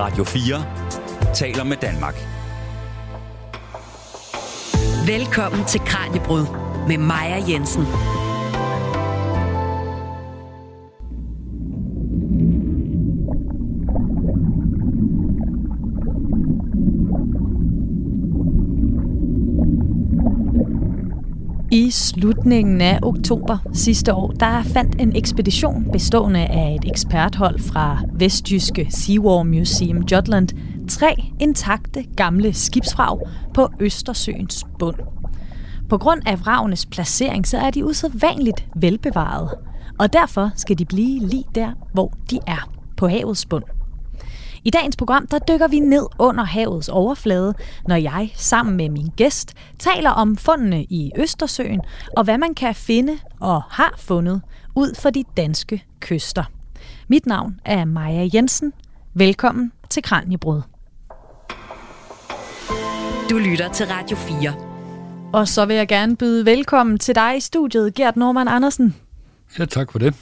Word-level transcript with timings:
Radio 0.00 0.24
4 0.24 0.64
taler 1.34 1.64
med 1.64 1.76
Danmark. 1.76 2.14
Velkommen 5.06 5.64
til 5.64 5.80
Kranjebrud 5.80 6.46
med 6.88 6.98
Maja 6.98 7.44
Jensen. 7.48 7.86
I 21.90 21.92
slutningen 21.92 22.80
af 22.80 22.98
oktober 23.02 23.58
sidste 23.72 24.14
år, 24.14 24.30
der 24.30 24.62
fandt 24.62 25.00
en 25.00 25.16
ekspedition 25.16 25.88
bestående 25.92 26.46
af 26.46 26.78
et 26.80 26.90
eksperthold 26.90 27.58
fra 27.58 28.02
Vestjyske 28.12 28.86
Seawar 28.90 29.42
Museum 29.42 30.02
Jutland 30.02 30.48
tre 30.88 31.24
intakte 31.40 32.04
gamle 32.16 32.52
skibsvrag 32.52 33.18
på 33.54 33.68
Østersøens 33.80 34.64
bund. 34.78 34.96
På 35.88 35.98
grund 35.98 36.22
af 36.26 36.40
vragenes 36.40 36.86
placering, 36.86 37.46
så 37.46 37.58
er 37.58 37.70
de 37.70 37.84
usædvanligt 37.84 38.66
velbevaret, 38.76 39.50
og 39.98 40.12
derfor 40.12 40.50
skal 40.56 40.78
de 40.78 40.84
blive 40.84 41.26
lige 41.26 41.44
der, 41.54 41.70
hvor 41.92 42.12
de 42.30 42.38
er, 42.46 42.70
på 42.96 43.08
havets 43.08 43.46
bund. 43.46 43.64
I 44.64 44.70
dagens 44.70 44.96
program, 44.96 45.26
der 45.26 45.38
dykker 45.38 45.68
vi 45.68 45.78
ned 45.78 46.06
under 46.18 46.44
havets 46.44 46.88
overflade, 46.88 47.54
når 47.88 47.96
jeg 47.96 48.30
sammen 48.34 48.76
med 48.76 48.88
min 48.88 49.08
gæst 49.16 49.54
taler 49.78 50.10
om 50.10 50.36
fundene 50.36 50.84
i 50.84 51.12
Østersøen 51.16 51.80
og 52.16 52.24
hvad 52.24 52.38
man 52.38 52.54
kan 52.54 52.74
finde 52.74 53.18
og 53.40 53.62
har 53.70 53.94
fundet 53.98 54.42
ud 54.74 54.94
for 54.94 55.10
de 55.10 55.24
danske 55.36 55.84
kyster. 56.00 56.44
Mit 57.08 57.26
navn 57.26 57.60
er 57.64 57.84
Maja 57.84 58.28
Jensen. 58.34 58.72
Velkommen 59.14 59.72
til 59.90 60.02
Kranjebrud. 60.02 60.62
Du 63.30 63.38
lytter 63.38 63.72
til 63.72 63.86
Radio 63.86 64.16
4. 64.16 64.54
Og 65.32 65.48
så 65.48 65.66
vil 65.66 65.76
jeg 65.76 65.88
gerne 65.88 66.16
byde 66.16 66.46
velkommen 66.46 66.98
til 66.98 67.14
dig 67.14 67.36
i 67.36 67.40
studiet, 67.40 67.94
Gert 67.94 68.16
Norman 68.16 68.48
Andersen. 68.48 68.96
Ja, 69.58 69.64
tak 69.64 69.92
for 69.92 69.98
det. 69.98 70.14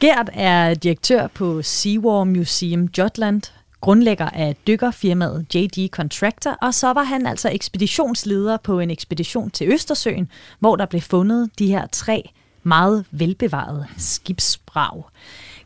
Gert 0.00 0.30
er 0.32 0.74
direktør 0.74 1.26
på 1.26 1.62
Seawar 1.62 2.24
Museum 2.24 2.88
Jutland, 2.98 3.42
grundlægger 3.80 4.28
af 4.28 4.56
dykkerfirmaet 4.66 5.54
JD 5.54 5.88
Contractor, 5.88 6.50
og 6.50 6.74
så 6.74 6.92
var 6.92 7.02
han 7.02 7.26
altså 7.26 7.50
ekspeditionsleder 7.52 8.56
på 8.56 8.80
en 8.80 8.90
ekspedition 8.90 9.50
til 9.50 9.72
Østersøen, 9.72 10.28
hvor 10.58 10.76
der 10.76 10.86
blev 10.86 11.00
fundet 11.00 11.50
de 11.58 11.66
her 11.66 11.86
tre 11.92 12.30
meget 12.62 13.04
velbevarede 13.10 13.86
skibsbrag. 13.96 15.02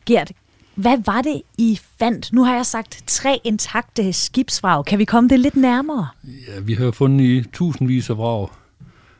Gert, 0.05 0.31
hvad 0.75 0.97
var 1.05 1.21
det, 1.21 1.41
I 1.57 1.79
fandt? 1.99 2.33
Nu 2.33 2.43
har 2.43 2.55
jeg 2.55 2.65
sagt 2.65 3.03
tre 3.07 3.41
intakte 3.43 4.13
skibsvrag. 4.13 4.85
Kan 4.85 4.99
vi 4.99 5.05
komme 5.05 5.29
det 5.29 5.39
lidt 5.39 5.55
nærmere? 5.55 6.07
Ja, 6.23 6.59
vi 6.59 6.73
har 6.73 6.91
fundet 6.91 7.25
i 7.25 7.43
tusindvis 7.53 8.09
af 8.09 8.17
vrag, 8.17 8.49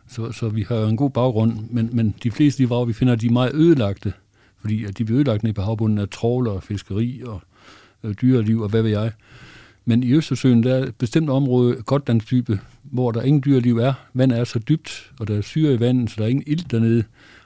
så, 0.08 0.32
så 0.32 0.50
vi 0.50 0.66
har 0.70 0.76
en 0.76 0.98
god 0.98 1.10
baggrund, 1.10 1.60
men, 1.70 1.90
men 1.94 2.16
de 2.24 2.32
fleste 2.32 2.64
af 2.64 2.68
de 2.68 2.70
vrag, 2.70 2.88
vi 2.88 2.94
finder, 2.94 3.16
de 3.16 3.26
er 3.26 3.32
meget 3.32 3.54
ødelagte, 3.54 4.14
fordi 4.62 4.86
at 4.86 4.98
de 4.98 5.06
bliver 5.06 5.18
ødelagt 5.18 5.44
nede 5.44 5.54
på 5.54 5.62
havbunden 5.62 5.98
af 5.98 6.10
trawler, 6.10 6.60
fiskeri 6.60 7.22
og 7.26 7.42
Øh, 8.04 8.14
dyreliv 8.22 8.62
og 8.62 8.70
hvad 8.70 8.82
ved 8.82 8.92
jeg. 8.92 9.12
Men 9.86 10.04
i 10.04 10.14
Østersøen, 10.14 10.64
der 10.64 10.76
er 10.76 10.84
et 10.84 10.96
bestemt 10.96 11.30
område, 11.30 11.76
Gotlandstype, 11.86 12.59
hvor 12.84 13.12
der 13.12 13.22
ingen 13.22 13.44
dyreliv 13.46 13.78
er. 13.78 13.94
Vandet 14.14 14.40
er 14.40 14.44
så 14.44 14.59
dybt, 14.59 15.12
og 15.20 15.28
der 15.28 15.38
er 15.38 15.42
syre 15.42 15.73
i 15.73 15.80
vandet, 15.80 16.09
så 16.09 16.16
der 16.18 16.24
er 16.24 16.30
ingen 16.30 16.44
ild 16.48 16.70
dernede. 16.70 17.04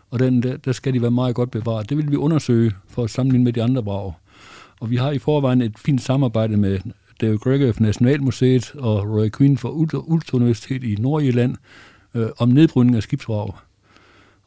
Og 0.10 0.20
den, 0.20 0.44
der, 0.44 0.58
der 0.58 0.72
skal 0.72 0.94
de 0.94 1.02
være 1.02 1.12
meget 1.12 1.36
godt 1.36 1.52
bevaret. 1.52 1.90
Det 1.90 1.98
vil 1.98 2.12
vi 2.12 2.16
undersøge 2.16 2.72
for 2.90 3.04
at 3.04 3.10
sammenligne 3.10 3.44
med 3.44 3.54
de 3.54 3.64
andre 3.64 3.84
brager. 3.84 4.12
Og 4.80 4.90
vi 4.90 4.96
har 4.96 5.12
i 5.12 5.18
forvejen 5.18 5.62
et 5.62 5.80
fint 5.80 6.02
samarbejde 6.02 6.58
med 6.58 6.80
David 7.22 7.38
Gregory 7.38 7.74
fra 7.74 7.84
Nationalmuseet 7.84 8.76
og 8.76 9.10
Roy 9.10 9.30
Queen 9.38 9.58
fra 9.58 9.70
Ulster 10.08 10.36
Universitet 10.36 10.84
i 10.84 10.96
Nordjylland 11.00 11.56
øh, 12.14 12.28
om 12.38 12.50
nedbrydning 12.50 12.96
af 12.96 13.04
skibsvrag. 13.04 13.54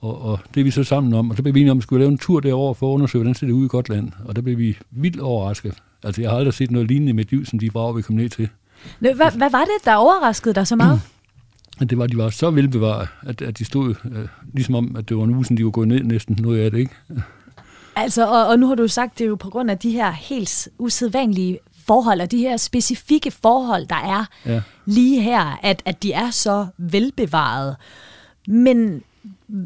Og, 0.01 0.23
og 0.23 0.39
det 0.55 0.61
er 0.61 0.65
vi 0.65 0.71
så 0.71 0.85
sammen 0.85 1.15
om, 1.15 1.31
og 1.31 1.37
så 1.37 1.43
blev 1.43 1.55
vi 1.55 1.61
enige 1.61 1.71
om, 1.71 1.79
at 1.79 1.81
vi 1.81 1.83
skulle 1.83 2.01
lave 2.01 2.13
en 2.13 2.19
tur 2.19 2.41
derover 2.41 2.75
for 2.75 2.91
at 2.91 2.95
undersøge, 2.95 3.23
hvordan 3.23 3.35
ser 3.35 3.47
det 3.47 3.53
ud 3.53 3.65
i 3.65 3.69
Gotland. 3.69 4.13
Og 4.25 4.37
der 4.37 4.43
blev 4.43 4.59
vi 4.59 4.79
vildt 4.91 5.21
overrasket. 5.21 5.83
Altså, 6.03 6.21
jeg 6.23 6.31
har 6.31 6.39
aldrig 6.39 6.55
set 6.55 6.71
noget 6.71 6.89
lignende 6.89 7.11
i 7.11 7.13
mit 7.13 7.31
liv, 7.31 7.47
som 7.47 7.59
de 7.59 7.71
brag, 7.71 7.97
vi 7.97 8.03
kom 8.03 8.17
ned 8.17 8.29
til. 8.29 8.49
Hvad, 8.99 9.15
hvad 9.15 9.51
var 9.51 9.65
det, 9.65 9.85
der 9.85 9.95
overraskede 9.95 10.55
dig 10.55 10.67
så 10.67 10.77
meget? 10.77 11.01
det 11.91 11.99
var, 11.99 12.05
at 12.05 12.11
de 12.11 12.17
var 12.17 12.31
så 12.31 12.51
velbevaret, 12.51 13.09
at, 13.23 13.43
at 13.43 13.59
de 13.59 13.65
stod 13.65 13.95
øh, 14.05 14.29
ligesom 14.53 14.75
om, 14.75 14.97
at 14.97 15.09
det 15.09 15.17
var 15.17 15.25
en 15.25 15.31
uge, 15.31 15.45
de 15.45 15.65
var 15.65 15.71
gået 15.71 15.89
ned 15.89 16.03
næsten 16.03 16.37
noget 16.41 16.61
af 16.61 16.71
det, 16.71 16.79
ikke? 16.79 16.95
Altså, 17.97 18.27
og, 18.27 18.47
og 18.47 18.59
nu 18.59 18.67
har 18.67 18.75
du 18.75 18.89
sagt, 18.89 19.19
det 19.19 19.25
er 19.25 19.29
jo 19.29 19.35
på 19.37 19.51
grund 19.51 19.71
af 19.71 19.79
de 19.79 19.91
her 19.91 20.11
helt 20.11 20.69
usædvanlige 20.79 21.59
forhold, 21.87 22.21
og 22.21 22.31
de 22.31 22.39
her 22.39 22.57
specifikke 22.57 23.31
forhold, 23.31 23.87
der 23.87 23.97
er 23.97 24.25
ja. 24.47 24.61
lige 24.87 25.23
her, 25.23 25.59
at, 25.63 25.83
at 25.85 26.03
de 26.03 26.13
er 26.13 26.31
så 26.31 26.67
velbevaret. 26.79 27.77
Men 28.49 29.03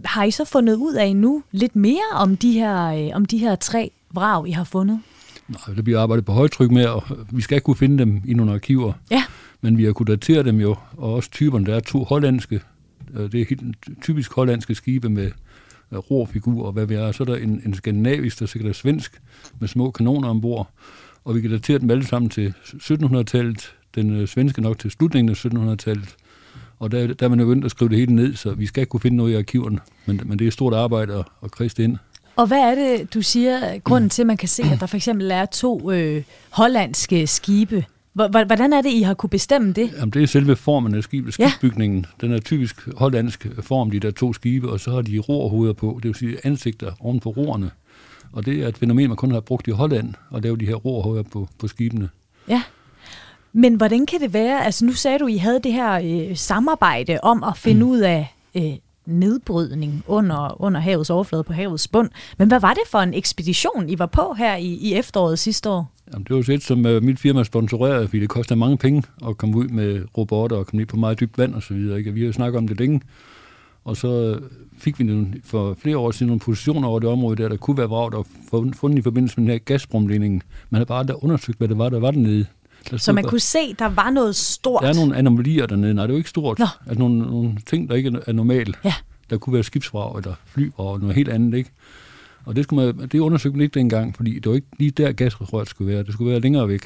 har 0.05 0.25
I 0.25 0.31
så 0.31 0.45
fundet 0.45 0.75
ud 0.75 0.95
af 0.95 1.17
nu 1.17 1.43
lidt 1.53 1.77
mere 1.77 2.11
om 2.13 2.37
de 2.37 2.53
her, 2.53 2.85
øh, 2.85 3.11
om 3.15 3.25
de 3.25 3.39
her 3.39 3.57
tre 3.57 3.91
vrag, 4.13 4.49
I 4.49 4.51
har 4.51 4.65
fundet? 4.65 5.01
Nej, 5.49 5.75
der 5.77 5.83
bliver 5.83 6.01
arbejdet 6.01 6.25
på 6.25 6.33
højtryk 6.33 6.71
med, 6.71 6.87
og 6.87 7.03
vi 7.33 7.43
skal 7.43 7.57
ikke 7.57 7.65
kunne 7.65 7.77
finde 7.77 7.99
dem 7.99 8.23
i 8.27 8.35
nogle 8.35 8.53
arkiver. 8.53 8.93
Ja. 9.11 9.25
Men 9.61 9.79
vi 9.79 9.85
har 9.85 9.93
kunnet 9.93 10.09
datere 10.09 10.43
dem 10.43 10.61
jo, 10.61 10.77
og 10.97 11.15
også 11.15 11.31
typerne. 11.31 11.67
Der 11.67 11.75
er 11.75 11.81
to 11.81 12.05
hollandske, 12.05 12.61
øh, 13.15 13.33
det 13.33 13.41
er 13.41 13.45
helt 13.49 13.77
typisk 14.03 14.33
hollandske 14.33 14.75
skibe 14.75 15.09
med 15.09 15.31
øh, 15.93 15.99
rorfigurer 15.99 16.67
og 16.67 16.73
hvad 16.73 16.87
vi 16.87 16.95
er. 16.95 17.13
Så 17.13 17.23
er 17.23 17.27
der 17.27 17.37
en, 17.37 17.63
en 17.67 17.75
skandinavisk, 17.75 18.41
der 18.41 18.47
sikkert 18.47 18.69
er 18.71 18.75
svensk, 18.75 19.21
med 19.59 19.69
små 19.69 19.91
kanoner 19.91 20.29
ombord. 20.29 20.71
Og 21.25 21.35
vi 21.35 21.41
kan 21.41 21.51
datere 21.51 21.79
dem 21.79 21.91
alle 21.91 22.07
sammen 22.07 22.31
til 22.31 22.55
1700-tallet, 22.65 23.75
den 23.95 24.11
øh, 24.11 24.29
svenske 24.29 24.63
nok 24.63 24.79
til 24.79 24.91
slutningen 24.91 25.31
af 25.31 25.45
1700-tallet. 25.45 26.17
Og 26.79 26.93
der, 26.93 27.07
der 27.15 27.27
er 27.27 27.29
man 27.29 27.39
begyndt 27.39 27.65
at 27.65 27.71
skrive 27.71 27.89
det 27.89 27.99
hele 27.99 28.15
ned, 28.15 28.35
så 28.35 28.55
vi 28.55 28.67
skal 28.67 28.81
ikke 28.81 28.91
kunne 28.91 29.01
finde 29.01 29.17
noget 29.17 29.33
i 29.33 29.35
arkiverne. 29.35 29.79
Men, 30.07 30.21
men 30.25 30.39
det 30.39 30.45
er 30.45 30.49
et 30.49 30.53
stort 30.53 30.75
arbejde 30.75 31.15
at, 31.15 31.25
at 31.45 31.51
kriste 31.51 31.85
ind. 31.85 31.97
Og 32.37 32.47
hvad 32.47 32.59
er 32.59 32.75
det, 32.75 33.15
du 33.15 33.23
siger, 33.23 33.79
grunden 33.79 34.11
til, 34.11 34.23
at 34.23 34.27
man 34.27 34.37
kan 34.37 34.49
se, 34.49 34.63
at 34.63 34.81
der 34.81 34.87
for 34.87 34.97
eksempel 34.97 35.31
er 35.31 35.47
to 35.47 35.91
øh, 35.91 36.23
hollandske 36.51 37.27
skibe? 37.27 37.85
Hvordan 38.13 38.73
er 38.73 38.83
det, 38.83 38.91
I 38.91 39.03
har 39.03 39.15
kunne 39.15 39.31
bestemme 39.31 39.73
det? 39.73 39.93
Jamen, 39.93 40.11
det 40.11 40.23
er 40.23 40.27
selve 40.27 40.57
formen 40.57 40.95
af 40.95 41.03
skibet, 41.03 41.35
skibsbygningen. 41.35 42.07
Ja. 42.23 42.27
Den 42.27 42.35
er 42.35 42.41
typisk 42.41 42.89
hollandsk 42.97 43.47
form, 43.61 43.91
de 43.91 44.01
der 44.01 44.11
to 44.11 44.33
skibe, 44.33 44.71
og 44.71 44.81
så 44.81 44.91
har 44.91 45.03
de 45.03 45.19
rorhoveder 45.19 45.73
på, 45.73 46.01
det 46.03 46.09
vil 46.09 46.15
sige 46.15 46.37
ansigter 46.45 46.93
oven 47.01 47.21
på 47.21 47.31
roerne. 47.31 47.71
Og 48.33 48.47
det 48.47 48.63
er 48.63 48.69
et 48.69 48.79
fænomen, 48.79 49.09
man 49.09 49.17
kun 49.17 49.31
har 49.31 49.41
brugt 49.41 49.69
i 49.69 49.71
Holland, 49.71 50.15
at 50.35 50.43
lave 50.43 50.57
de 50.57 50.67
her 50.67 50.75
rorhoveder 50.75 51.23
på, 51.23 51.49
på 51.59 51.69
skibene. 51.69 52.09
Ja. 52.49 52.63
Men 53.53 53.75
hvordan 53.75 54.07
kan 54.07 54.21
det 54.21 54.33
være, 54.33 54.65
altså 54.65 54.85
nu 54.85 54.93
sagde 54.93 55.19
du, 55.19 55.27
I 55.27 55.37
havde 55.37 55.61
det 55.65 55.73
her 55.73 55.93
øh, 55.93 56.37
samarbejde 56.37 57.19
om 57.23 57.45
at 57.45 57.57
finde 57.57 57.85
mm. 57.85 57.91
ud 57.91 57.99
af 57.99 58.35
øh, 58.55 58.73
nedbrydning 59.07 60.05
under, 60.07 60.63
under 60.63 60.81
havets 60.81 61.11
overflade 61.11 61.45
på 61.45 61.53
havets 61.53 61.89
bund. 61.89 62.11
Men 62.39 62.49
hvad 62.49 62.61
var 62.61 62.75
det 62.75 62.83
for 62.91 62.99
en 62.99 63.15
ekspedition, 63.15 63.89
I 63.89 63.99
var 63.99 64.07
på 64.07 64.35
her 64.39 64.57
i, 64.57 64.67
i 64.67 64.95
efteråret 64.95 65.39
sidste 65.39 65.71
år? 65.71 65.91
Jamen, 66.13 66.27
det 66.29 66.37
var 66.37 66.55
et, 66.55 66.63
som 66.63 66.87
uh, 66.87 67.03
mit 67.03 67.21
firma 67.21 67.45
sponsorerede, 67.45 68.09
fordi 68.09 68.21
det 68.21 68.29
koster 68.29 68.55
mange 68.55 68.79
penge 68.79 69.03
at 69.29 69.37
komme 69.37 69.57
ud 69.57 69.69
med 69.69 70.05
robotter 70.19 70.57
og 70.57 70.67
komme 70.67 70.79
ned 70.79 70.87
på 70.87 70.97
meget 70.97 71.21
dybt 71.21 71.39
vand 71.39 71.55
osv. 71.55 71.77
Vi 72.15 72.21
har 72.21 72.27
jo 72.27 72.33
snakket 72.33 72.59
om 72.59 72.69
det 72.69 72.79
længe. 72.79 73.01
Og 73.85 73.97
så 73.97 74.09
øh, 74.09 74.43
fik 74.79 74.99
vi 74.99 75.05
nogle, 75.05 75.35
for 75.45 75.77
flere 75.79 75.99
år 75.99 76.11
siden 76.11 76.27
nogle 76.27 76.41
positioner 76.41 76.89
over 76.89 77.01
det 77.01 77.09
område, 77.09 77.43
der, 77.43 77.49
der 77.49 77.57
kunne 77.57 77.79
være 77.79 77.87
vragt 77.87 78.15
og 78.15 78.27
fundet 78.75 78.99
i 78.99 79.03
forbindelse 79.03 79.41
med 79.41 79.47
den 79.47 79.53
her 79.53 79.59
gasbrumledning. 79.59 80.43
Man 80.71 80.79
havde 80.79 80.87
bare 80.87 81.05
der 81.05 81.25
undersøgt, 81.25 81.59
hvad 81.59 81.69
det 81.69 81.79
var, 81.79 81.89
der 81.89 82.01
var 82.01 82.11
dernede. 82.11 82.47
Så 82.97 83.13
man 83.13 83.25
kunne 83.25 83.41
se, 83.41 83.75
der 83.79 83.87
var 83.87 84.11
noget 84.11 84.37
stort? 84.37 84.83
Der 84.83 84.89
er 84.89 84.95
nogle 84.95 85.17
anomalier 85.17 85.67
dernede. 85.67 85.95
Nej, 85.95 86.07
det 86.07 86.11
er 86.11 86.15
jo 86.15 86.19
ikke 86.19 86.31
stort. 86.31 86.59
Nå. 86.59 86.67
Altså 86.87 86.99
nogle, 86.99 87.19
nogle 87.19 87.57
ting, 87.67 87.89
der 87.89 87.95
ikke 87.95 88.19
er 88.27 88.33
normale. 88.33 88.75
Ja. 88.85 88.95
Der 89.31 89.39
kunne 89.39 89.55
være 89.55 89.63
skibsvrag 89.63 90.19
eller 90.19 90.35
flyvrag 90.47 90.87
og 90.87 91.01
noget 91.01 91.17
helt 91.17 91.29
andet, 91.29 91.59
ikke? 91.59 91.71
Og 92.45 92.57
det, 92.57 92.65
skulle 92.65 92.93
man, 92.93 93.09
det 93.09 93.19
undersøgte 93.19 93.57
man 93.57 93.65
ikke 93.65 93.79
dengang, 93.79 94.17
fordi 94.17 94.35
det 94.35 94.47
var 94.49 94.55
ikke 94.55 94.67
lige 94.79 94.91
der 94.91 95.13
gasrøret 95.13 95.69
skulle 95.69 95.93
være. 95.93 96.03
Det 96.03 96.13
skulle 96.13 96.31
være 96.31 96.41
længere 96.41 96.69
væk. 96.69 96.83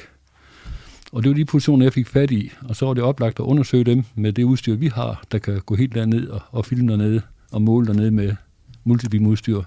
Og 1.11 1.23
det 1.23 1.29
var 1.29 1.35
de 1.35 1.45
positioner, 1.45 1.85
jeg 1.85 1.93
fik 1.93 2.07
fat 2.07 2.31
i. 2.31 2.51
Og 2.61 2.75
så 2.75 2.85
var 2.85 2.93
det 2.93 3.03
oplagt 3.03 3.39
at 3.39 3.43
undersøge 3.43 3.83
dem 3.83 4.03
med 4.15 4.33
det 4.33 4.43
udstyr, 4.43 4.75
vi 4.75 4.87
har, 4.87 5.23
der 5.31 5.37
kan 5.37 5.61
gå 5.65 5.75
helt 5.75 5.95
derned 5.95 6.27
og, 6.27 6.41
og 6.51 6.65
filme 6.65 6.91
dernede 6.91 7.21
og 7.51 7.61
måle 7.61 7.87
dernede 7.87 8.11
med 8.11 8.35
multibeam 8.83 9.25
udstyr. 9.25 9.61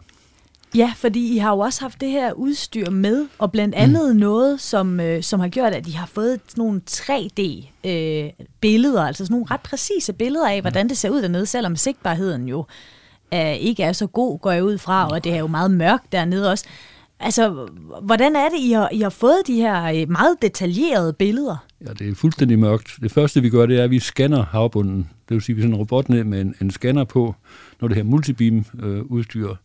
Ja, 0.74 0.92
fordi 0.96 1.34
I 1.34 1.38
har 1.38 1.50
jo 1.50 1.58
også 1.58 1.80
haft 1.80 2.00
det 2.00 2.10
her 2.10 2.32
udstyr 2.32 2.90
med, 2.90 3.26
og 3.38 3.52
blandt 3.52 3.74
andet 3.74 4.14
mm. 4.14 4.20
noget, 4.20 4.60
som, 4.60 5.00
øh, 5.00 5.22
som 5.22 5.40
har 5.40 5.48
gjort, 5.48 5.72
at 5.72 5.86
I 5.86 5.90
har 5.90 6.06
fået 6.06 6.40
sådan 6.48 6.64
nogle 6.64 6.80
3D-billeder, 6.90 9.00
øh, 9.00 9.06
altså 9.06 9.24
sådan 9.24 9.34
nogle 9.34 9.46
ret 9.50 9.60
præcise 9.60 10.12
billeder 10.12 10.48
af, 10.48 10.60
hvordan 10.60 10.88
det 10.88 10.98
ser 10.98 11.10
ud 11.10 11.22
dernede, 11.22 11.46
selvom 11.46 11.76
sigtbarheden 11.76 12.48
jo 12.48 12.64
øh, 13.34 13.56
ikke 13.56 13.82
er 13.82 13.92
så 13.92 14.06
god, 14.06 14.38
går 14.38 14.50
jeg 14.50 14.64
ud 14.64 14.78
fra, 14.78 15.08
og 15.08 15.24
det 15.24 15.32
er 15.32 15.38
jo 15.38 15.46
meget 15.46 15.70
mørkt 15.70 16.12
dernede 16.12 16.50
også. 16.50 16.64
Altså, 17.20 17.68
hvordan 18.02 18.36
er 18.36 18.48
det, 18.48 18.58
I 18.60 18.72
har, 18.72 18.88
I 18.92 19.00
har 19.00 19.10
fået 19.10 19.42
de 19.46 19.54
her 19.54 19.84
øh, 19.84 20.10
meget 20.10 20.36
detaljerede 20.42 21.12
billeder? 21.12 21.56
Ja, 21.86 21.92
det 21.92 22.08
er 22.08 22.14
fuldstændig 22.14 22.58
mørkt. 22.58 22.90
Det 23.02 23.12
første, 23.12 23.42
vi 23.42 23.50
gør, 23.50 23.66
det 23.66 23.78
er, 23.78 23.84
at 23.84 23.90
vi 23.90 23.98
scanner 23.98 24.44
havbunden. 24.44 25.10
Det 25.28 25.34
vil 25.34 25.42
sige, 25.42 25.54
at 25.54 25.56
vi 25.56 25.62
sender 25.62 25.76
en 25.76 25.80
robot 25.80 26.08
ned 26.08 26.24
med 26.24 26.40
en, 26.40 26.54
en 26.60 26.70
scanner 26.70 27.04
på. 27.04 27.34
noget 27.80 27.90
det 27.90 27.96
her 27.96 28.10
multibeam-udstyr, 28.10 29.50
øh, 29.50 29.56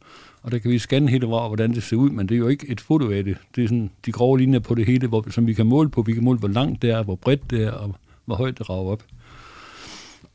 og 0.42 0.51
der 0.51 0.57
kan 0.57 0.72
vi 0.72 0.80
scanne 0.80 1.10
hele 1.10 1.28
vraget, 1.28 1.50
hvordan 1.50 1.74
det 1.74 1.84
ser 1.84 1.95
ud, 1.98 2.10
men 2.10 2.30
det 2.30 2.36
er 2.36 2.39
jo 2.39 2.48
ikke 2.48 2.69
et 2.69 2.81
foto 2.81 3.12
af 3.12 3.24
det. 3.24 3.38
Det 3.56 3.63
er 3.63 3.68
sådan 3.68 3.89
de 4.06 4.12
grove 4.12 4.38
linjer 4.38 4.60
på 4.60 4.75
det 4.75 4.86
hele, 4.86 5.07
hvor, 5.07 5.25
som 5.30 5.48
vi 5.48 5.54
kan 5.54 5.66
måle 5.66 5.89
på. 5.89 6.01
Vi 6.01 6.13
kan 6.13 6.24
måle, 6.24 6.39
hvor 6.39 6.48
langt 6.48 6.81
det 6.81 6.89
er, 6.89 7.04
hvor 7.04 7.16
bredt 7.16 7.51
det 7.51 7.63
er, 7.63 7.72
og 7.72 7.95
hvor 8.25 8.36
højt 8.36 8.57
det 8.57 8.69
rager 8.69 8.92
op. 8.92 9.04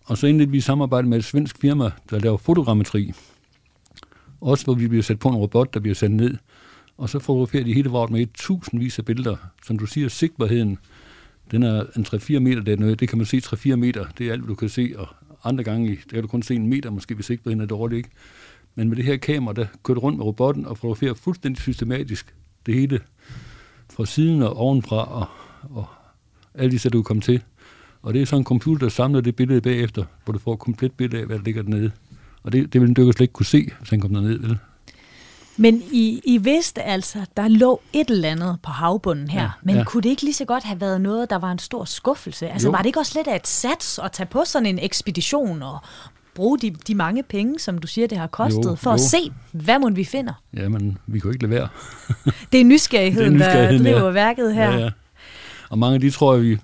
Og 0.05 0.19
så 0.19 0.27
endelig 0.27 0.53
vi 0.53 0.61
samarbejde 0.61 1.09
med 1.09 1.19
et 1.19 1.25
svensk 1.25 1.59
firma, 1.59 1.91
der 2.11 2.19
laver 2.19 2.37
fotogrammetri. 2.37 3.13
Også 4.41 4.65
hvor 4.65 4.75
vi 4.75 4.89
bliver 4.89 5.03
sat 5.03 5.19
på 5.19 5.29
en 5.29 5.37
robot, 5.37 5.75
der 5.75 5.81
bliver 5.81 5.95
sendt 5.95 6.17
ned. 6.17 6.37
Og 6.99 7.09
så 7.09 7.19
fotograferer 7.19 7.65
de 7.65 7.75
hele 7.75 7.91
vraget 7.91 8.11
med 8.11 8.21
et 8.21 8.31
tusindvis 8.35 8.99
af 8.99 9.05
billeder. 9.05 9.37
Som 9.67 9.79
du 9.79 9.87
siger, 9.87 10.09
sigtbarheden, 10.09 10.79
den 11.51 11.63
er 11.63 11.85
en 11.97 12.07
3-4 12.09 12.39
meter 12.39 12.63
dernede. 12.63 12.97
Det 12.97 13.09
kan 13.09 13.19
man 13.19 13.27
se 13.27 13.37
3-4 13.37 13.77
meter. 13.77 14.07
Det 14.19 14.29
er 14.29 14.33
alt, 14.33 14.49
du 14.49 14.55
kan 14.55 14.69
se. 14.69 14.95
Og 14.97 15.09
andre 15.45 15.65
gange, 15.65 15.89
der 15.89 16.13
kan 16.13 16.23
du 16.23 16.29
kun 16.29 16.43
se 16.43 16.55
en 16.55 16.67
meter, 16.67 16.91
måske 16.91 17.15
hvis 17.15 17.27
sigtbarheden 17.27 17.61
er 17.61 17.67
dårlig. 17.67 17.97
Ikke? 17.97 18.09
Men 18.75 18.89
med 18.89 18.97
det 18.97 19.05
her 19.05 19.17
kamera, 19.17 19.53
der 19.53 19.67
kører 19.83 19.99
rundt 19.99 20.19
med 20.19 20.27
robotten 20.27 20.67
og 20.67 20.79
fotograferer 20.79 21.15
fuldstændig 21.15 21.63
systematisk 21.63 22.35
det 22.67 22.75
hele 22.75 23.01
fra 23.91 24.07
siden 24.07 24.43
og 24.43 24.57
ovenfra 24.57 25.21
og, 25.21 25.27
og 25.71 25.87
alle 26.55 26.71
de 26.71 26.79
steder, 26.79 26.93
du 26.93 27.03
kommer 27.03 27.23
til. 27.23 27.43
Og 28.03 28.15
det 28.15 28.23
er 28.23 28.27
sådan 28.27 28.41
en 28.41 28.45
computer, 28.45 28.87
der 28.87 28.91
samler 28.91 29.21
det 29.21 29.37
billede 29.37 29.61
bagefter, 29.61 30.05
hvor 30.25 30.33
du 30.33 30.39
får 30.39 30.53
et 30.53 30.59
komplet 30.59 30.93
billede 30.93 31.21
af, 31.21 31.27
hvad 31.27 31.39
der 31.39 31.45
ligger 31.45 31.63
dernede. 31.63 31.91
Og 32.43 32.53
det, 32.53 32.73
det 32.73 32.81
vil 32.81 32.89
en 32.89 32.97
dykker 32.97 33.13
slet 33.13 33.21
ikke 33.21 33.33
kunne 33.33 33.47
se, 33.47 33.71
hvis 33.79 33.91
han 33.91 34.01
kommer 34.01 34.21
derned, 34.21 34.39
vel? 34.39 34.59
Men 35.57 35.83
I, 35.93 36.21
I 36.25 36.39
vidste 36.39 36.83
altså, 36.83 37.19
der 37.37 37.49
lå 37.49 37.81
et 37.93 38.11
eller 38.11 38.31
andet 38.31 38.59
på 38.63 38.71
havbunden 38.71 39.31
her, 39.31 39.43
ja, 39.43 39.51
men 39.63 39.77
ja. 39.77 39.85
kunne 39.85 40.03
det 40.03 40.09
ikke 40.09 40.23
lige 40.23 40.35
så 40.35 40.45
godt 40.45 40.65
have 40.65 40.81
været 40.81 41.01
noget, 41.01 41.31
der 41.31 41.37
var 41.37 41.53
en 41.53 41.59
stor 41.59 41.85
skuffelse? 41.85 42.49
Altså 42.49 42.69
jo. 42.69 42.73
var 42.73 42.79
det 42.79 42.87
ikke 42.87 42.99
også 42.99 43.19
lidt 43.19 43.29
af 43.29 43.37
et 43.37 43.47
sats 43.47 43.99
at 43.99 44.13
tage 44.13 44.27
på 44.27 44.45
sådan 44.45 44.67
en 44.67 44.79
ekspedition 44.79 45.63
og 45.63 45.79
bruge 46.35 46.59
de, 46.59 46.71
de 46.71 46.95
mange 46.95 47.23
penge, 47.23 47.59
som 47.59 47.79
du 47.79 47.87
siger, 47.87 48.07
det 48.07 48.19
har 48.19 48.27
kostet, 48.27 48.65
jo, 48.65 48.75
for 48.75 48.91
jo. 48.91 48.95
at 48.95 49.01
se, 49.01 49.33
hvad 49.53 49.79
må 49.79 49.91
vi 49.91 50.05
finder? 50.05 50.33
Jamen, 50.57 50.99
vi 51.07 51.19
kan 51.19 51.29
jo 51.29 51.33
ikke 51.33 51.43
lade 51.43 51.55
være. 51.55 51.69
det 52.53 52.61
er 52.61 52.65
nysgerrigheden, 52.65 53.35
det 53.35 53.43
er 53.43 53.49
nysgerrigheden 53.49 53.85
der 53.85 53.93
driver 53.93 54.07
ja. 54.07 54.13
værket 54.13 54.55
her. 54.55 54.71
Ja, 54.71 54.79
ja. 54.79 54.91
Og 55.71 55.79
mange 55.79 55.95
af 55.95 56.01
de 56.01 56.11
tror, 56.11 56.37
vi, 56.37 56.59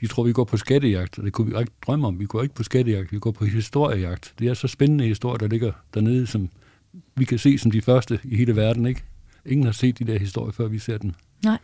de 0.00 0.06
tror, 0.06 0.22
vi 0.22 0.32
går 0.32 0.44
på 0.44 0.56
skattejagt, 0.56 1.18
og 1.18 1.24
det 1.24 1.32
kunne 1.32 1.52
vi 1.52 1.58
ikke 1.58 1.72
drømme 1.86 2.06
om. 2.06 2.20
Vi 2.20 2.26
går 2.26 2.42
ikke 2.42 2.54
på 2.54 2.62
skattejagt, 2.62 3.12
vi 3.12 3.18
går 3.18 3.30
på 3.30 3.44
historiejagt. 3.44 4.34
Det 4.38 4.48
er 4.48 4.54
så 4.54 4.68
spændende 4.68 5.04
historier, 5.04 5.38
der 5.38 5.48
ligger 5.48 5.72
dernede, 5.94 6.26
som 6.26 6.48
vi 7.14 7.24
kan 7.24 7.38
se 7.38 7.58
som 7.58 7.70
de 7.70 7.82
første 7.82 8.18
i 8.24 8.36
hele 8.36 8.56
verden, 8.56 8.86
ikke? 8.86 9.02
Ingen 9.46 9.64
har 9.64 9.72
set 9.72 9.98
de 9.98 10.04
der 10.04 10.18
historier, 10.18 10.52
før 10.52 10.68
vi 10.68 10.78
ser 10.78 10.98
dem. 10.98 11.12
Nej. 11.44 11.58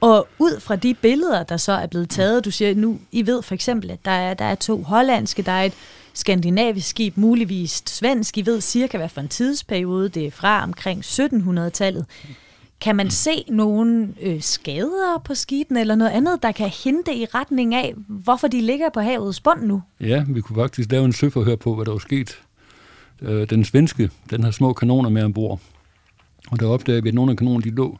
Og 0.00 0.28
ud 0.38 0.60
fra 0.60 0.76
de 0.76 0.94
billeder, 0.94 1.42
der 1.42 1.56
så 1.56 1.72
er 1.72 1.86
blevet 1.86 2.10
taget, 2.10 2.44
du 2.44 2.50
siger 2.50 2.74
nu, 2.74 3.00
I 3.12 3.26
ved 3.26 3.42
for 3.42 3.54
eksempel, 3.54 3.90
at 3.90 4.04
der 4.04 4.10
er, 4.10 4.34
der 4.34 4.44
er 4.44 4.54
to 4.54 4.82
hollandske, 4.82 5.42
der 5.42 5.52
er 5.52 5.62
et 5.62 5.74
skandinavisk 6.20 6.88
skib, 6.88 7.16
muligvis 7.16 7.82
svensk. 7.86 8.38
I 8.38 8.46
ved 8.46 8.60
cirka, 8.60 8.98
hvad 8.98 9.08
for 9.08 9.20
en 9.20 9.28
tidsperiode 9.28 10.08
det 10.08 10.26
er 10.26 10.30
fra, 10.30 10.62
omkring 10.62 11.04
1700-tallet. 11.04 12.06
Kan 12.80 12.96
man 12.96 13.10
se 13.10 13.44
nogle 13.48 14.08
øh, 14.20 14.42
skader 14.42 15.22
på 15.24 15.34
skibene 15.34 15.80
eller 15.80 15.94
noget 15.94 16.10
andet, 16.10 16.42
der 16.42 16.52
kan 16.52 16.70
hente 16.84 17.14
i 17.14 17.24
retning 17.24 17.74
af, 17.74 17.94
hvorfor 18.08 18.48
de 18.48 18.60
ligger 18.60 18.88
på 18.94 19.00
havets 19.00 19.40
bund 19.40 19.62
nu? 19.62 19.82
Ja, 20.00 20.24
vi 20.28 20.40
kunne 20.40 20.56
faktisk 20.56 20.92
lave 20.92 21.04
en 21.04 21.12
søforhør 21.12 21.56
på, 21.56 21.74
hvad 21.74 21.84
der 21.84 21.92
var 21.92 21.98
sket. 21.98 22.40
Øh, 23.22 23.50
den 23.50 23.64
svenske, 23.64 24.10
den 24.30 24.44
har 24.44 24.50
små 24.50 24.72
kanoner 24.72 25.10
med 25.10 25.22
ombord. 25.22 25.60
Og 26.50 26.60
der 26.60 26.66
opdagede 26.66 27.02
vi, 27.02 27.08
at 27.08 27.14
nogle 27.14 27.30
af 27.30 27.36
kanonerne 27.36 27.64
de 27.64 27.70
lå 27.70 27.98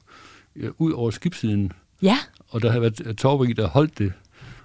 øh, 0.57 0.71
ud 0.79 0.93
over 0.93 1.11
skibssiden. 1.11 1.73
Ja. 2.03 2.19
Og 2.49 2.63
der 2.63 2.73
har 2.73 2.81
været 2.81 3.17
tovrig, 3.19 3.57
der 3.57 3.69
holdt 3.69 3.99
det. 3.99 4.13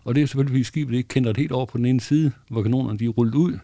Og 0.05 0.15
det 0.15 0.23
er 0.23 0.27
selvfølgelig, 0.27 0.53
fordi 0.53 0.63
skibet 0.63 0.95
ikke 0.95 1.07
kender 1.07 1.33
helt 1.37 1.51
over 1.51 1.65
på 1.65 1.77
den 1.77 1.85
ene 1.85 2.01
side, 2.01 2.31
hvor 2.49 2.61
kanonerne 2.61 2.99
de 2.99 3.05
er 3.05 3.09
rullet 3.09 3.35
ud. 3.35 3.57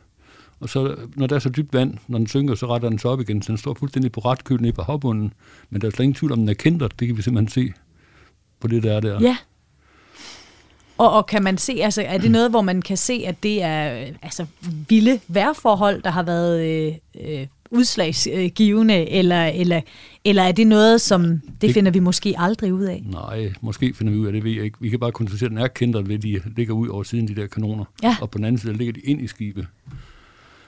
Og 0.60 0.70
så, 0.70 0.96
når 1.16 1.28
der 1.28 1.36
er 1.36 1.40
så 1.40 1.50
dybt 1.50 1.74
vand, 1.74 1.98
når 2.08 2.18
den 2.18 2.28
synker, 2.28 2.56
så 2.56 2.68
retter 2.68 2.90
den 2.90 3.00
sig 3.00 3.12
op 3.12 3.22
igen, 3.22 3.42
så 3.42 3.52
den 3.52 3.58
står 3.58 3.74
fuldstændig 3.74 4.12
på 4.12 4.20
ret 4.20 4.44
køl 4.44 4.62
nede 4.62 4.74
på 4.74 4.82
havbunden. 4.82 5.34
Men 5.70 5.82
der 5.82 5.88
er 5.88 5.92
slet 5.92 6.04
ingen 6.04 6.16
tvivl 6.16 6.32
om, 6.32 6.40
den 6.40 6.50
er 6.50 6.54
kendret. 6.54 7.00
Det 7.00 7.08
kan 7.08 7.18
vi 7.18 7.22
simpelthen 7.22 7.68
se 7.68 7.74
på 8.60 8.68
det, 8.68 8.84
der 8.84 8.94
er 8.94 9.00
der. 9.00 9.22
Ja. 9.22 9.38
Og, 10.98 11.12
og 11.12 11.26
kan 11.26 11.44
man 11.44 11.58
se, 11.58 11.74
altså 11.74 12.02
er 12.02 12.18
det 12.18 12.32
noget, 12.32 12.50
hvor 12.50 12.62
man 12.62 12.82
kan 12.82 12.98
se, 12.98 13.24
at 13.28 13.44
det 13.44 13.64
er 13.64 14.02
øh, 14.02 14.16
altså, 14.22 14.46
vilde 14.90 15.20
vejrforhold, 15.28 16.02
der 16.02 16.10
har 16.10 16.24
været 16.24 16.66
øh, 16.66 16.94
øh, 17.22 17.48
udslagsgivende, 17.72 19.10
eller, 19.10 19.46
eller, 19.46 19.82
eller 20.26 20.44
er 20.44 20.52
det 20.52 20.68
noget, 20.68 21.02
som 21.02 21.24
det, 21.24 21.62
det 21.62 21.74
finder 21.74 21.92
vi 21.92 22.00
måske 22.00 22.36
aldrig 22.38 22.74
ud 22.74 22.84
af? 22.84 23.04
Nej, 23.06 23.54
måske 23.62 23.94
finder 23.94 24.14
vi 24.14 24.20
ud 24.20 24.28
af 24.28 24.34
det, 24.34 24.44
ved 24.44 24.52
jeg 24.52 24.64
ikke. 24.64 24.78
Vi 24.82 24.90
kan 24.90 25.00
bare 25.00 25.12
konstatere, 25.12 25.46
at 25.46 25.52
den 25.52 25.58
er 25.58 25.68
kendt 25.68 26.10
ved, 26.10 26.16
at 26.16 26.24
de 26.24 26.42
ligger 26.56 26.74
ud 26.74 26.88
over 26.88 27.04
siden 27.04 27.28
de 27.28 27.36
der 27.36 27.48
kanoner. 27.48 27.86
Ja. 28.04 28.16
Og 28.22 28.30
på 28.30 28.38
den 28.38 28.46
anden 28.46 28.60
side 28.60 28.74
ligger 28.74 28.94
de 28.94 29.00
ind 29.00 29.22
i 29.22 29.28
skibet. 29.28 29.68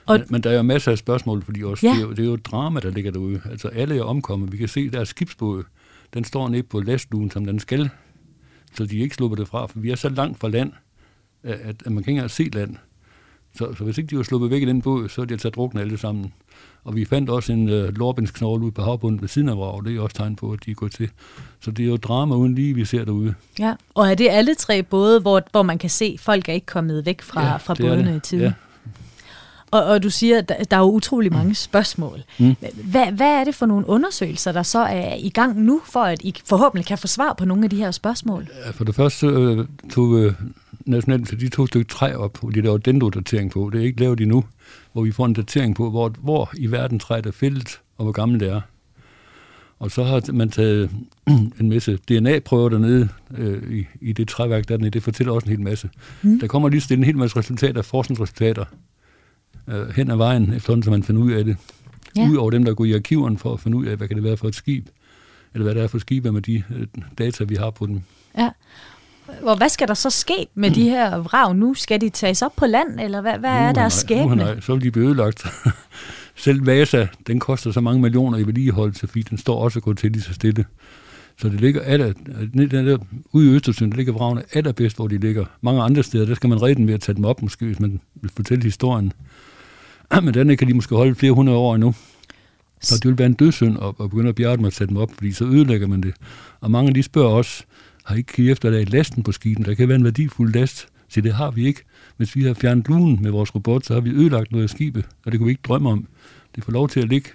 Og 0.06 0.18
men, 0.18 0.26
men 0.30 0.42
der 0.42 0.50
er 0.50 0.56
jo 0.56 0.62
masser 0.62 0.92
af 0.92 0.98
spørgsmål, 0.98 1.42
fordi 1.42 1.62
også, 1.62 1.86
ja. 1.86 1.92
det, 1.92 1.98
er 1.98 2.02
jo, 2.02 2.10
det 2.10 2.18
er 2.18 2.24
jo 2.24 2.34
et 2.34 2.46
drama, 2.46 2.80
der 2.80 2.90
ligger 2.90 3.10
derude. 3.10 3.40
Altså 3.50 3.68
alle 3.68 3.98
er 3.98 4.02
omkommet. 4.02 4.52
Vi 4.52 4.56
kan 4.56 4.68
se, 4.68 4.90
der 4.90 5.00
er 5.00 5.04
skibsbåd. 5.04 5.62
Den 6.14 6.24
står 6.24 6.48
nede 6.48 6.62
på 6.62 6.80
lastlugen, 6.80 7.30
som 7.30 7.44
den 7.44 7.58
skal. 7.58 7.90
Så 8.76 8.86
de 8.86 8.98
ikke 8.98 9.14
slupper 9.14 9.36
det 9.36 9.48
fra, 9.48 9.66
for 9.66 9.78
vi 9.78 9.90
er 9.90 9.96
så 9.96 10.08
langt 10.08 10.40
fra 10.40 10.48
land, 10.48 10.72
at, 11.42 11.58
at 11.60 11.86
man 11.86 11.94
kan 11.94 11.98
ikke 11.98 12.10
engang 12.10 12.30
se 12.30 12.44
land. 12.44 12.76
Så, 13.54 13.74
så 13.78 13.84
hvis 13.84 13.98
ikke 13.98 14.10
de 14.10 14.16
var 14.16 14.22
sluppet 14.22 14.50
væk 14.50 14.62
i 14.62 14.64
den 14.64 14.82
båd, 14.82 15.08
så 15.08 15.20
er 15.20 15.24
de 15.24 15.34
altså 15.34 15.50
druknet 15.50 15.80
alle 15.80 15.98
sammen. 15.98 16.32
Og 16.84 16.96
vi 16.96 17.04
fandt 17.04 17.30
også 17.30 17.52
en 17.52 17.68
øh, 17.68 17.96
lårbindsknogle 17.96 18.64
ude 18.64 18.72
på 18.72 18.82
havbunden 18.82 19.20
ved 19.20 19.28
siden 19.28 19.48
af 19.48 19.56
vraget. 19.56 19.84
Det 19.84 19.96
er 19.96 20.00
også 20.00 20.16
tegn 20.16 20.36
på, 20.36 20.52
at 20.52 20.58
de 20.66 20.70
er 20.70 20.74
gået 20.74 20.92
til. 20.92 21.08
Så 21.60 21.70
det 21.70 21.84
er 21.84 21.88
jo 21.88 21.96
drama 21.96 22.34
uden 22.34 22.54
lige, 22.54 22.74
vi 22.74 22.84
ser 22.84 23.04
derude. 23.04 23.34
Ja, 23.58 23.74
og 23.94 24.10
er 24.10 24.14
det 24.14 24.28
alle 24.30 24.54
tre 24.54 24.82
både, 24.82 25.20
hvor, 25.20 25.42
hvor 25.50 25.62
man 25.62 25.78
kan 25.78 25.90
se, 25.90 26.04
at 26.04 26.20
folk 26.20 26.48
er 26.48 26.52
ikke 26.52 26.66
kommet 26.66 27.06
væk 27.06 27.22
fra, 27.22 27.46
ja, 27.46 27.56
fra 27.56 27.74
bådene 27.74 28.16
i 28.16 28.20
tiden? 28.20 28.44
Ja. 28.44 28.52
Og, 29.70 29.84
og 29.84 30.02
du 30.02 30.10
siger, 30.10 30.38
at 30.38 30.48
der, 30.48 30.64
der 30.64 30.76
er 30.76 30.80
jo 30.80 30.90
utrolig 30.90 31.32
mange 31.32 31.48
mm. 31.48 31.54
spørgsmål. 31.54 32.22
Mm. 32.38 32.56
Hvad, 32.84 33.06
hvad 33.12 33.26
er 33.26 33.44
det 33.44 33.54
for 33.54 33.66
nogle 33.66 33.88
undersøgelser, 33.88 34.52
der 34.52 34.62
så 34.62 34.78
er 34.78 35.14
i 35.14 35.28
gang 35.28 35.60
nu, 35.60 35.80
for 35.84 36.00
at 36.00 36.22
I 36.22 36.34
forhåbentlig 36.46 36.86
kan 36.86 36.98
få 36.98 37.06
svar 37.06 37.32
på 37.32 37.44
nogle 37.44 37.64
af 37.64 37.70
de 37.70 37.76
her 37.76 37.90
spørgsmål? 37.90 38.48
Ja, 38.66 38.70
for 38.70 38.84
det 38.84 38.94
første 38.94 39.26
øh, 39.26 39.66
tog 39.90 40.18
øh, 40.18 40.32
Nationalt 40.86 41.40
de 41.40 41.48
to 41.48 41.66
stykker 41.66 41.88
træ 41.88 42.14
op, 42.14 42.38
hvor 42.40 42.50
de 42.50 42.60
laver 42.60 42.78
dendrodatering 42.78 43.50
på. 43.50 43.70
Det 43.72 43.80
er 43.80 43.84
ikke 43.84 44.00
lavet 44.00 44.20
endnu, 44.20 44.44
hvor 44.92 45.02
vi 45.02 45.12
får 45.12 45.26
en 45.26 45.32
datering 45.32 45.76
på, 45.76 45.90
hvor, 45.90 46.12
hvor 46.18 46.50
i 46.56 46.66
verden 46.66 46.98
træet 46.98 47.26
er 47.26 47.30
fældet, 47.30 47.80
og 47.96 48.04
hvor 48.04 48.12
gammelt 48.12 48.40
det 48.40 48.48
er. 48.48 48.60
Og 49.78 49.90
så 49.90 50.04
har 50.04 50.32
man 50.32 50.50
taget 50.50 50.90
en 51.60 51.68
masse 51.68 51.96
DNA-prøver 52.08 52.68
dernede 52.68 53.08
øh, 53.36 53.78
i, 53.78 53.86
i 54.00 54.12
det 54.12 54.28
træværk 54.28 54.68
dernede. 54.68 54.90
Det 54.90 55.02
fortæller 55.02 55.32
også 55.32 55.46
en 55.46 55.50
hel 55.50 55.60
masse. 55.60 55.90
Mm. 56.22 56.40
Der 56.40 56.46
kommer 56.46 56.68
lige 56.68 56.80
stille 56.80 57.00
en 57.00 57.04
hel 57.04 57.18
masse 57.18 57.36
resultater, 57.36 57.82
forskningsresultater, 57.82 58.64
øh, 59.68 59.88
hen 59.88 60.10
ad 60.10 60.16
vejen, 60.16 60.52
efterhånden 60.52 60.82
som 60.82 60.90
man 60.90 61.02
finder 61.02 61.22
ud 61.22 61.32
af 61.32 61.44
det. 61.44 61.56
Ja. 62.16 62.28
Udover 62.28 62.50
dem, 62.50 62.64
der 62.64 62.74
går 62.74 62.84
i 62.84 62.94
arkiverne 62.94 63.38
for 63.38 63.52
at 63.52 63.60
finde 63.60 63.76
ud 63.76 63.86
af, 63.86 63.96
hvad 63.96 64.08
kan 64.08 64.16
det 64.16 64.24
være 64.24 64.36
for 64.36 64.48
et 64.48 64.54
skib, 64.54 64.86
eller 65.54 65.64
hvad 65.64 65.74
det 65.74 65.82
er 65.82 65.86
for 65.86 65.98
skib 65.98 66.24
med 66.24 66.42
de 66.42 66.62
øh, 66.76 66.86
data, 67.18 67.44
vi 67.44 67.54
har 67.54 67.70
på 67.70 67.86
dem. 67.86 68.00
Ja. 68.38 68.50
Og 69.42 69.56
hvad 69.56 69.68
skal 69.68 69.88
der 69.88 69.94
så 69.94 70.10
ske 70.10 70.46
med 70.54 70.70
de 70.70 70.82
her 70.82 71.18
vrag 71.18 71.56
nu? 71.56 71.74
Skal 71.74 72.00
de 72.00 72.08
tages 72.08 72.42
op 72.42 72.52
på 72.56 72.66
land, 72.66 73.00
eller 73.00 73.20
hvad, 73.20 73.38
hvad 73.38 73.50
er 73.50 73.72
der 73.72 73.88
skæbne? 73.88 74.36
Nej, 74.36 74.60
så 74.60 74.72
vil 74.74 74.82
de 74.82 74.90
blive 74.90 75.06
ødelagt. 75.06 75.46
Selv 76.36 76.66
Vasa, 76.66 77.06
den 77.26 77.40
koster 77.40 77.72
så 77.72 77.80
mange 77.80 78.02
millioner 78.02 78.38
i 78.38 78.42
vedligeholdelse, 78.42 79.06
fordi 79.06 79.22
den 79.22 79.38
står 79.38 79.58
også 79.58 79.80
gået 79.80 79.98
til 79.98 80.12
lige 80.12 80.22
så 80.22 80.34
stille. 80.34 80.64
Så 81.38 81.48
det 81.48 81.60
ligger 81.60 81.80
aller, 81.80 82.12
der, 82.70 82.98
ude 83.32 83.46
i 83.46 83.54
Østersøen, 83.54 83.90
der 83.90 83.96
ligger 83.96 84.12
vragene 84.12 84.42
allerbedst, 84.52 84.96
hvor 84.96 85.08
de 85.08 85.18
ligger. 85.18 85.44
Mange 85.60 85.82
andre 85.82 86.02
steder, 86.02 86.26
der 86.26 86.34
skal 86.34 86.48
man 86.48 86.62
redde 86.62 86.74
dem 86.74 86.86
ved 86.86 86.94
at 86.94 87.00
tage 87.00 87.16
dem 87.16 87.24
op, 87.24 87.42
måske, 87.42 87.66
hvis 87.66 87.80
man 87.80 88.00
vil 88.14 88.30
fortælle 88.36 88.64
historien. 88.64 89.12
Men 90.22 90.34
den 90.34 90.56
kan 90.56 90.68
de 90.68 90.74
måske 90.74 90.94
holde 90.94 91.14
flere 91.14 91.32
hundrede 91.32 91.58
år 91.58 91.74
endnu. 91.74 91.94
Så 92.80 92.94
det 92.94 93.06
vil 93.06 93.18
være 93.18 93.26
en 93.26 93.34
dødssynd 93.34 93.78
at, 93.82 93.88
at 93.88 94.10
begynde 94.10 94.28
at 94.28 94.34
bjerge 94.34 94.56
dem 94.56 94.64
og 94.64 94.72
sætte 94.72 94.88
dem 94.88 94.96
op, 94.96 95.10
fordi 95.14 95.32
så 95.32 95.44
ødelægger 95.44 95.86
man 95.86 96.00
det. 96.00 96.14
Og 96.60 96.70
mange 96.70 96.88
af 96.88 96.94
de 96.94 97.02
spørger 97.02 97.30
også, 97.30 97.64
har 98.04 98.16
ikke 98.16 98.50
efter, 98.50 98.70
der 98.70 98.80
er 98.80 98.84
lasten 98.84 99.22
på 99.22 99.32
skibene. 99.32 99.66
Der 99.66 99.74
kan 99.74 99.88
være 99.88 99.96
en 99.96 100.04
værdifuld 100.04 100.54
last. 100.54 100.88
Så 101.08 101.20
det 101.20 101.32
har 101.34 101.50
vi 101.50 101.66
ikke. 101.66 101.80
Hvis 102.16 102.36
vi 102.36 102.42
har 102.42 102.54
fjernet 102.54 102.88
lunen 102.88 103.18
med 103.22 103.30
vores 103.30 103.54
robot, 103.54 103.84
så 103.84 103.94
har 103.94 104.00
vi 104.00 104.10
ødelagt 104.10 104.52
noget 104.52 104.62
af 104.62 104.70
skibet, 104.70 105.04
og 105.24 105.32
det 105.32 105.40
kunne 105.40 105.46
vi 105.46 105.50
ikke 105.50 105.62
drømme 105.68 105.90
om. 105.90 106.06
Det 106.54 106.64
får 106.64 106.72
lov 106.72 106.88
til 106.88 107.00
at 107.00 107.08
ligge, 107.08 107.30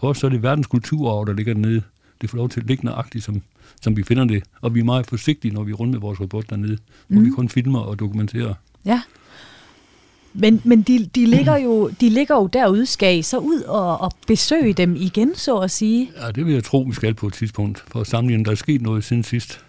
for 0.00 0.08
os 0.08 0.18
så 0.18 0.26
er 0.26 0.30
det 0.30 0.42
verdens 0.42 0.66
kulturarv, 0.66 1.26
der 1.26 1.32
ligger 1.32 1.54
dernede. 1.54 1.82
Det 2.20 2.30
får 2.30 2.36
lov 2.36 2.48
til 2.48 2.60
at 2.60 2.66
ligge 2.66 2.84
nøjagtigt, 2.84 3.24
som, 3.24 3.42
som 3.82 3.96
vi 3.96 4.02
finder 4.02 4.24
det. 4.24 4.42
Og 4.60 4.74
vi 4.74 4.80
er 4.80 4.84
meget 4.84 5.06
forsigtige, 5.06 5.54
når 5.54 5.62
vi 5.62 5.72
er 5.72 5.74
rundt 5.74 5.92
med 5.92 6.00
vores 6.00 6.20
robot 6.20 6.50
dernede, 6.50 6.78
hvor 7.08 7.20
mm. 7.20 7.26
vi 7.26 7.30
kun 7.30 7.48
filmer 7.48 7.80
og 7.80 7.98
dokumenterer. 7.98 8.54
Ja. 8.84 9.02
Men, 10.34 10.62
men 10.64 10.82
de, 10.82 11.06
de, 11.14 11.26
ligger 11.26 11.56
jo, 11.56 11.88
de 11.88 12.08
ligger 12.08 12.34
jo 12.34 12.46
derude. 12.46 12.86
Skal 12.86 13.18
I 13.18 13.22
så 13.22 13.38
ud 13.38 13.60
og, 13.60 14.00
og 14.00 14.12
besøge 14.26 14.72
dem 14.72 14.96
igen, 14.96 15.34
så 15.34 15.58
at 15.58 15.70
sige? 15.70 16.10
Ja, 16.20 16.30
det 16.30 16.46
vil 16.46 16.54
jeg 16.54 16.64
tro, 16.64 16.78
vi 16.78 16.92
skal 16.92 17.14
på 17.14 17.26
et 17.26 17.32
tidspunkt, 17.32 17.84
for 17.86 18.00
at 18.00 18.06
sammenligne. 18.06 18.44
Der 18.44 18.50
er 18.50 18.54
sket 18.54 18.82
noget 18.82 19.04
siden 19.04 19.22
sidst. 19.22 19.60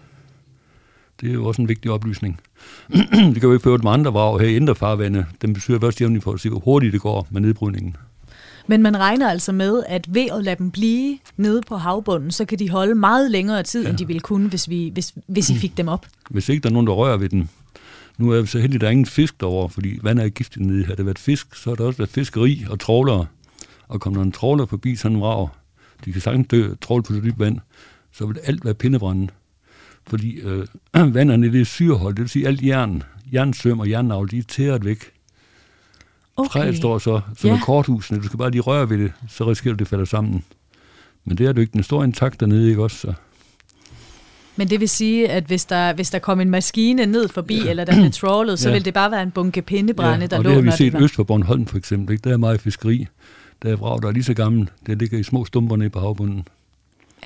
Det 1.20 1.28
er 1.28 1.32
jo 1.32 1.46
også 1.46 1.62
en 1.62 1.68
vigtig 1.68 1.90
oplysning. 1.90 2.40
det 2.92 3.34
kan 3.34 3.42
jo 3.42 3.52
ikke 3.52 3.62
føre 3.62 3.78
med 3.78 3.90
andre 3.90 4.12
vrag 4.12 4.40
her 4.40 4.48
i 4.48 4.56
indre 4.56 4.74
farvande. 4.74 5.26
Den 5.42 5.52
besøger 5.52 5.80
først 5.80 6.00
jævnligt 6.00 6.24
for 6.24 6.32
at 6.32 6.40
se, 6.40 6.48
hvor 6.48 6.58
hurtigt 6.58 6.92
det 6.92 7.00
går 7.00 7.26
med 7.30 7.40
nedbrydningen. 7.40 7.96
Men 8.66 8.82
man 8.82 8.96
regner 8.96 9.30
altså 9.30 9.52
med, 9.52 9.82
at 9.88 10.14
ved 10.14 10.26
at 10.32 10.44
lade 10.44 10.56
dem 10.56 10.70
blive 10.70 11.18
nede 11.36 11.60
på 11.68 11.76
havbunden, 11.76 12.30
så 12.30 12.44
kan 12.44 12.58
de 12.58 12.70
holde 12.70 12.94
meget 12.94 13.30
længere 13.30 13.62
tid, 13.62 13.82
ja. 13.82 13.90
end 13.90 13.98
de 13.98 14.06
ville 14.06 14.20
kunne, 14.20 14.48
hvis, 14.48 14.68
vi, 14.68 14.90
hvis, 14.92 15.14
hvis 15.26 15.50
I 15.50 15.54
fik 15.58 15.76
dem 15.76 15.88
op. 15.88 16.06
Hvis 16.30 16.48
ikke 16.48 16.62
der 16.62 16.68
er 16.68 16.72
nogen, 16.72 16.86
der 16.86 16.92
rører 16.92 17.16
ved 17.16 17.28
dem. 17.28 17.48
Nu 18.18 18.30
er 18.30 18.40
vi 18.40 18.46
så 18.46 18.58
heldige, 18.58 18.76
at 18.76 18.80
der 18.80 18.86
er 18.86 18.90
ingen 18.90 19.06
fisk 19.06 19.40
derovre, 19.40 19.68
fordi 19.68 19.98
vandet 20.02 20.24
er 20.24 20.28
giftigt 20.28 20.66
nede. 20.66 20.84
Har 20.84 20.94
det 20.94 21.06
været 21.06 21.18
fisk, 21.18 21.54
så 21.54 21.70
har 21.70 21.74
der 21.74 21.84
også 21.84 21.98
været 21.98 22.10
fiskeri 22.10 22.64
og 22.70 22.80
trålere. 22.80 23.26
Og 23.88 24.00
kommer 24.00 24.18
der 24.20 24.24
en 24.24 24.32
tråler 24.32 24.66
forbi 24.66 24.96
sådan 24.96 25.16
en 25.16 25.22
vrag, 25.22 25.48
de 26.04 26.12
kan 26.12 26.20
sagtens 26.20 26.48
dø, 26.48 26.74
tråle 26.80 27.02
på 27.02 27.12
det 27.12 27.24
dybe 27.24 27.38
vand, 27.38 27.58
så 28.12 28.26
vil 28.26 28.38
alt 28.44 28.64
være 28.64 28.74
pindebrænde. 28.74 29.28
Fordi 30.06 30.34
øh, 30.34 30.66
vanderne 31.14 31.52
det 31.52 31.60
er 31.60 31.64
syrehold, 31.64 32.14
det 32.14 32.22
vil 32.22 32.28
sige 32.28 32.46
alt 32.46 32.62
jern, 32.62 33.02
jernsøm 33.32 33.80
og 33.80 33.90
jernnavl, 33.90 34.30
de 34.30 34.38
er 34.38 34.42
tæret 34.42 34.84
væk. 34.84 35.12
Okay. 36.36 36.50
Træet 36.50 36.76
står 36.76 36.98
så 36.98 37.20
som 37.36 37.50
ja. 37.50 37.60
korthusene, 37.64 38.20
du 38.20 38.26
skal 38.26 38.38
bare 38.38 38.50
lige 38.50 38.60
røre 38.60 38.90
ved 38.90 38.98
det, 38.98 39.12
så 39.28 39.50
risikerer 39.50 39.74
du, 39.74 39.78
det 39.78 39.88
falder 39.88 40.04
sammen. 40.04 40.44
Men 41.24 41.38
det 41.38 41.46
er 41.46 41.52
du 41.52 41.60
ikke. 41.60 41.72
Den 41.72 41.82
står 41.82 42.04
intakt 42.04 42.40
dernede, 42.40 42.68
ikke 42.68 42.82
også? 42.82 42.96
Så. 42.96 43.12
Men 44.56 44.70
det 44.70 44.80
vil 44.80 44.88
sige, 44.88 45.28
at 45.28 45.44
hvis 45.44 45.64
der, 45.64 45.92
hvis 45.92 46.10
der 46.10 46.18
kom 46.18 46.40
en 46.40 46.50
maskine 46.50 47.06
ned 47.06 47.28
forbi, 47.28 47.62
ja. 47.64 47.70
eller 47.70 47.84
der 47.84 47.92
blev 47.92 48.10
trawlet, 48.20 48.58
så 48.58 48.68
ja. 48.68 48.74
vil 48.74 48.84
det 48.84 48.94
bare 48.94 49.10
være 49.10 49.22
en 49.22 49.30
bunke 49.30 49.62
pindebrænde, 49.62 50.20
ja, 50.20 50.26
der 50.26 50.36
lå 50.36 50.38
og 50.38 50.44
det 50.44 50.64
har 50.64 50.70
vi 50.70 50.76
set 50.76 51.02
øst 51.02 51.14
for 51.14 51.24
Bornholm 51.24 51.66
for 51.66 51.76
eksempel. 51.76 52.12
Ikke? 52.12 52.28
Der 52.28 52.32
er 52.32 52.36
meget 52.36 52.60
fiskeri. 52.60 53.06
Der 53.62 53.72
er 53.72 53.76
vrag, 53.76 54.02
der 54.02 54.08
er 54.08 54.12
lige 54.12 54.24
så 54.24 54.34
gammel. 54.34 54.68
Det 54.86 54.98
ligger 54.98 55.18
i 55.18 55.22
små 55.22 55.44
stumper 55.44 55.76
nede 55.76 55.90
på 55.90 56.00
havbunden. 56.00 56.46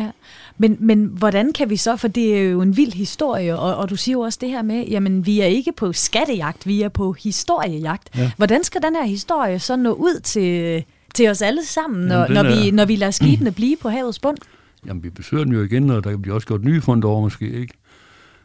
Ja. 0.01 0.11
Men, 0.59 0.77
men 0.81 1.05
hvordan 1.05 1.53
kan 1.53 1.71
vi 1.71 1.77
så, 1.77 1.97
for 1.97 2.09
det 2.09 2.39
er 2.39 2.43
jo 2.43 2.63
en 2.63 2.77
vild 2.77 2.93
historie, 2.93 3.59
og, 3.59 3.77
og 3.77 3.91
du 3.91 3.97
siger 3.97 4.13
jo 4.13 4.21
også 4.21 4.39
det 4.41 4.49
her 4.49 4.63
med, 4.63 4.85
jamen 4.89 5.27
vi 5.27 5.41
er 5.41 5.47
ikke 5.47 5.73
på 5.73 5.93
skattejagt, 5.93 6.67
vi 6.67 6.83
er 6.83 6.89
på 6.89 7.13
historiejagt. 7.13 8.11
Ja. 8.17 8.31
Hvordan 8.37 8.65
skal 8.65 8.83
den 8.83 8.97
her 8.97 9.05
historie 9.05 9.59
så 9.59 9.77
nå 9.77 9.93
ud 9.93 10.21
til, 10.21 10.85
til 11.15 11.29
os 11.29 11.43
alle 11.43 11.65
sammen, 11.65 12.07
når, 12.07 12.29
når, 12.29 12.45
er... 12.45 12.63
vi, 12.63 12.71
når 12.71 12.85
vi 12.85 12.97
lader 12.97 13.11
skibene 13.11 13.53
blive 13.53 13.77
på 13.77 13.89
havets 13.89 14.19
bund? 14.19 14.39
Jamen 14.87 15.03
vi 15.03 15.11
besøger 15.11 15.45
den 15.45 15.53
jo 15.53 15.63
igen, 15.63 15.91
og 15.91 16.05
der 16.05 16.17
bliver 16.17 16.35
også 16.35 16.47
gjort 16.47 16.65
nye 16.65 16.81
fund 16.81 17.05
over 17.05 17.21
måske, 17.21 17.53
ikke? 17.61 17.75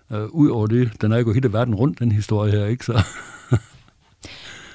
Uh, 0.10 0.26
Udover 0.26 0.68
det, 0.68 0.92
den 1.02 1.12
er 1.12 1.18
jo 1.18 1.34
hele 1.34 1.54
verden 1.54 1.76
rundt, 1.76 2.00
den 2.00 2.12
historie 2.12 2.52
her, 2.52 2.66
ikke? 2.66 2.86
Så 2.86 3.04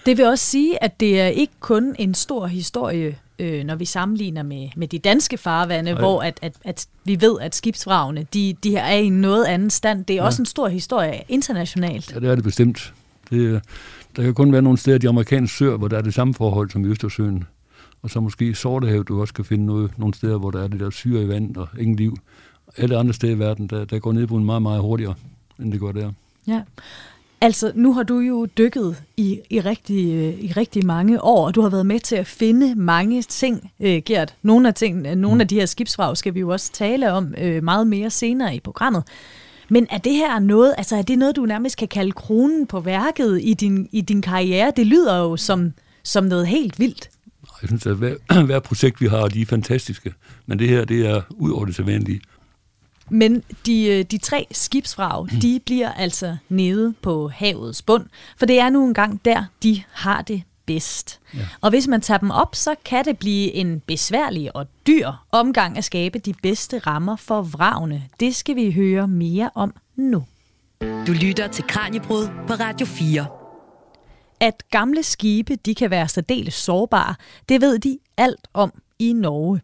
det 0.07 0.19
vil 0.19 0.27
også 0.27 0.45
sige, 0.45 0.85
at 0.85 1.00
det 1.00 1.21
er 1.21 1.27
ikke 1.27 1.53
kun 1.61 1.95
en 1.99 2.15
stor 2.15 2.47
historie 2.47 3.19
øh, 3.40 3.64
når 3.64 3.75
vi 3.75 3.85
sammenligner 3.85 4.42
med, 4.42 4.68
med 4.76 4.88
de 4.88 4.99
danske 4.99 5.38
farvande, 5.38 5.90
Ej. 5.90 5.99
hvor 5.99 6.23
at, 6.23 6.38
at, 6.42 6.54
at 6.64 6.87
vi 7.04 7.20
ved, 7.20 7.40
at 7.40 7.54
skibsvragene 7.54 8.26
de, 8.35 8.54
de 8.64 8.76
er 8.76 8.97
i 8.97 9.09
noget 9.09 9.44
anden 9.44 9.70
stand. 9.70 10.04
Det 10.04 10.14
er 10.14 10.18
ja. 10.18 10.25
også 10.26 10.42
en 10.42 10.47
stor 10.47 10.68
historie 10.68 11.23
internationalt. 11.28 12.12
Ja, 12.14 12.20
det 12.20 12.30
er 12.30 12.35
det 12.35 12.44
bestemt. 12.44 12.94
Det, 13.30 13.62
der 14.16 14.23
kan 14.23 14.35
kun 14.35 14.52
være 14.52 14.62
nogle 14.62 14.78
steder 14.78 14.94
i 14.97 14.99
de 14.99 15.09
amerikanske 15.09 15.56
søer, 15.56 15.76
hvor 15.76 15.88
der 15.88 15.99
er 15.99 16.02
det 16.02 16.14
samme 16.14 16.35
forhold 16.35 16.70
som 16.70 16.85
i 16.85 16.88
Østersøen. 16.88 17.44
Og 18.02 18.11
så 18.11 18.20
måske 18.20 18.49
i 18.49 18.54
Sortehavet, 18.54 19.09
du 19.09 19.20
også 19.20 19.35
kan 19.35 19.44
finde 19.44 19.66
noget, 19.66 19.99
nogle 19.99 20.14
steder, 20.14 20.38
hvor 20.38 20.50
der 20.50 20.62
er 20.62 20.68
det 20.68 20.80
der 20.80 20.90
syre 20.90 21.23
i 21.23 21.28
vand 21.28 21.56
og 21.56 21.68
ingen 21.78 21.97
liv. 21.97 22.16
Alle 22.76 22.97
andre 22.97 23.14
steder 23.14 23.32
i 23.32 23.38
verden, 23.38 23.66
der, 23.66 23.85
der 23.85 23.99
går 23.99 24.12
nedbruden 24.12 24.44
meget, 24.44 24.62
meget 24.62 24.80
hurtigere, 24.80 25.14
end 25.59 25.73
det 25.73 25.80
går 25.80 25.92
der. 25.92 26.12
Ja. 26.47 26.62
Altså, 27.42 27.73
nu 27.75 27.92
har 27.92 28.02
du 28.02 28.18
jo 28.18 28.47
dykket 28.59 29.02
i, 29.16 29.40
i, 29.50 29.61
rigtig, 29.61 30.14
øh, 30.14 30.44
i 30.44 30.52
rigtig 30.56 30.87
mange 30.87 31.23
år, 31.23 31.47
og 31.47 31.54
du 31.54 31.61
har 31.61 31.68
været 31.68 31.87
med 31.87 32.00
til 32.00 32.16
at 32.16 32.26
finde 32.26 32.75
mange 32.75 33.23
ting, 33.23 33.73
øh, 33.80 34.02
Gert. 34.06 34.35
Nogle 34.42 34.68
af, 34.68 34.75
ting, 34.75 35.06
øh, 35.06 35.14
nogle 35.14 35.40
af 35.40 35.49
de 35.49 35.54
her 35.54 35.66
skibsvrag 35.66 36.16
skal 36.16 36.35
vi 36.35 36.40
jo 36.40 36.49
også 36.49 36.73
tale 36.73 37.12
om 37.12 37.35
øh, 37.38 37.64
meget 37.64 37.87
mere 37.87 38.11
senere 38.11 38.56
i 38.56 38.61
programmet. 38.61 39.02
Men 39.68 39.87
er 39.90 39.99
det 39.99 40.12
her 40.12 40.38
noget, 40.38 40.75
altså 40.78 40.97
er 40.97 41.02
det 41.02 41.18
noget, 41.18 41.37
du 41.37 41.47
nærmest 41.47 41.76
kan 41.76 41.88
kalde 41.88 42.12
kronen 42.12 42.66
på 42.66 42.80
værket 42.80 43.40
i 43.42 43.54
din, 43.54 43.88
i 43.92 44.00
din 44.00 44.23
karriere? 44.23 44.73
Det 44.76 44.87
lyder 44.87 45.18
jo 45.18 45.37
som, 45.37 45.73
som 46.02 46.25
noget 46.25 46.47
helt 46.47 46.78
vildt. 46.78 47.11
Jeg 47.62 47.68
synes, 47.68 47.87
at 47.87 47.97
hver, 47.97 48.14
hver 48.47 48.61
projekt, 48.61 49.00
vi 49.00 49.06
har, 49.06 49.28
de 49.28 49.42
er 49.42 49.47
fantastiske. 49.47 50.12
Men 50.47 50.59
det 50.59 50.68
her, 50.68 50.85
det 50.85 51.06
er 51.06 51.23
ud 51.30 51.50
over 51.50 51.64
det 51.64 51.75
sædvanlige. 51.75 52.20
Men 53.11 53.43
de, 53.67 53.87
øh, 53.87 54.05
de 54.05 54.19
tre 54.19 54.47
skibsfrag, 54.50 55.26
mm. 55.33 55.40
de 55.40 55.61
bliver 55.64 55.93
altså 55.93 56.37
nede 56.49 56.95
på 57.02 57.29
havets 57.29 57.83
bund, 57.83 58.07
for 58.37 58.47
det 58.47 58.61
er 58.61 58.71
nu 58.71 58.87
engang 58.87 59.25
der, 59.25 59.45
de 59.62 59.83
har 59.93 60.23
det 60.23 60.43
bedst. 60.67 61.21
Ja. 61.35 61.38
Og 61.61 61.71
hvis 61.71 61.88
man 61.88 62.00
tager 62.00 62.19
dem 62.19 62.31
op, 62.31 62.55
så 62.55 62.75
kan 62.85 63.05
det 63.05 63.19
blive 63.19 63.52
en 63.52 63.81
besværlig 63.81 64.57
og 64.57 64.67
dyr 64.87 65.12
omgang 65.33 65.79
at 65.79 65.85
skabe 65.85 66.19
de 66.19 66.35
bedste 66.43 66.79
rammer 66.79 67.17
for 67.17 67.43
vragene. 67.43 68.02
Det 68.21 68.37
skal 68.37 68.57
vi 68.57 68.71
høre 68.73 69.09
mere 69.09 69.50
om 69.55 69.75
nu. 69.97 70.25
Du 70.81 71.12
lytter 71.12 71.49
til 71.49 71.64
Kranjebrud 71.69 72.29
på 72.47 72.55
Radio 72.55 72.87
4. 72.87 73.26
At 74.40 74.62
gamle 74.71 75.02
skibe 75.02 75.57
de 75.57 75.75
kan 75.75 75.90
være 75.90 76.09
særdeles 76.09 76.55
sårbare, 76.55 77.14
det 77.49 77.61
ved 77.61 77.79
de 77.79 77.99
alt 78.17 78.49
om 78.55 78.73
i 78.99 79.12
Norge. 79.12 79.61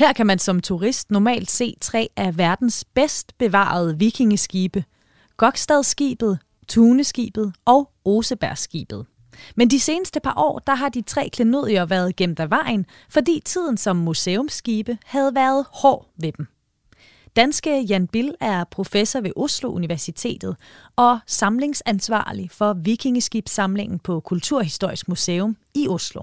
Her 0.00 0.12
kan 0.12 0.26
man 0.26 0.38
som 0.38 0.60
turist 0.60 1.10
normalt 1.10 1.50
se 1.50 1.74
tre 1.80 2.08
af 2.16 2.38
verdens 2.38 2.84
bedst 2.94 3.38
bevarede 3.38 3.98
vikingeskibe. 3.98 4.84
Gokstadskibet, 5.36 6.38
Tuneskibet 6.68 7.52
og 7.64 7.90
Osebergskibet. 8.04 9.06
Men 9.56 9.70
de 9.70 9.80
seneste 9.80 10.20
par 10.20 10.34
år, 10.36 10.58
der 10.58 10.74
har 10.74 10.88
de 10.88 11.02
tre 11.02 11.28
klenodier 11.32 11.84
været 11.84 12.16
gemt 12.16 12.40
af 12.40 12.50
vejen, 12.50 12.86
fordi 13.08 13.42
tiden 13.44 13.76
som 13.76 13.96
museumsskibe 13.96 14.98
havde 15.04 15.34
været 15.34 15.66
hård 15.72 16.06
ved 16.16 16.32
dem. 16.32 16.46
Danske 17.36 17.80
Jan 17.80 18.06
Bill 18.06 18.34
er 18.40 18.64
professor 18.64 19.20
ved 19.20 19.32
Oslo 19.36 19.72
Universitetet 19.72 20.56
og 20.96 21.18
samlingsansvarlig 21.26 22.50
for 22.50 22.72
vikingeskibssamlingen 22.72 23.98
på 23.98 24.20
Kulturhistorisk 24.20 25.08
Museum 25.08 25.56
i 25.74 25.88
Oslo. 25.88 26.22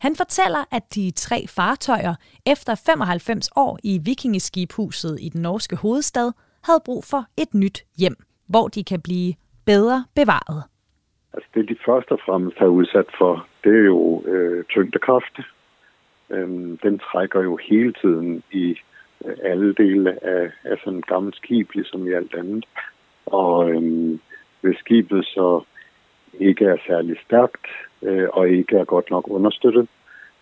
Han 0.00 0.16
fortæller, 0.16 0.64
at 0.76 0.84
de 0.94 1.10
tre 1.10 1.46
fartøjer 1.56 2.14
efter 2.46 2.74
95 2.86 3.48
år 3.56 3.78
i 3.84 4.00
vikingeskibhuset 4.04 5.18
i 5.20 5.28
den 5.28 5.42
norske 5.42 5.76
hovedstad 5.76 6.32
havde 6.66 6.82
brug 6.84 7.04
for 7.10 7.22
et 7.42 7.54
nyt 7.54 7.78
hjem, 7.98 8.16
hvor 8.48 8.68
de 8.68 8.84
kan 8.84 9.00
blive 9.00 9.34
bedre 9.66 10.04
bevaret. 10.14 10.62
Altså 11.34 11.48
det, 11.54 11.68
de 11.68 11.76
først 11.86 12.10
og 12.10 12.20
fremmest 12.26 12.58
har 12.58 12.66
udsat 12.66 13.06
for, 13.18 13.46
det 13.64 13.74
er 13.80 13.84
jo 13.84 14.22
øh, 14.26 14.64
tyngdekraft. 14.64 15.40
Øhm, 16.30 16.78
den 16.78 16.98
trækker 16.98 17.40
jo 17.42 17.58
hele 17.70 17.92
tiden 17.92 18.42
i 18.52 18.76
øh, 19.24 19.36
alle 19.44 19.74
dele 19.74 20.24
af, 20.24 20.50
af 20.64 20.76
sådan 20.84 20.98
et 20.98 21.06
gammelt 21.06 21.36
skib, 21.36 21.72
ligesom 21.72 22.06
i 22.06 22.12
alt 22.12 22.34
andet. 22.34 22.64
Og 23.26 23.70
øhm, 23.70 24.20
hvis 24.60 24.76
skibet 24.76 25.24
så 25.24 25.60
ikke 26.34 26.64
er 26.64 26.76
særlig 26.86 27.16
stærkt, 27.26 27.66
øh, 28.02 28.28
og 28.32 28.48
ikke 28.48 28.76
er 28.76 28.84
godt 28.84 29.10
nok 29.10 29.24
understøttet, 29.30 29.88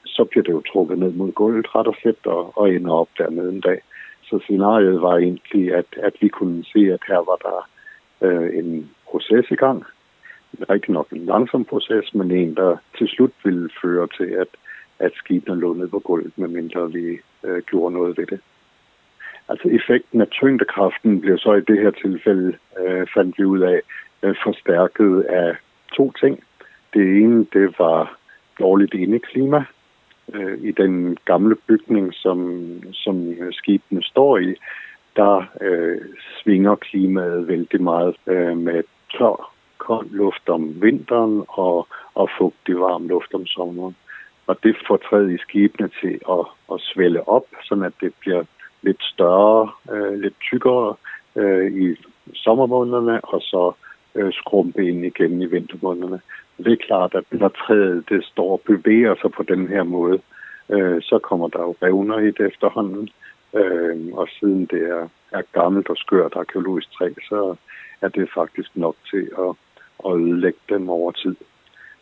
så 0.07 0.25
bliver 0.25 0.45
det 0.45 0.53
jo 0.53 0.63
trukket 0.73 0.99
ned 0.99 1.13
mod 1.13 1.33
gulvet 1.33 1.75
ret 1.75 1.87
og 1.87 1.95
slet 2.01 2.27
og, 2.27 2.59
og 2.59 2.71
ender 2.75 2.93
op 2.93 3.09
dernede 3.19 3.53
en 3.53 3.61
dag. 3.61 3.81
Så 4.23 4.39
scenariet 4.39 5.03
var 5.03 5.17
egentlig, 5.17 5.75
at, 5.75 5.87
at 5.97 6.13
vi 6.21 6.29
kunne 6.29 6.65
se, 6.65 6.79
at 6.79 7.01
her 7.09 7.17
var 7.17 7.39
der 7.47 7.69
øh, 8.27 8.59
en 8.59 8.91
proces 9.11 9.51
i 9.51 9.55
gang. 9.55 9.85
Rigtig 10.71 10.91
nok 10.91 11.13
en 11.13 11.27
langsom 11.27 11.65
proces, 11.65 12.15
men 12.15 12.31
en, 12.31 12.55
der 12.55 12.77
til 12.99 13.09
slut 13.09 13.33
ville 13.45 13.71
føre 13.83 14.09
til, 14.17 14.25
at, 14.25 14.49
at 14.99 15.13
skibene 15.15 15.61
lå 15.61 15.75
ned 15.75 15.89
på 15.89 15.99
gulvet, 15.99 16.33
medmindre 16.39 16.93
vi 16.93 17.19
øh, 17.45 17.63
gjorde 17.63 17.95
noget 17.95 18.19
ved 18.19 18.27
det. 18.27 18.41
Altså 19.49 19.69
effekten 19.69 20.21
af 20.21 20.29
tyngdekraften 20.29 21.21
blev 21.21 21.39
så 21.39 21.53
i 21.55 21.61
det 21.61 21.79
her 21.81 21.91
tilfælde, 21.91 22.57
øh, 22.81 23.07
fandt 23.15 23.39
vi 23.39 23.45
ud 23.45 23.61
af, 23.61 23.81
øh, 24.23 24.35
forstærket 24.45 25.21
af 25.23 25.57
to 25.97 26.13
ting. 26.21 26.45
Det 26.95 27.23
ene, 27.23 27.47
det 27.53 27.79
var 27.79 28.19
dårligt 28.59 28.95
indeklima 28.95 29.65
øh, 30.35 30.59
i 30.63 30.73
den 30.73 31.19
gamle 31.25 31.55
bygning, 31.55 32.15
som, 32.15 32.71
som 32.93 33.35
skibene 33.51 34.03
står 34.03 34.39
i. 34.39 34.55
Der 35.17 35.45
øh, 35.61 36.01
svinger 36.43 36.75
klimaet 36.75 37.49
vældig 37.49 37.83
meget 37.83 38.17
øh, 38.27 38.57
med 38.57 38.83
tør, 39.19 39.53
kold 39.79 40.11
luft 40.11 40.49
om 40.49 40.83
vinteren 40.83 41.45
og, 41.49 41.89
og 42.15 42.29
fugtig 42.39 42.81
varm 42.81 43.09
luft 43.09 43.35
om 43.35 43.47
sommeren. 43.47 43.97
Og 44.47 44.57
det 44.63 44.77
får 44.87 44.97
træet 44.97 45.31
i 45.33 45.39
skibene 45.39 45.91
til 46.01 46.21
at, 46.31 46.45
at 46.73 46.81
svælge 46.81 47.29
op, 47.29 47.47
så 47.65 47.75
at 47.75 47.93
det 48.01 48.13
bliver 48.21 48.43
lidt 48.83 49.03
større, 49.03 49.71
øh, 49.93 50.21
lidt 50.21 50.41
tykkere 50.41 50.95
øh, 51.37 51.73
i 51.83 51.97
sommermånederne, 52.35 53.21
og 53.25 53.41
så 53.41 53.73
øh, 54.19 54.33
skrumpe 54.33 54.89
ind 54.89 55.05
igen 55.05 55.43
i 55.43 55.47
vintermånederne. 55.47 56.21
Det 56.59 56.73
er 56.73 56.87
klart, 56.87 57.15
at 57.15 57.25
når 57.31 57.49
træet 57.49 58.05
det 58.09 58.25
står 58.25 58.53
og 58.53 58.61
bevæger 58.67 59.15
sig 59.23 59.31
på 59.31 59.43
den 59.43 59.69
her 59.69 59.83
måde, 59.83 60.21
øh, 60.69 61.03
så 61.03 61.19
kommer 61.19 61.49
der 61.49 61.61
jo 61.61 61.75
revner 61.83 62.19
i 62.19 62.31
det 62.31 62.47
efterhånden. 62.47 63.09
Øh, 63.55 63.97
og 64.13 64.29
siden 64.41 64.67
det 64.67 64.83
er, 64.83 65.09
er 65.33 65.43
gammelt 65.53 65.89
og 65.89 65.97
skørt 65.97 66.33
arkeologisk 66.37 66.93
træ, 66.93 67.13
så 67.29 67.57
er 68.01 68.09
det 68.09 68.31
faktisk 68.35 68.77
nok 68.77 68.97
til 69.11 69.31
at, 69.39 69.55
at 70.07 70.21
ødelægge 70.21 70.61
dem 70.69 70.89
over 70.89 71.13
tid. 71.13 71.37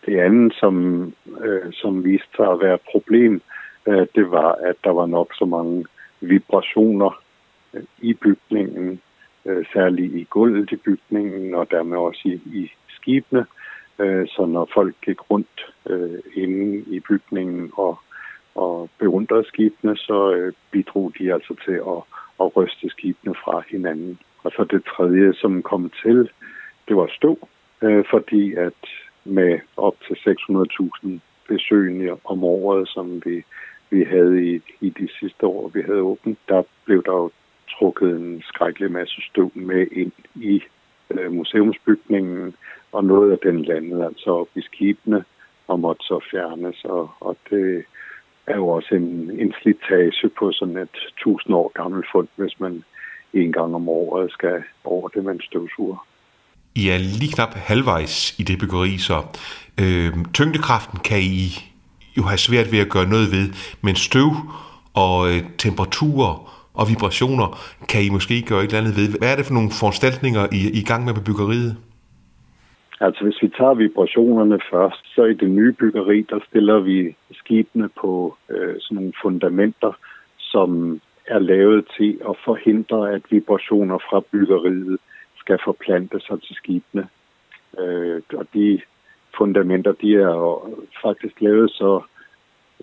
Det 0.06 0.18
andet, 0.18 0.54
som, 0.54 1.04
øh, 1.44 1.72
som 1.72 2.04
viste 2.04 2.28
sig 2.36 2.50
at 2.50 2.60
være 2.60 2.74
et 2.74 2.88
problem, 2.92 3.42
øh, 3.86 4.06
det 4.14 4.30
var, 4.30 4.52
at 4.52 4.76
der 4.84 4.90
var 4.90 5.06
nok 5.06 5.34
så 5.34 5.44
mange 5.44 5.84
vibrationer 6.20 7.22
øh, 7.74 7.82
i 7.98 8.14
bygningen, 8.14 9.00
øh, 9.46 9.66
særligt 9.72 10.14
i 10.14 10.26
gulvet 10.30 10.72
i 10.72 10.76
bygningen, 10.76 11.54
og 11.54 11.70
dermed 11.70 11.96
også 11.96 12.20
i, 12.24 12.40
i 12.46 12.72
skibene. 12.88 13.46
Øh, 13.98 14.26
så 14.28 14.46
når 14.46 14.70
folk 14.74 14.94
gik 15.04 15.30
rundt 15.30 15.72
øh, 15.90 16.20
inde 16.34 16.84
i 16.96 17.00
bygningen 17.00 17.70
og, 17.76 17.98
og 18.54 18.90
beundrede 18.98 19.44
skibene, 19.46 19.96
så 19.96 20.32
øh, 20.32 20.52
bidrog 20.70 21.12
de 21.18 21.32
altså 21.34 21.54
til 21.64 21.72
at, 21.72 22.00
at 22.40 22.56
ryste 22.56 22.88
skibene 22.90 23.34
fra 23.34 23.62
hinanden. 23.70 24.18
Og 24.44 24.52
så 24.52 24.64
det 24.64 24.84
tredje, 24.84 25.34
som 25.34 25.62
kom 25.62 25.90
til, 26.02 26.30
det 26.88 26.96
var 26.96 27.10
stå, 27.16 27.48
øh, 27.82 28.04
fordi 28.10 28.54
at 28.54 28.80
med 29.24 29.58
op 29.76 29.96
til 30.06 30.14
600.000 30.14 31.08
besøgende 31.48 32.16
om 32.24 32.44
året, 32.44 32.88
som 32.88 33.22
vi, 33.24 33.44
vi 33.90 34.04
havde 34.04 34.44
i, 34.44 34.60
i 34.80 34.90
de 34.90 35.08
sidste 35.20 35.46
år, 35.46 35.68
vi 35.68 35.82
havde 35.82 36.00
åbent, 36.00 36.38
der 36.48 36.62
blev 36.84 37.04
der 37.04 37.12
jo 37.12 37.30
trukket 37.78 38.10
en 38.10 38.42
skrækkelig 38.42 38.92
masse 38.92 39.22
støv 39.30 39.52
med 39.54 39.86
ind 39.92 40.12
i 40.34 40.62
øh, 41.10 41.32
museumsbygningen, 41.32 42.54
og 42.92 43.04
noget 43.04 43.32
af 43.32 43.38
den 43.42 43.64
landede 43.64 44.04
altså 44.04 44.30
op 44.30 44.48
i 44.54 44.62
skibene 44.62 45.24
og 45.68 45.80
måtte 45.80 46.04
så 46.04 46.20
fjernes, 46.30 46.84
og, 46.84 47.10
og 47.20 47.36
det 47.50 47.84
er 48.46 48.56
jo 48.56 48.68
også 48.68 48.94
en, 48.94 49.30
en 49.40 49.54
slitage 49.62 50.28
på 50.38 50.52
sådan 50.52 50.76
et 50.76 50.96
tusind 51.18 51.54
år 51.54 51.72
gammelt 51.74 52.06
fund, 52.12 52.28
hvis 52.36 52.60
man 52.60 52.84
en 53.32 53.52
gang 53.52 53.74
om 53.74 53.88
året 53.88 54.32
skal 54.32 54.62
over 54.84 55.08
det 55.08 55.24
med 55.24 55.32
en 55.32 55.40
støvsuger. 55.40 56.06
I 56.74 56.88
er 56.88 56.98
lige 56.98 57.32
knap 57.32 57.54
halvvejs 57.54 58.38
i 58.38 58.42
det 58.42 58.58
byggeri, 58.60 58.98
så 58.98 59.16
øh, 59.80 60.12
tyngdekraften 60.34 60.98
kan 60.98 61.18
I 61.18 61.46
jo 62.16 62.22
have 62.22 62.38
svært 62.38 62.72
ved 62.72 62.78
at 62.78 62.88
gøre 62.88 63.08
noget 63.08 63.28
ved, 63.32 63.46
men 63.82 63.96
støv 63.96 64.30
og 64.94 65.30
øh, 65.30 65.42
temperaturer 65.58 66.55
og 66.78 66.84
vibrationer 66.92 67.48
kan 67.90 68.00
I 68.06 68.08
måske 68.16 68.36
gøre 68.50 68.62
et 68.62 68.70
eller 68.70 68.82
andet 68.82 68.96
ved. 69.00 69.18
Hvad 69.18 69.32
er 69.32 69.36
det 69.36 69.46
for 69.46 69.56
nogle 69.58 69.70
foranstaltninger, 69.80 70.42
I, 70.58 70.60
I 70.80 70.82
gang 70.90 71.04
med 71.04 71.14
på 71.14 71.20
byggeriet? 71.28 71.72
Altså 73.00 73.24
hvis 73.24 73.42
vi 73.42 73.48
tager 73.48 73.74
vibrationerne 73.74 74.58
først, 74.70 75.02
så 75.14 75.24
i 75.24 75.34
det 75.34 75.50
nye 75.50 75.72
byggeri, 75.72 76.26
der 76.30 76.40
stiller 76.48 76.78
vi 76.80 77.16
skibene 77.32 77.88
på 78.00 78.36
øh, 78.50 78.74
sådan 78.80 78.94
nogle 78.94 79.12
fundamenter, 79.22 79.92
som 80.38 81.00
er 81.26 81.38
lavet 81.38 81.84
til 81.96 82.18
at 82.28 82.36
forhindre, 82.44 83.12
at 83.12 83.22
vibrationer 83.30 83.98
fra 83.98 84.20
byggeriet 84.32 84.98
skal 85.36 85.58
forplante 85.64 86.20
sig 86.20 86.42
til 86.42 86.54
skibene. 86.56 87.08
Øh, 87.78 88.22
og 88.34 88.46
de 88.54 88.80
fundamenter, 89.38 89.92
de 89.92 90.14
er 90.14 90.68
faktisk 91.02 91.40
lavet 91.40 91.70
så 91.70 92.02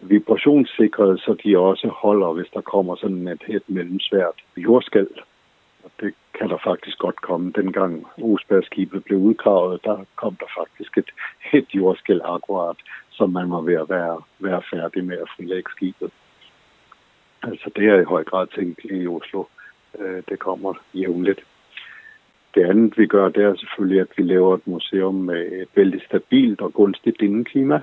vibrationssikret, 0.01 1.19
så 1.19 1.35
de 1.43 1.57
også 1.57 1.87
holder, 1.87 2.33
hvis 2.33 2.47
der 2.53 2.61
kommer 2.61 2.95
sådan 2.95 3.27
et, 3.27 3.41
et 3.47 3.63
mellemsvært 3.67 4.37
jordskæld. 4.57 5.15
Og 5.83 5.91
det 6.01 6.13
kan 6.37 6.49
der 6.49 6.57
faktisk 6.63 6.97
godt 6.97 7.21
komme. 7.21 7.51
Dengang 7.55 8.07
Osbergskibet 8.23 9.03
blev 9.03 9.19
udgravet, 9.19 9.83
der 9.83 10.05
kom 10.15 10.35
der 10.35 10.45
faktisk 10.57 10.97
et, 10.97 11.11
et 11.53 11.67
jordskæld 11.75 12.21
akkurat, 12.23 12.77
som 13.11 13.29
man 13.29 13.51
var 13.51 13.61
ved 13.61 13.73
at 13.73 13.89
være, 13.89 14.21
være 14.39 14.61
færdig 14.71 15.05
med 15.05 15.17
at 15.17 15.29
frilægge 15.37 15.71
skibet. 15.71 16.11
Altså 17.43 17.71
det 17.75 17.85
er 17.89 17.99
i 17.99 18.03
høj 18.03 18.23
grad 18.23 18.47
tænkt 18.47 18.79
i 18.83 19.07
Oslo. 19.07 19.43
Øh, 19.99 20.23
det 20.29 20.39
kommer 20.39 20.73
jævnligt. 20.93 21.43
Det 22.55 22.63
andet, 22.63 22.97
vi 22.97 23.07
gør, 23.07 23.29
det 23.29 23.43
er 23.43 23.55
selvfølgelig, 23.55 24.01
at 24.01 24.07
vi 24.17 24.23
laver 24.23 24.55
et 24.55 24.67
museum 24.67 25.15
med 25.15 25.51
et 25.51 25.67
vældig 25.75 26.01
stabilt 26.05 26.61
og 26.61 26.73
gunstigt 26.73 27.21
indeklima, 27.21 27.81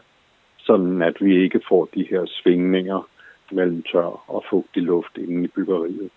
sådan 0.70 1.02
at 1.02 1.16
vi 1.20 1.42
ikke 1.44 1.60
får 1.68 1.88
de 1.94 2.06
her 2.10 2.22
svingninger 2.26 3.08
mellem 3.52 3.82
tør 3.82 4.30
og 4.34 4.44
fugtig 4.50 4.82
luft 4.82 5.18
inde 5.18 5.44
i 5.44 5.46
byggeriet, 5.56 6.10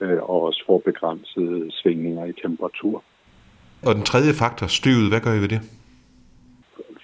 øh, 0.00 0.18
og 0.22 0.42
også 0.42 0.62
får 0.66 0.78
begrænsede 0.78 1.70
svingninger 1.70 2.24
i 2.24 2.32
temperatur. 2.32 3.02
Og 3.86 3.94
den 3.94 4.02
tredje 4.02 4.32
faktor, 4.42 4.66
støvet, 4.66 5.08
hvad 5.10 5.20
gør 5.20 5.34
I 5.34 5.40
ved 5.44 5.48
det? 5.48 5.60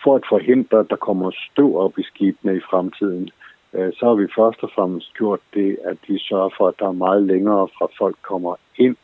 For 0.03 0.17
at 0.17 0.25
forhindre, 0.29 0.79
at 0.79 0.91
der 0.91 0.97
kommer 0.97 1.31
støv 1.51 1.77
op 1.77 1.99
i 1.99 2.03
skibene 2.03 2.57
i 2.57 2.61
fremtiden, 2.71 3.31
øh, 3.75 3.93
så 3.97 4.03
har 4.09 4.15
vi 4.15 4.27
først 4.39 4.61
og 4.63 4.71
fremmest 4.75 5.15
gjort 5.19 5.41
det, 5.55 5.79
at 5.85 5.99
vi 6.09 6.19
sørger 6.19 6.51
for, 6.57 6.69
at 6.69 6.75
der 6.79 6.89
er 6.89 7.03
meget 7.07 7.23
længere 7.23 7.69
fra 7.77 7.87
folk 7.99 8.17
kommer 8.23 8.55
ind 8.77 8.97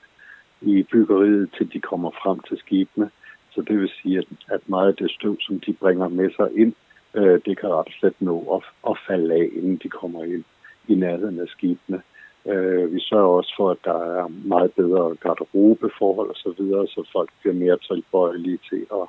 i 0.60 0.82
byggeriet, 0.92 1.50
til 1.56 1.72
de 1.72 1.80
kommer 1.80 2.10
frem 2.22 2.38
til 2.48 2.58
skibene. 2.58 3.10
Så 3.50 3.60
det 3.68 3.80
vil 3.80 3.90
sige, 4.02 4.22
at, 4.54 4.60
meget 4.66 4.88
af 4.88 4.96
det 4.96 5.10
støv, 5.10 5.36
som 5.40 5.60
de 5.60 5.72
bringer 5.72 6.08
med 6.08 6.30
sig 6.36 6.48
ind, 6.62 6.74
øh, 7.14 7.40
det 7.46 7.58
kan 7.58 7.68
ret 7.68 7.92
slet 8.00 8.14
nå 8.20 8.36
at, 8.56 8.90
at 8.90 8.98
falde 9.06 9.34
af, 9.34 9.48
inden 9.52 9.80
de 9.82 9.88
kommer 9.88 10.24
ind 10.24 10.44
i 10.88 10.94
nærheden 10.94 11.40
af 11.40 11.48
skibene. 11.48 12.02
Øh, 12.46 12.94
vi 12.94 13.00
sørger 13.00 13.36
også 13.36 13.54
for, 13.56 13.70
at 13.70 13.78
der 13.84 13.98
er 14.20 14.28
meget 14.28 14.72
bedre 14.72 15.16
garderobeforhold 15.16 16.30
osv., 16.30 16.36
så, 16.36 16.54
videre, 16.58 16.86
så 16.86 17.08
folk 17.12 17.30
bliver 17.40 17.54
mere 17.54 17.78
tilbøjelige 17.78 18.58
til 18.70 18.86
at, 18.92 19.06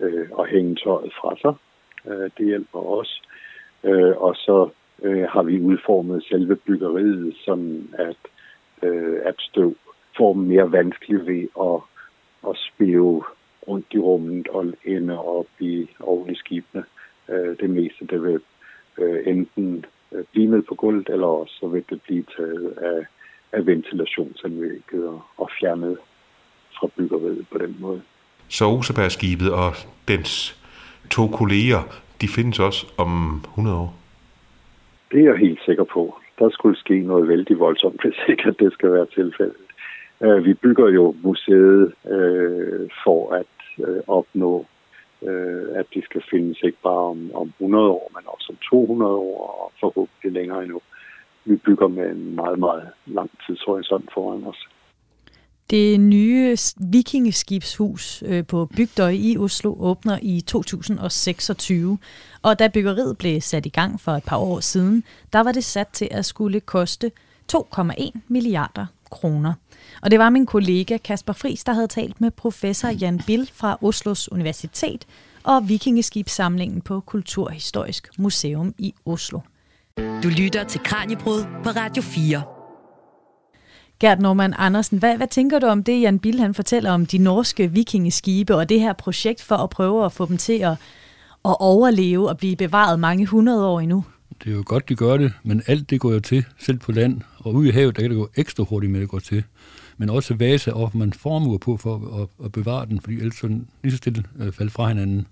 øh, 0.00 0.28
at 0.38 0.48
hænge 0.48 0.76
tøjet 0.76 1.12
fra 1.20 1.36
sig. 1.42 1.54
Øh, 2.10 2.30
det 2.38 2.46
hjælper 2.46 2.78
også. 2.78 3.22
Øh, 3.84 4.16
og 4.16 4.36
så 4.36 4.68
øh, 5.02 5.28
har 5.28 5.42
vi 5.42 5.60
udformet 5.60 6.24
selve 6.24 6.56
byggeriet, 6.56 7.36
sådan 7.44 7.94
at, 7.98 8.16
øh, 8.82 9.20
at 9.24 9.34
støv 9.38 9.74
får 10.16 10.32
mere 10.32 10.72
vanskeligt 10.72 11.26
ved 11.26 11.48
at, 11.60 11.80
at 12.50 12.56
spive 12.56 13.24
rundt 13.68 13.86
i 13.90 13.98
rummet 13.98 14.48
og 14.48 14.66
ende 14.84 15.18
op 15.18 15.46
i 15.60 15.88
oven 16.00 16.30
i 16.30 16.34
skibene. 16.34 16.84
Øh, 17.28 17.56
det 17.60 17.70
meste 17.70 18.06
det 18.06 18.22
vil 18.22 18.40
øh, 18.98 19.20
enten 19.26 19.84
øh, 20.12 20.24
blive 20.32 20.48
med 20.48 20.62
på 20.62 20.74
gulvet, 20.74 21.08
eller 21.08 21.26
også 21.26 21.54
så 21.60 21.66
vil 21.66 21.84
det 21.90 22.02
blive 22.02 22.24
taget 22.36 22.74
af, 22.76 23.06
af 23.52 23.66
ventilationsanlægget 23.66 25.08
og, 25.08 25.22
og 25.36 25.50
fjernet 25.60 25.98
fra 26.78 26.88
byggeriet 26.96 27.46
på 27.52 27.58
den 27.58 27.76
måde. 27.80 28.02
Så 28.48 28.64
Osebergskibet 28.64 29.52
og 29.52 29.72
dens 30.08 30.62
to 31.10 31.26
kolleger, 31.26 31.82
de 32.20 32.28
findes 32.28 32.58
også 32.60 32.86
om 32.98 33.40
100 33.44 33.76
år? 33.76 33.94
Det 35.12 35.20
er 35.20 35.24
jeg 35.24 35.36
helt 35.36 35.60
sikker 35.64 35.84
på. 35.84 36.18
Der 36.38 36.50
skulle 36.50 36.78
ske 36.78 37.00
noget 37.00 37.28
vældig 37.28 37.58
voldsomt, 37.58 38.02
hvis 38.02 38.14
ikke 38.28 38.44
at 38.48 38.58
det 38.58 38.72
skal 38.72 38.92
være 38.92 39.06
tilfældet. 39.06 39.64
Øh, 40.22 40.44
vi 40.44 40.54
bygger 40.54 40.88
jo 40.88 41.14
museet 41.22 41.92
øh, 42.10 42.88
for 43.04 43.32
at 43.32 43.86
øh, 43.88 44.00
opnå, 44.06 44.66
øh, 45.24 45.78
at 45.78 45.86
de 45.94 46.02
skal 46.04 46.22
findes 46.30 46.58
ikke 46.62 46.78
bare 46.82 47.04
om, 47.12 47.30
om 47.34 47.48
100 47.60 47.88
år, 47.88 48.10
men 48.14 48.24
også 48.26 48.46
om 48.52 48.58
200 48.70 49.12
år 49.12 49.38
og 49.62 49.72
forhåbentlig 49.80 50.32
længere 50.32 50.62
endnu. 50.62 50.80
Vi 51.44 51.56
bygger 51.56 51.88
med 51.88 52.10
en 52.10 52.34
meget, 52.34 52.58
meget 52.58 52.88
lang 53.06 53.30
tidshorisont 53.46 54.10
foran 54.14 54.44
os. 54.44 54.68
Det 55.70 56.00
nye 56.00 56.56
vikingeskibshus 56.92 58.22
øh, 58.26 58.46
på 58.46 58.66
Bygdøj 58.76 59.10
i 59.10 59.36
Oslo 59.38 59.74
åbner 59.78 60.18
i 60.22 60.40
2026, 60.40 61.98
og 62.42 62.58
da 62.58 62.68
byggeriet 62.74 63.18
blev 63.18 63.40
sat 63.40 63.66
i 63.66 63.68
gang 63.68 64.00
for 64.00 64.12
et 64.12 64.24
par 64.26 64.38
år 64.38 64.60
siden, 64.60 65.04
der 65.32 65.40
var 65.40 65.52
det 65.52 65.64
sat 65.64 65.88
til 65.88 66.08
at 66.10 66.24
skulle 66.24 66.60
koste 66.60 67.10
2,1 67.52 68.10
milliarder 68.28 68.86
kroner. 69.10 69.52
Og 70.02 70.10
det 70.10 70.18
var 70.18 70.30
min 70.30 70.46
kollega 70.46 70.96
Kasper 70.96 71.32
Fris, 71.32 71.64
der 71.64 71.72
havde 71.72 71.86
talt 71.86 72.20
med 72.20 72.30
professor 72.30 72.88
Jan 72.88 73.20
Bill 73.26 73.50
fra 73.54 73.78
Oslos 73.82 74.32
Universitet 74.32 75.06
og 75.42 75.68
Vikingeskibssamlingen 75.68 76.80
på 76.80 77.00
Kulturhistorisk 77.00 78.08
Museum 78.18 78.74
i 78.78 78.94
Oslo. 79.06 79.40
Du 79.98 80.28
lytter 80.28 80.64
til 80.64 80.80
Kranjebrud 80.84 81.44
på 81.64 81.70
Radio 81.70 82.02
4. 82.02 82.42
Gert 84.00 84.20
Norman 84.20 84.54
Andersen, 84.58 84.98
hvad, 84.98 85.16
hvad 85.16 85.26
tænker 85.26 85.58
du 85.58 85.66
om 85.66 85.84
det, 85.84 86.00
Jan 86.00 86.18
Bill 86.18 86.40
han 86.40 86.54
fortæller 86.54 86.90
om 86.90 87.06
de 87.06 87.18
norske 87.18 87.72
vikingeskibe 87.72 88.54
og 88.54 88.68
det 88.68 88.80
her 88.80 88.92
projekt 88.92 89.42
for 89.42 89.56
at 89.56 89.70
prøve 89.70 90.04
at 90.04 90.12
få 90.12 90.26
dem 90.26 90.36
til 90.36 90.58
at, 90.58 90.72
at 91.44 91.56
overleve 91.60 92.28
og 92.28 92.38
blive 92.38 92.56
bevaret 92.56 93.00
mange 93.00 93.26
hundrede 93.26 93.66
år 93.66 93.80
endnu? 93.80 94.04
Det 94.44 94.52
er 94.52 94.56
jo 94.56 94.62
godt, 94.66 94.88
de 94.88 94.94
gør 94.96 95.16
det, 95.16 95.32
men 95.42 95.62
alt 95.66 95.90
det 95.90 96.00
går 96.00 96.12
jo 96.12 96.20
til, 96.20 96.44
selv 96.58 96.78
på 96.78 96.92
land. 96.92 97.20
Og 97.44 97.54
ude 97.54 97.68
i 97.68 97.72
havet, 97.72 97.96
der 97.96 98.02
kan 98.02 98.10
det 98.10 98.18
gå 98.18 98.28
ekstra 98.36 98.64
hurtigt 98.64 98.92
med, 98.92 99.00
at 99.00 99.02
det 99.02 99.08
går 99.08 99.18
til. 99.18 99.44
Men 99.96 100.10
også 100.10 100.34
vase, 100.34 100.74
og 100.74 100.90
man 100.94 101.12
formuer 101.12 101.58
på 101.58 101.76
for 101.76 102.22
at, 102.22 102.44
at 102.44 102.52
bevare 102.52 102.86
den, 102.86 103.00
fordi 103.00 103.16
ellers 103.16 103.36
sådan 103.36 103.66
lige 103.82 103.90
så 103.90 103.96
stille 103.96 104.24
øh, 104.38 104.52
falder 104.52 104.70
fra 104.70 104.88
hinanden. 104.88 105.26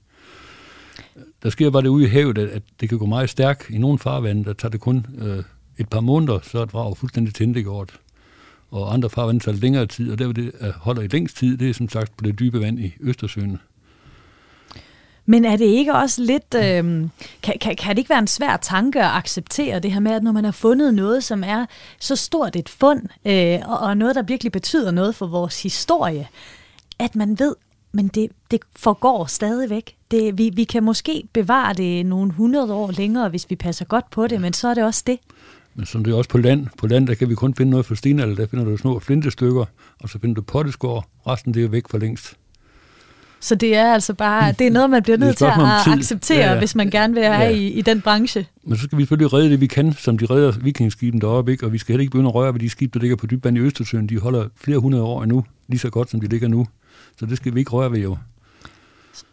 Der 1.43 1.51
sker 1.51 1.71
bare 1.71 1.83
det 1.83 1.89
ude 1.89 2.05
i 2.05 2.09
havet, 2.09 2.39
at, 2.39 2.49
at 2.49 2.63
det 2.81 2.89
kan 2.89 2.99
gå 2.99 3.07
meget 3.07 3.31
stærkt. 3.31 3.71
I 3.71 3.79
nogle 3.79 3.99
farvande, 3.99 4.45
der 4.45 4.53
tager 4.53 4.71
det 4.71 4.81
kun 4.81 5.07
øh, 5.19 5.43
et 5.79 5.89
par 5.89 6.01
måneder, 6.01 6.39
så 6.43 6.59
er 6.59 6.63
et 6.63 6.73
vrag 6.73 6.97
fuldstændig 6.97 7.35
tændegjort. 7.35 8.01
Og 8.71 8.95
andre 8.95 9.11
farvande 9.11 9.41
tager 9.41 9.59
længere 9.59 9.87
tid, 9.87 10.13
og 10.13 10.19
der 10.19 10.33
det 10.33 10.53
holder 10.77 11.03
i 11.03 11.07
længst 11.07 11.37
tid, 11.37 11.57
det 11.57 11.71
er 11.71 11.75
som 11.75 11.89
sagt 11.89 12.17
på 12.17 12.25
det 12.25 12.39
dybe 12.39 12.61
vand 12.61 12.81
i 12.81 12.95
Østersøen. 13.01 13.59
Men 15.27 15.45
er 15.45 15.57
det 15.57 15.65
ikke 15.65 15.95
også 15.95 16.23
lidt, 16.23 16.55
øh, 16.55 17.09
kan, 17.43 17.55
kan, 17.61 17.77
kan 17.77 17.89
det 17.89 17.99
ikke 17.99 18.11
være 18.11 18.19
en 18.19 18.27
svær 18.27 18.57
tanke 18.57 19.01
at 19.01 19.11
acceptere 19.11 19.81
det 19.81 19.93
her 19.93 20.01
med, 20.01 20.13
at 20.13 20.23
når 20.23 20.33
man 20.33 20.45
har 20.45 20.53
fundet 20.53 20.95
noget, 20.95 21.25
som 21.25 21.45
er 21.47 21.67
så 22.01 22.17
stort 22.17 22.57
et 22.57 22.69
fund, 22.69 23.03
øh, 23.25 23.59
og, 23.65 23.79
og 23.79 23.97
noget, 23.97 24.15
der 24.15 24.23
virkelig 24.23 24.53
betyder 24.53 24.91
noget 24.91 25.15
for 25.15 25.27
vores 25.27 25.63
historie, 25.63 26.29
at 26.99 27.17
man 27.17 27.39
ved, 27.39 27.55
men 27.93 28.09
det, 28.09 28.31
det 28.51 28.61
forgår 28.77 29.27
stadigvæk. 29.27 29.95
Det, 30.11 30.39
vi, 30.39 30.51
vi 30.55 30.65
kan 30.65 30.83
måske 30.83 31.23
bevare 31.33 31.75
det 31.75 32.07
nogle 32.07 32.33
hundrede 32.33 32.75
år 32.75 32.91
længere, 32.91 33.29
hvis 33.29 33.51
vi 33.51 33.57
passer 33.57 33.85
godt 33.85 34.11
på 34.11 34.27
det, 34.27 34.41
men 34.41 34.53
så 34.53 34.69
er 34.69 34.75
det 34.75 34.85
også 34.85 35.03
det. 35.07 35.19
Men 35.75 35.87
som 35.87 36.05
det 36.05 36.13
er 36.13 36.17
også 36.17 36.31
på 36.31 36.39
land. 36.39 36.67
På 36.79 36.87
land, 36.87 37.07
der 37.07 37.15
kan 37.15 37.29
vi 37.29 37.35
kun 37.35 37.55
finde 37.55 37.71
noget 37.71 37.87
for 37.87 37.95
stenalder. 37.95 38.35
Der 38.35 38.47
finder 38.47 38.65
du 38.65 38.77
små 38.77 38.99
flintestykker, 38.99 39.65
og 40.01 40.09
så 40.09 40.19
finder 40.19 40.35
du 40.35 40.43
potteskår. 40.43 41.05
Resten 41.27 41.55
det 41.55 41.65
er 41.65 41.69
væk 41.69 41.89
for 41.91 41.99
længst. 41.99 42.37
Så 43.43 43.55
det 43.55 43.77
er 43.77 43.93
altså 43.93 44.15
bare, 44.15 44.53
det 44.53 44.67
er 44.67 44.71
noget, 44.71 44.91
man 44.91 45.03
bliver 45.03 45.19
nødt 45.19 45.37
til 45.37 45.45
at 45.45 45.53
acceptere, 45.87 46.39
ja, 46.39 46.53
ja. 46.53 46.59
hvis 46.59 46.75
man 46.75 46.91
gerne 46.91 47.15
vil 47.15 47.25
have 47.25 47.43
ja. 47.43 47.49
i, 47.49 47.67
i 47.67 47.83
den 47.83 48.01
branche. 48.01 48.47
Men 48.65 48.77
så 48.77 48.83
skal 48.85 48.99
vi 48.99 49.03
selvfølgelig 49.03 49.33
redde 49.33 49.51
det, 49.51 49.61
vi 49.61 49.67
kan, 49.67 49.93
som 49.93 50.19
de 50.19 50.27
redder 50.27 50.53
vikingskiben 50.61 51.21
deroppe, 51.21 51.53
ikke? 51.53 51.67
og 51.67 51.73
vi 51.73 51.79
skal 51.79 51.93
heller 51.93 52.01
ikke 52.03 52.11
begynde 52.11 52.29
at 52.29 52.35
røre 52.35 52.53
ved 52.53 52.61
de 52.61 52.69
skib, 52.69 52.95
der 52.95 53.01
ligger 53.01 53.17
på 53.17 53.27
dybvand 53.27 53.57
i 53.57 53.61
Østersøen. 53.61 54.07
De 54.07 54.19
holder 54.19 54.49
flere 54.57 54.79
hundrede 54.79 55.03
år 55.03 55.23
endnu, 55.23 55.45
lige 55.69 55.79
så 55.79 55.91
godt, 55.91 56.11
som 56.11 56.21
de 56.21 56.27
ligger 56.27 56.49
nu. 56.49 56.67
Så 57.19 57.27
det 57.27 57.37
skal 57.37 57.55
vi 57.55 57.59
ikke 57.59 57.71
røre 57.71 57.93
ved 57.93 57.99
jo. 57.99 58.17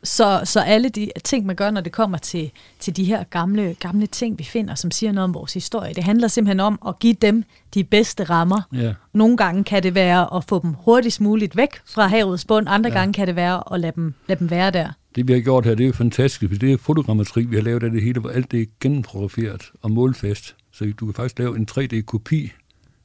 Så, 0.04 0.42
så 0.44 0.60
alle 0.60 0.90
de 0.90 1.10
ting, 1.24 1.46
man 1.46 1.56
gør, 1.56 1.72
når 1.72 1.82
det 1.82 1.92
kommer 1.92 2.18
til, 2.18 2.52
til 2.80 2.96
de 2.96 3.04
her 3.04 3.24
gamle, 3.24 3.76
gamle 3.80 4.08
ting, 4.08 4.40
vi 4.40 4.44
finder, 4.44 4.76
som 4.76 4.92
siger 4.92 5.12
noget 5.12 5.24
om 5.24 5.34
vores 5.34 5.54
historie, 5.54 5.94
det 5.94 6.04
handler 6.04 6.28
simpelthen 6.28 6.60
om 6.60 6.80
at 6.88 7.00
give 7.00 7.14
dem 7.14 7.44
de 7.74 7.84
bedste 7.84 8.24
rammer. 8.24 8.62
Ja. 8.74 8.94
Nogle 9.14 9.38
gange 9.38 9.64
kan 9.64 9.84
det 9.84 9.96
være 9.96 10.34
at 10.36 10.44
få 10.44 10.62
dem 10.62 10.74
hurtigst 10.74 11.22
muligt 11.22 11.58
væk 11.58 11.70
fra 11.86 12.08
havets 12.08 12.46
bund, 12.46 12.68
andre 12.70 12.90
Ja. 12.90 12.96
gange 13.00 13.14
kan 13.14 13.28
det 13.28 13.36
være 13.36 13.74
at 13.74 13.80
lade 13.80 13.94
dem, 13.96 14.14
lade 14.28 14.40
dem 14.40 14.50
være 14.50 14.72
der. 14.72 14.90
Det 15.16 15.28
vi 15.28 15.34
har 15.34 15.40
gjort 15.40 15.66
her, 15.66 15.76
det 15.76 15.84
er 15.84 15.88
jo 15.88 15.94
fantastisk, 15.94 16.52
for 16.52 16.60
det 16.60 16.72
er 16.74 16.78
fotogrammetri, 16.78 17.44
vi 17.46 17.56
har 17.56 17.64
lavet 17.64 17.84
af 17.84 17.92
det 17.92 18.04
hele, 18.04 18.20
hvor 18.20 18.30
alt 18.30 18.52
det 18.52 18.62
er 18.62 18.66
gennemfotograferet 18.80 19.62
og 19.82 19.92
målfast. 19.92 20.56
Så 20.72 20.94
du 21.00 21.06
kan 21.06 21.14
faktisk 21.14 21.40
lave 21.40 21.58
en 21.58 21.68
3D-kopi 21.72 22.52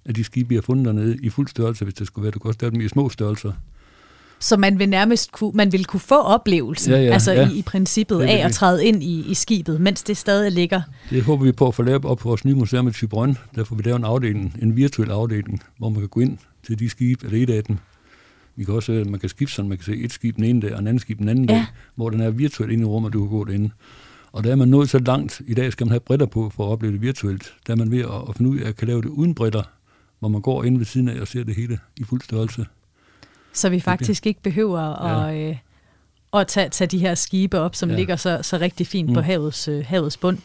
af 0.05 0.15
de 0.15 0.25
skibe, 0.25 0.49
vi 0.49 0.55
har 0.55 0.63
fundet 0.63 0.87
dernede 0.87 1.17
i 1.23 1.29
fuld 1.31 1.49
størrelse, 1.49 1.85
hvis 1.85 1.95
det 1.95 2.07
skulle 2.07 2.23
være. 2.23 2.31
Du 2.31 2.39
kan 2.39 2.49
også 2.49 2.59
lave 2.63 2.71
dem 2.71 2.81
i 2.81 2.89
små 2.89 3.09
størrelser. 3.09 3.53
Så 4.49 4.57
man 4.57 4.79
vil 4.79 4.89
nærmest 4.89 5.33
kunne, 5.33 5.53
man 5.55 5.73
vil 5.73 5.85
kunne 5.85 6.01
få 6.01 6.21
oplevelsen, 6.21 6.93
Ja, 6.93 6.99
ja, 7.03 7.13
altså 7.13 7.33
ja. 7.33 7.49
i, 7.51 7.59
i 7.59 7.63
princippet 7.63 8.19
Det 8.21 8.27
er 8.29 8.31
af 8.33 8.37
det. 8.39 8.45
at 8.45 8.53
træde 8.53 8.85
ind 8.87 9.03
i, 9.03 9.25
i 9.31 9.35
skibet, 9.35 9.81
mens 9.81 10.03
det 10.03 10.17
stadig 10.17 10.53
ligger. 10.53 10.83
Det 11.11 11.23
håber 11.23 11.45
vi 11.45 11.53
på 11.53 11.69
at 11.69 11.75
få 11.75 11.83
lavet 11.83 12.05
op 12.05 12.19
på 12.19 12.29
vores 12.29 12.45
nye 12.45 12.55
museum 12.55 12.89
i 12.89 12.93
Tybrøn. 12.93 13.37
Der 13.55 13.65
får 13.65 13.77
vi 13.77 13.83
lavet 13.83 13.99
en 13.99 14.05
afdeling, 14.05 14.59
en 14.63 14.77
virtuel 14.77 15.11
afdeling, 15.11 15.63
hvor 15.79 15.89
man 15.89 16.01
kan 16.01 16.09
gå 16.09 16.21
ind 16.21 16.39
til 16.67 16.79
de 16.79 16.89
skibe, 16.91 17.27
eller 17.27 17.43
et 17.43 17.51
af 17.51 17.65
dem. 17.65 17.77
Vi 18.57 18.65
kan 18.65 18.75
også, 18.75 19.05
man 19.09 19.21
kan 19.21 19.29
skifte 19.29 19.55
sådan, 19.55 19.69
man 19.69 19.79
kan 19.79 19.85
se 19.85 19.97
et 19.97 20.13
skib 20.13 20.37
den 20.37 20.45
ene 20.45 20.61
dag, 20.61 20.73
og 20.75 20.81
en 20.81 20.87
anden 20.87 21.01
skib 21.01 21.19
den 21.19 21.29
anden 21.29 21.45
Ja. 21.51 21.55
dag, 21.55 21.65
hvor 21.95 22.11
den 22.11 22.21
er 22.21 22.31
virtuelt 22.31 22.73
inde 22.73 22.83
i 22.83 22.87
rummet, 22.87 23.13
du 23.13 23.21
kan 23.21 23.29
gå 23.29 23.45
derinde. 23.45 23.71
Og 24.33 24.45
der 24.45 24.51
er 24.53 24.57
man 24.57 24.69
nået 24.69 24.91
så 24.91 24.99
langt, 24.99 25.43
i 25.47 25.55
dag 25.55 25.73
skal 25.73 25.87
man 25.87 25.91
have 25.91 26.01
briller 26.01 26.27
på 26.27 26.51
for 26.57 26.67
at 26.67 26.71
opleve 26.71 26.93
det 26.93 27.03
virtuelt. 27.03 27.53
Der 27.67 27.73
er 27.73 27.77
man 27.77 27.91
ved 27.91 27.99
at, 28.01 28.11
at 28.29 28.37
finde 28.37 28.51
ud 28.51 28.59
af, 28.59 28.69
at 28.69 28.77
kan 28.77 28.89
lave 28.89 29.03
det 29.03 29.09
uden 29.09 29.35
briller, 29.35 29.63
hvor 30.21 30.29
man 30.29 30.41
går 30.41 30.65
ind 30.65 30.79
ved 30.79 30.87
siden 30.87 31.09
af 31.09 31.21
og 31.21 31.29
ser 31.29 31.45
det 31.45 31.55
hele 31.57 31.79
i 31.97 32.05
fuld 32.05 32.21
størrelse. 32.23 32.67
Så 33.55 33.69
vi 33.69 33.81
faktisk 33.81 34.27
ikke 34.27 34.43
behøver 34.43 34.81
at, 34.81 35.35
øh, 35.37 35.57
at 36.35 36.47
tage, 36.47 36.69
tage 36.69 36.89
de 36.89 36.99
her 36.99 37.15
skibe 37.15 37.61
op, 37.61 37.75
som 37.75 37.89
Ja. 37.89 37.93
ja. 37.95 37.99
ligger 37.99 38.17
så, 38.17 38.39
så 38.43 38.59
rigtig 38.59 38.87
fint 38.87 39.09
Mm. 39.09 39.15
på 39.15 39.21
havets, 39.21 39.69
øh, 39.69 39.85
havets 39.89 40.17
bund. 40.17 40.39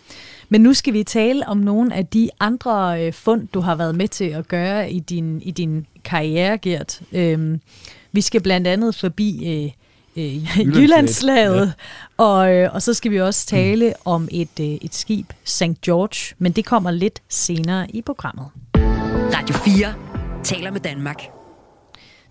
Men 0.50 0.62
nu 0.62 0.74
skal 0.74 0.94
vi 0.94 1.04
tale 1.04 1.48
om 1.48 1.58
nogle 1.58 1.96
af 1.96 2.06
de 2.08 2.30
andre 2.40 3.06
øh, 3.06 3.14
fund, 3.14 3.48
du 3.48 3.60
har 3.60 3.76
været 3.76 3.96
med 3.96 4.08
til 4.08 4.26
at 4.26 4.48
gøre 4.48 4.92
i 4.92 5.00
din, 5.00 5.42
i 5.42 5.52
din 5.52 5.86
karriere, 6.04 6.58
Gert. 6.58 7.02
Øhm, 7.12 7.62
vi 8.12 8.22
skal 8.22 8.42
blandt 8.42 8.68
andet 8.68 8.96
forbi 8.96 9.46
øh, 9.48 9.72
øh, 10.26 10.68
Jyllandslaget, 10.78 11.66
ja. 12.20 12.24
og, 12.24 12.54
øh, 12.54 12.74
og 12.74 12.82
så 12.82 12.94
skal 12.94 13.12
vi 13.12 13.22
også 13.22 13.46
tale 13.48 13.88
mm. 13.90 13.94
om 14.06 14.28
et, 14.32 14.60
øh, 14.60 14.66
et 14.68 14.96
skib, 14.96 15.34
St. 15.44 15.64
George, 15.86 16.36
men 16.40 16.52
det 16.52 16.66
kommer 16.66 16.92
lidt 16.92 17.22
senere 17.30 17.92
i 17.92 18.02
programmet. 18.02 18.46
Radio 19.36 19.56
4 19.56 19.94
taler 20.44 20.72
med 20.72 20.80
Danmark. 20.80 21.39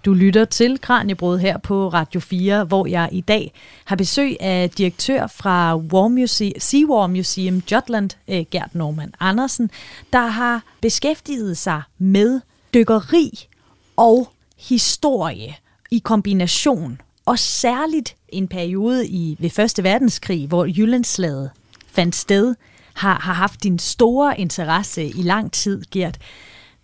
Du 0.04 0.14
lytter 0.14 0.44
til 0.44 0.80
Kranjebrud 0.80 1.38
her 1.38 1.58
på 1.58 1.88
Radio 1.88 2.20
4, 2.20 2.64
hvor 2.64 2.87
jeg 2.87 3.08
i 3.12 3.20
dag 3.20 3.52
har 3.84 3.96
besøg 3.96 4.37
af 4.40 4.70
direktør 4.70 5.26
fra 5.26 5.76
War 5.76 6.08
Museum, 6.08 6.52
Sea 6.58 6.84
War 6.88 7.06
Museum 7.06 7.62
Jutland, 7.72 8.11
eh, 8.28 8.44
Gert 8.50 8.74
Norman 8.74 9.14
Andersen, 9.20 9.70
der 10.12 10.26
har 10.26 10.62
beskæftiget 10.80 11.58
sig 11.58 11.82
med 11.98 12.40
dykkeri 12.74 13.48
og 13.96 14.32
historie 14.58 15.56
i 15.90 15.98
kombination, 15.98 17.00
og 17.26 17.38
særligt 17.38 18.16
en 18.28 18.48
periode 18.48 19.08
i 19.08 19.37
ved 19.38 19.50
Første 19.50 19.84
Verdenskrig, 19.84 20.46
hvor 20.46 20.64
Jyllandslaget 20.64 21.50
fandt 21.92 22.16
sted, 22.16 22.54
har, 22.94 23.18
har 23.18 23.32
haft 23.32 23.62
din 23.62 23.78
store 23.78 24.40
interesse 24.40 25.04
i 25.04 25.22
lang 25.22 25.52
tid, 25.52 25.82
Gert. 25.90 26.18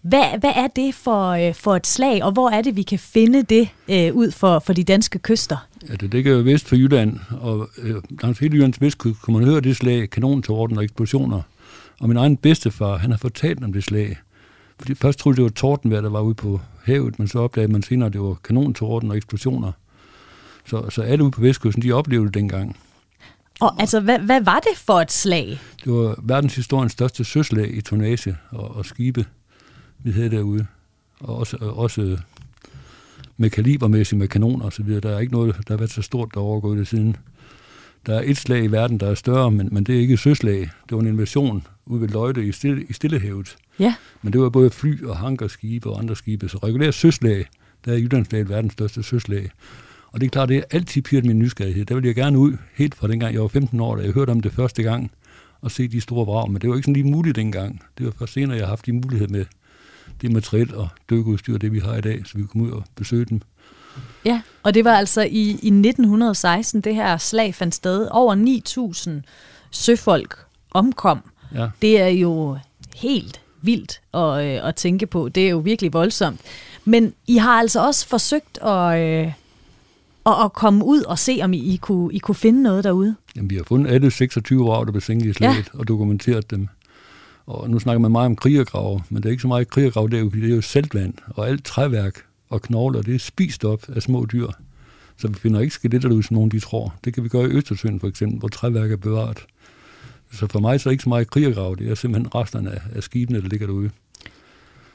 Hvad, 0.05 0.39
hvad 0.41 0.53
er 0.57 0.67
det 0.67 0.95
for, 0.95 1.29
øh, 1.29 1.55
for 1.55 1.77
et 1.77 1.87
slag, 1.87 2.25
og 2.25 2.33
hvor 2.33 2.51
er 2.51 2.63
det, 2.63 2.77
vi 2.77 2.83
kan 2.83 2.99
finde 2.99 3.43
det 3.43 3.69
øh, 3.89 4.15
ud 4.15 4.31
for, 4.31 4.59
for 4.59 4.73
de 4.73 4.85
danske 4.85 5.19
kyster? 5.19 5.67
Ja, 5.89 5.95
det 5.95 6.15
ligger 6.15 6.33
jo 6.33 6.39
vest 6.39 6.69
for 6.69 6.77
Jylland, 6.77 7.19
og 7.41 7.69
øh, 7.79 8.03
langs 8.23 8.39
hele 8.39 8.55
Jyllands 8.55 8.81
vestkyst 8.81 9.23
kunne 9.23 9.39
man 9.39 9.49
høre 9.49 9.61
det 9.61 9.77
slag, 9.77 10.11
kanontorden 10.11 10.79
og 10.79 10.85
eksplosioner. 10.85 11.43
Og 12.01 12.09
min 12.09 12.17
egen 12.17 12.37
bedstefar, 12.37 12.97
han 12.97 13.11
har 13.11 13.19
fortalt 13.19 13.65
om 13.65 13.73
det 13.73 13.85
slag. 13.85 14.17
Fordi 14.79 14.95
først 14.95 15.19
troede 15.19 15.37
det 15.37 15.45
var 15.45 15.51
tordenvejr, 15.51 16.01
der 16.01 16.11
var 16.11 16.21
ude 16.21 16.35
på 16.35 16.61
havet, 16.85 17.19
men 17.19 17.29
så 17.29 17.39
opdagede 17.39 17.73
man 17.73 17.83
senere, 17.83 18.07
at 18.07 18.13
det 18.13 18.21
var 18.21 18.35
kanontorden 18.35 19.11
og 19.11 19.17
eksplosioner. 19.17 19.73
Så, 20.67 20.91
så 20.91 21.03
alle 21.03 21.25
ude 21.25 21.31
på 21.31 21.41
vestkysten, 21.41 21.83
de 21.83 21.93
oplevede 21.93 22.27
det 22.27 22.35
dengang. 22.35 22.77
Og 23.61 23.81
altså, 23.81 24.01
hvad, 24.01 24.19
hvad 24.19 24.41
var 24.43 24.59
det 24.59 24.79
for 24.79 25.01
et 25.01 25.13
slag? 25.13 25.61
Det 25.85 25.93
var 25.93 26.15
verdenshistoriens 26.23 26.93
største 26.93 27.25
søslag 27.25 27.77
i 27.77 27.81
tonnage 27.81 28.37
og, 28.51 28.77
og 28.77 28.87
skibe, 28.87 29.25
vi 30.05 30.11
havde 30.11 30.31
derude. 30.31 30.67
Og 31.21 31.37
også, 31.37 31.57
og 31.61 31.79
også 31.79 32.19
med 33.37 33.51
kalibermæssigt, 33.51 34.19
med 34.19 34.29
kanoner 34.29 34.83
videre. 34.83 35.01
Der 35.01 35.11
er 35.11 35.19
ikke 35.19 35.33
noget, 35.33 35.57
der 35.69 35.75
har 35.75 35.79
været 35.79 35.91
så 35.91 36.03
stort, 36.03 36.35
der 36.35 36.41
er 36.41 36.45
overgået 36.45 36.79
det 36.79 36.89
siden. 36.89 37.17
Der 38.07 38.15
er 38.15 38.23
et 38.25 38.37
slag 38.37 38.65
i 38.65 38.67
verden, 38.67 39.01
der 39.01 39.11
er 39.11 39.15
større, 39.15 39.51
men, 39.51 39.69
men 39.73 39.85
det 39.85 39.97
er 39.97 40.01
ikke 40.01 40.15
et 40.15 40.21
søslag. 40.21 40.59
Det 40.61 40.91
var 40.91 41.01
en 41.01 41.07
invasion 41.07 41.67
ude 41.87 42.01
ved 42.01 42.09
Løjde 42.09 42.47
i, 42.47 42.53
Stille, 42.53 42.85
i 42.89 42.93
Stillehavet. 42.93 43.57
Ja, 43.79 43.95
Men 44.23 44.33
det 44.33 44.41
var 44.41 44.49
både 44.49 44.71
fly 44.71 45.03
og 45.05 45.17
hankerskibe 45.17 45.91
og 45.91 45.99
andre 45.99 46.17
skibe. 46.17 46.49
Så 46.49 46.59
regulært 46.59 46.95
søslag, 46.95 47.47
der 47.85 47.93
er 47.93 47.97
Jyllandslaget 47.97 48.49
verdens 48.49 48.73
største 48.73 49.03
søslag. 49.03 49.51
Og 50.13 50.21
det 50.21 50.27
er 50.27 50.31
klart, 50.31 50.49
det 50.49 50.57
er 50.57 50.63
altid 50.71 51.03
pirret 51.03 51.25
min 51.25 51.39
nysgerrighed. 51.39 51.85
Der 51.85 51.95
vil 51.95 52.05
jeg 52.05 52.15
gerne 52.15 52.39
ud, 52.39 52.57
helt 52.75 52.95
fra 52.95 53.09
dengang 53.09 53.35
jeg 53.35 53.43
var 53.43 53.49
15 53.49 53.81
år, 53.81 53.97
da 53.97 54.03
jeg 54.03 54.13
hørte 54.13 54.31
om 54.31 54.41
det 54.41 54.53
første 54.53 54.83
gang, 54.83 55.11
og 55.61 55.71
se 55.71 55.89
de 55.89 56.01
store 56.01 56.27
vrag. 56.27 56.51
Men 56.51 56.61
det 56.61 56.71
var 56.71 56.77
ikke 56.77 56.85
sådan 56.85 57.03
lige 57.03 57.13
muligt 57.13 57.37
dengang. 57.37 57.83
Det 57.99 58.07
var 58.07 58.13
først 58.19 58.33
senere, 58.33 58.57
jeg 58.57 58.67
har 58.67 58.71
haft 58.71 58.87
de 58.87 58.93
mulighed 58.93 59.29
med 59.29 59.45
det 60.25 60.33
materiel 60.33 60.75
og 60.75 60.89
dykkeudstyr, 61.11 61.59
det 61.59 61.73
vi 61.73 61.79
har 61.79 61.97
i 61.97 62.01
dag, 62.01 62.23
så 62.27 62.39
vi 62.39 62.45
komme 62.45 62.67
ud 62.67 62.71
og 62.73 62.85
besøge 62.95 63.25
dem. 63.25 63.41
ja. 64.25 64.41
Og 64.63 64.75
det 64.75 64.85
var 64.85 64.95
altså 64.95 65.23
i, 65.23 65.59
i 65.63 65.71
1916, 65.71 66.81
det 66.81 66.95
her 66.95 67.17
slag 67.17 67.55
fandt 67.55 67.75
sted. 67.75 68.09
Over 68.11 68.35
9.000 68.95 69.11
søfolk 69.71 70.39
omkom. 70.71 71.19
Ja. 71.55 71.69
Det 71.83 72.01
er 72.01 72.07
jo 72.09 72.59
helt 72.95 73.41
vildt 73.63 74.01
at, 74.15 74.45
øh, 74.45 74.69
at 74.69 74.75
tænke 74.75 75.07
på. 75.07 75.29
Det 75.29 75.47
er 75.47 75.51
jo 75.51 75.59
virkelig 75.59 75.93
voldsomt. 75.93 76.41
Men 76.85 77.15
I 77.27 77.37
har 77.37 77.53
altså 77.53 77.87
også 77.87 78.09
forsøgt 78.09 78.59
at, 78.63 79.01
øh, 79.01 79.33
at, 80.27 80.45
at 80.45 80.53
komme 80.53 80.85
ud 80.85 81.03
og 81.03 81.19
se, 81.19 81.39
om 81.43 81.53
I, 81.53 81.59
I, 81.59 81.77
kunne, 81.77 82.15
I 82.15 82.19
kunne 82.19 82.35
finde 82.35 82.63
noget 82.63 82.85
derude. 82.85 83.17
Jamen, 83.37 83.51
vi 83.51 83.57
har 83.57 83.65
fundet 83.65 83.91
alle 83.91 84.11
26 84.11 84.65
vrag, 84.65 84.87
der 84.87 84.93
blev 84.93 85.01
sænket 85.01 85.27
i 85.27 85.33
slaget, 85.33 85.71
ja. 85.75 85.79
og 85.79 85.89
dokumenteret 85.89 86.51
dem. 86.51 86.69
Og 87.47 87.71
nu 87.71 87.79
snakker 87.79 87.99
man 88.01 88.13
meget 88.13 88.27
om 88.27 88.37
krigergrave, 88.37 89.01
men 89.09 89.23
det 89.23 89.29
er 89.29 89.31
ikke 89.31 89.43
så 89.43 89.49
meget 89.49 89.69
krigergrave, 89.69 90.09
det 90.09 90.17
er 90.17 90.21
jo, 90.21 90.29
det 90.29 90.51
er 90.51 90.57
jo 90.57 90.63
saltvand, 90.63 91.15
og 91.27 91.49
alt 91.49 91.65
træværk 91.65 92.25
og 92.49 92.63
knogler, 92.63 93.03
det 93.03 93.15
er 93.15 93.19
spist 93.19 93.65
op 93.65 93.91
af 93.97 94.03
små 94.03 94.27
dyr. 94.33 94.47
Så 95.17 95.29
vi 95.29 95.35
finder 95.35 95.61
ikke 95.61 95.75
skeletter 95.75 96.11
ud, 96.11 96.23
som 96.23 96.35
nogen 96.35 96.51
de 96.51 96.61
tror. 96.61 96.95
Det 97.05 97.15
kan 97.15 97.25
vi 97.25 97.29
gøre 97.29 97.45
i 97.45 97.53
Østersøen 97.53 98.01
for 98.01 98.09
eksempel, 98.09 98.39
hvor 98.39 98.49
træværk 98.49 98.93
er 98.93 98.97
bevaret. 98.97 99.47
Så 100.33 100.47
for 100.47 100.61
mig 100.61 100.81
så 100.81 100.89
er 100.89 100.91
det 100.91 100.95
ikke 100.95 101.03
så 101.03 101.09
meget 101.09 101.31
krigergrave, 101.31 101.77
det 101.77 101.91
er 101.91 101.95
simpelthen 101.95 102.35
resterne 102.35 102.71
af, 102.71 102.81
af 102.95 103.03
skibene, 103.03 103.43
der 103.43 103.49
ligger 103.49 103.67
derude. 103.67 103.91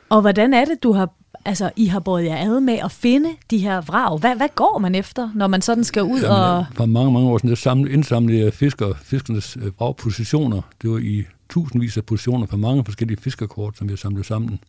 Og 0.09 0.21
hvordan 0.21 0.53
er 0.53 0.65
det, 0.65 0.83
du 0.83 0.91
har, 0.91 1.13
altså, 1.45 1.71
I 1.75 1.85
har 1.85 1.99
båret 1.99 2.25
jer 2.25 2.37
ad 2.37 2.59
med 2.59 2.73
at 2.73 2.91
finde 2.91 3.29
de 3.51 3.57
her 3.57 3.81
vrag? 3.81 4.17
Hvad, 4.17 4.35
hvad 4.35 4.49
går 4.55 4.77
man 4.79 4.95
efter, 4.95 5.29
når 5.35 5.47
man 5.47 5.61
sådan 5.61 5.83
skal 5.83 6.03
ud 6.03 6.21
og... 6.21 6.37
Jamen, 6.37 6.65
for 6.73 6.85
mange, 6.85 7.13
mange 7.13 7.29
år 7.29 7.37
siden, 7.37 7.49
der 7.49 7.55
samlede, 7.55 7.93
indsamlede 7.93 8.39
jeg 8.39 8.53
fisker, 8.53 8.93
fiskernes 9.01 9.57
øh, 9.61 9.79
vragpositioner. 9.79 10.61
Det 10.81 10.89
var 10.91 10.97
i 10.97 11.25
tusindvis 11.49 11.97
af 11.97 12.05
positioner 12.05 12.45
på 12.45 12.57
mange 12.57 12.85
forskellige 12.85 13.17
fiskerkort, 13.21 13.77
som 13.77 13.87
vi 13.87 13.91
har 13.91 13.97
samlet 13.97 14.25
sammen. 14.25 14.59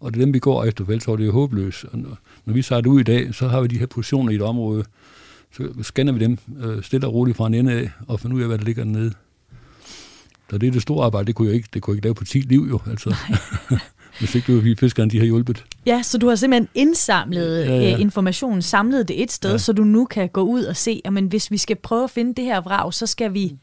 Og 0.00 0.14
det 0.14 0.20
er 0.20 0.24
dem, 0.24 0.34
vi 0.34 0.38
går 0.38 0.64
efter, 0.64 0.84
for 0.84 0.92
ellers 0.92 1.08
var 1.08 1.16
det 1.16 1.26
jo 1.26 1.32
håbløst. 1.32 1.84
Og 1.84 1.98
når, 1.98 2.18
når 2.44 2.54
vi 2.54 2.62
sejler 2.62 2.90
ud 2.90 3.00
i 3.00 3.02
dag, 3.02 3.34
så 3.34 3.48
har 3.48 3.60
vi 3.60 3.66
de 3.66 3.78
her 3.78 3.86
positioner 3.86 4.32
i 4.32 4.34
et 4.34 4.42
område. 4.42 4.84
Så 5.52 5.68
scanner 5.82 6.12
vi 6.12 6.18
dem 6.18 6.38
øh, 6.60 6.82
stille 6.82 7.06
og 7.06 7.14
roligt 7.14 7.36
fra 7.36 7.46
en 7.46 7.54
ende 7.54 7.72
af, 7.72 7.90
og 8.08 8.20
finder 8.20 8.36
ud 8.36 8.42
af, 8.42 8.48
hvad 8.48 8.58
der 8.58 8.64
ligger 8.64 8.84
dernede. 8.84 9.12
Så 10.50 10.58
det 10.58 10.66
er 10.66 10.72
det 10.72 10.82
store 10.82 11.06
arbejde, 11.06 11.26
det 11.26 11.34
kunne 11.34 11.48
jeg 11.48 11.54
ikke, 11.54 11.68
det 11.74 11.82
kunne 11.82 11.92
jeg 11.92 11.96
ikke 11.96 12.06
lave 12.06 12.14
på 12.14 12.24
10 12.24 12.38
liv 12.38 12.66
jo. 12.70 12.80
Altså. 12.90 13.14
Hvis 14.18 14.34
ikke 14.34 14.62
vi 14.62 14.74
fiskerne, 14.76 15.10
de 15.10 15.18
har 15.18 15.24
hjulpet. 15.24 15.64
Ja, 15.86 16.02
så 16.02 16.18
du 16.18 16.28
har 16.28 16.34
simpelthen 16.34 16.68
indsamlet 16.74 17.64
Ja, 17.64 17.70
ja, 17.74 17.80
ja. 17.90 17.96
informationen, 17.96 18.62
samlet 18.62 19.08
det 19.08 19.22
et 19.22 19.32
sted, 19.32 19.50
Ja. 19.50 19.58
så 19.58 19.72
du 19.72 19.84
nu 19.84 20.04
kan 20.04 20.28
gå 20.28 20.40
ud 20.42 20.64
og 20.64 20.76
se, 20.76 21.00
at 21.04 21.12
hvis 21.12 21.50
vi 21.50 21.56
skal 21.58 21.76
prøve 21.76 22.04
at 22.04 22.10
finde 22.10 22.34
det 22.34 22.44
her 22.44 22.60
vrag, 22.60 22.94
så 22.94 23.06
skal 23.06 23.34
vi 23.34 23.56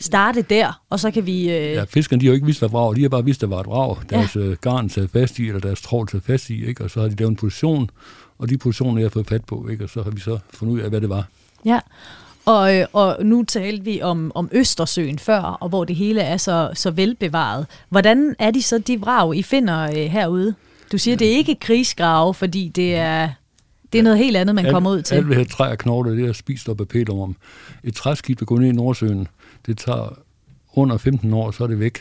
starte 0.00 0.42
der, 0.42 0.80
og 0.90 1.00
så 1.00 1.10
kan 1.10 1.26
vi... 1.26 1.42
Øh, 1.50 1.72
Ja, 1.72 1.84
fiskerne, 1.84 2.20
de 2.20 2.26
har 2.26 2.30
jo 2.30 2.34
ikke 2.34 2.46
vidst, 2.46 2.60
hvad 2.60 2.68
vrag. 2.68 2.96
De 2.96 3.02
har 3.02 3.08
bare 3.08 3.24
vidst, 3.24 3.42
at 3.42 3.48
der 3.48 3.54
var 3.54 3.60
et 3.60 3.66
vrag. 3.66 3.96
Deres 4.10 4.36
ja. 4.36 4.40
garn 4.60 4.88
sad 4.90 5.08
fast 5.08 5.38
i, 5.38 5.46
eller 5.46 5.60
deres 5.60 5.80
trål 5.82 6.08
sad 6.08 6.20
fast 6.20 6.50
i, 6.50 6.66
ikke? 6.66 6.84
og 6.84 6.90
så 6.90 7.00
har 7.00 7.08
de 7.08 7.16
lavet 7.16 7.30
en 7.30 7.36
position, 7.36 7.90
og 8.38 8.48
de 8.48 8.58
positioner, 8.58 8.98
jeg 9.00 9.04
har 9.04 9.10
fået 9.10 9.26
fat 9.26 9.44
på, 9.44 9.68
ikke? 9.68 9.84
og 9.84 9.90
så 9.90 10.02
har 10.02 10.10
vi 10.10 10.20
så 10.20 10.38
fundet 10.54 10.74
ud 10.74 10.80
af, 10.80 10.88
hvad 10.90 11.00
det 11.00 11.08
var. 11.08 11.24
ja. 11.64 11.80
Og, 12.46 12.76
øh, 12.76 12.86
og 12.92 13.24
nu 13.24 13.44
talte 13.44 13.84
vi 13.84 14.02
om, 14.02 14.32
om 14.34 14.48
Østersøen 14.52 15.18
før, 15.18 15.40
og 15.40 15.68
hvor 15.68 15.84
det 15.84 15.96
hele 15.96 16.20
er 16.20 16.36
så, 16.36 16.70
så 16.74 16.90
velbevaret. 16.90 17.66
Hvordan 17.88 18.36
er 18.38 18.50
de 18.50 18.62
så, 18.62 18.78
de 18.78 19.00
vrag, 19.00 19.36
I 19.36 19.42
finder 19.42 19.82
øh, 19.82 19.96
herude? 19.96 20.54
Du 20.92 20.98
siger, 20.98 21.12
ja. 21.12 21.18
det 21.18 21.32
er 21.32 21.36
ikke 21.36 21.54
krigsgrave, 21.54 22.34
fordi 22.34 22.68
det 22.68 22.94
er, 22.94 23.30
det 23.92 23.98
er 23.98 24.02
noget 24.02 24.18
helt 24.18 24.36
andet, 24.36 24.54
man 24.54 24.70
kommer 24.70 24.90
ud 24.90 25.02
til. 25.02 25.14
Alt, 25.14 25.26
hvad 25.26 25.36
her 25.36 25.44
træ 25.44 25.70
og 25.70 25.78
knogler, 25.78 26.12
det 26.12 26.28
er 26.28 26.32
spist 26.32 26.68
op 26.68 26.80
af 26.80 26.88
pælerorm. 26.88 27.36
Et 27.84 27.94
træskib, 27.94 28.40
der 28.40 28.44
går 28.44 28.58
ned 28.58 28.68
i 28.68 28.72
Nordsøen, 28.72 29.28
det 29.66 29.78
tager 29.78 30.18
under 30.74 30.98
15 30.98 31.32
år, 31.32 31.50
så 31.50 31.64
er 31.64 31.68
det 31.68 31.80
væk. 31.80 31.98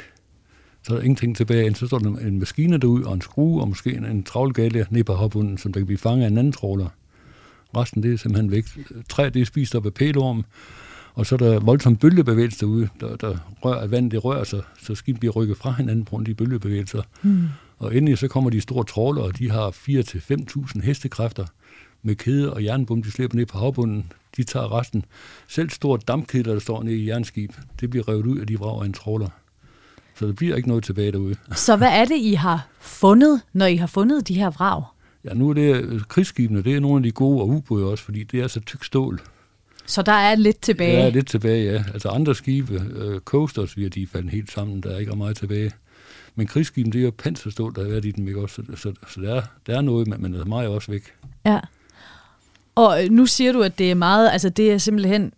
Så 0.84 0.94
er 0.94 0.98
der 0.98 1.04
ingenting 1.04 1.38
tilbage. 1.38 1.76
Så 1.76 1.88
står 1.88 2.00
der 2.00 2.10
en 2.10 2.40
maskine 2.40 2.78
derude, 2.78 3.08
og 3.08 3.14
en 3.14 3.22
skrue, 3.22 3.62
og 3.62 3.68
måske 3.68 3.94
en, 3.94 4.06
en 4.06 4.24
travlgale 4.24 4.88
ned 4.90 5.04
på 5.04 5.16
havbunden, 5.16 5.58
som 5.58 5.74
der 5.74 5.80
kan 5.80 5.86
blive 5.86 5.98
fanget 5.98 6.24
af 6.24 6.28
en 6.28 6.38
anden 6.38 6.54
tråler. 6.54 6.88
Resten 7.76 8.04
det 8.04 8.14
er 8.14 8.18
simpelthen 8.18 8.52
væk. 8.52 8.66
Træ 9.10 9.30
det 9.30 9.42
er 9.42 9.46
spist 9.46 9.76
op 9.76 9.86
af 9.86 9.94
pælorm, 9.94 10.46
og 11.14 11.26
så 11.26 11.36
er 11.36 11.38
der 11.38 11.60
voldsom 11.60 11.96
bølgebevægelse 11.96 12.60
derude, 12.60 12.90
der, 13.00 13.16
der 13.16 13.38
rører, 13.62 13.80
at 13.80 13.92
vandet 13.92 14.12
det 14.12 14.24
rører 14.24 14.44
sig, 14.44 14.62
så 14.82 14.96
skibet 14.96 15.20
bliver 15.20 15.34
rykket 15.34 15.58
fra 15.58 15.72
hinanden 15.72 16.06
på 16.06 16.10
grund 16.10 16.22
af 16.22 16.26
de 16.26 16.36
bølgebevægelser. 16.36 17.02
Mm. 17.24 17.44
Og 17.80 17.96
endelig 17.96 18.18
så 18.18 18.28
kommer 18.28 18.50
de 18.50 18.62
store 18.62 18.84
tråler, 18.84 19.22
og 19.22 19.40
de 19.40 19.52
har 19.52 19.70
4-5.000 19.70 20.82
hestekræfter 20.86 21.46
med 22.04 22.16
kæder 22.16 22.52
og 22.52 22.64
jernbom, 22.64 23.04
de 23.04 23.12
slæber 23.12 23.36
ned 23.36 23.46
på 23.46 23.58
havbunden. 23.58 24.12
De 24.38 24.44
tager 24.44 24.80
resten. 24.80 25.06
Selv 25.48 25.70
store 25.70 26.00
dampkedler, 26.08 26.54
der 26.54 26.60
står 26.60 26.84
nede 26.84 26.96
i 26.96 27.08
jernskib, 27.08 27.52
det 27.80 27.90
bliver 27.90 28.10
revet 28.10 28.26
ud 28.26 28.38
af 28.38 28.48
de 28.48 28.60
vrag 28.60 28.82
af 28.82 28.86
en 28.86 28.94
tråler. 28.94 29.30
Så 30.16 30.28
der 30.28 30.34
bliver 30.34 30.56
ikke 30.56 30.68
noget 30.68 30.84
tilbage 30.84 31.12
derude. 31.12 31.36
Så 31.56 31.76
hvad 31.76 31.88
er 31.92 32.06
det, 32.06 32.18
I 32.18 32.34
har 32.34 32.68
fundet, 32.80 33.42
når 33.54 33.66
I 33.66 33.76
har 33.76 33.88
fundet 33.88 34.28
de 34.28 34.34
her 34.34 34.50
vrag? 34.50 34.84
Ja, 35.26 35.34
nu 35.34 35.50
er 35.50 35.54
det 35.54 36.08
krigsskibene, 36.08 36.64
det 36.64 36.76
er 36.76 36.80
nogle 36.80 36.98
af 36.98 37.04
de 37.04 37.12
gode, 37.12 37.42
og 37.42 37.48
ubåde 37.50 37.86
også, 37.86 38.04
fordi 38.04 38.24
det 38.24 38.40
er 38.40 38.48
så 38.48 38.60
tyk 38.60 38.84
stål. 38.84 39.22
Så 39.86 40.02
der 40.02 40.12
er 40.12 40.36
lidt 40.36 40.62
tilbage? 40.62 41.04
Ja, 41.04 41.10
lidt 41.10 41.28
tilbage, 41.28 41.72
ja. 41.72 41.84
Altså 41.94 42.10
andre 42.10 42.36
skibe, 42.36 42.84
øh, 42.96 43.20
coasters, 43.20 43.78
vi 43.78 43.88
de 43.88 44.02
er 44.02 44.08
faldet 44.12 44.32
helt 44.32 44.52
sammen, 44.52 44.82
der 44.82 44.90
er 44.90 44.98
ikke 44.98 45.16
meget 45.16 45.38
tilbage. 45.38 45.72
Men 46.36 46.48
krigsskiben, 46.48 46.92
det 46.92 47.00
er 47.00 47.04
jo 47.04 47.12
panserstål, 47.18 47.76
der 47.76 47.82
har 47.82 47.90
været 47.90 48.06
i 48.06 48.12
dem, 48.12 48.28
ikke 48.28 48.42
også? 48.42 48.56
Så, 48.56 48.76
så, 48.76 48.94
så 49.08 49.22
der, 49.22 49.36
er, 49.36 49.42
der 49.68 49.78
er 49.78 49.82
noget, 49.82 50.20
men 50.20 50.34
der 50.34 50.40
er 50.40 50.46
meget 50.46 50.68
også 50.68 50.92
væk. 50.92 51.04
Ja. 51.46 51.60
Og 52.76 53.00
nu 53.10 53.26
siger 53.26 53.52
du, 53.52 53.62
at 53.62 53.80
det 53.80 53.92
er 53.92 53.96
meget, 53.96 54.30
altså 54.32 54.50
det 54.50 54.72
er 54.72 54.78
simpelthen 54.78 55.34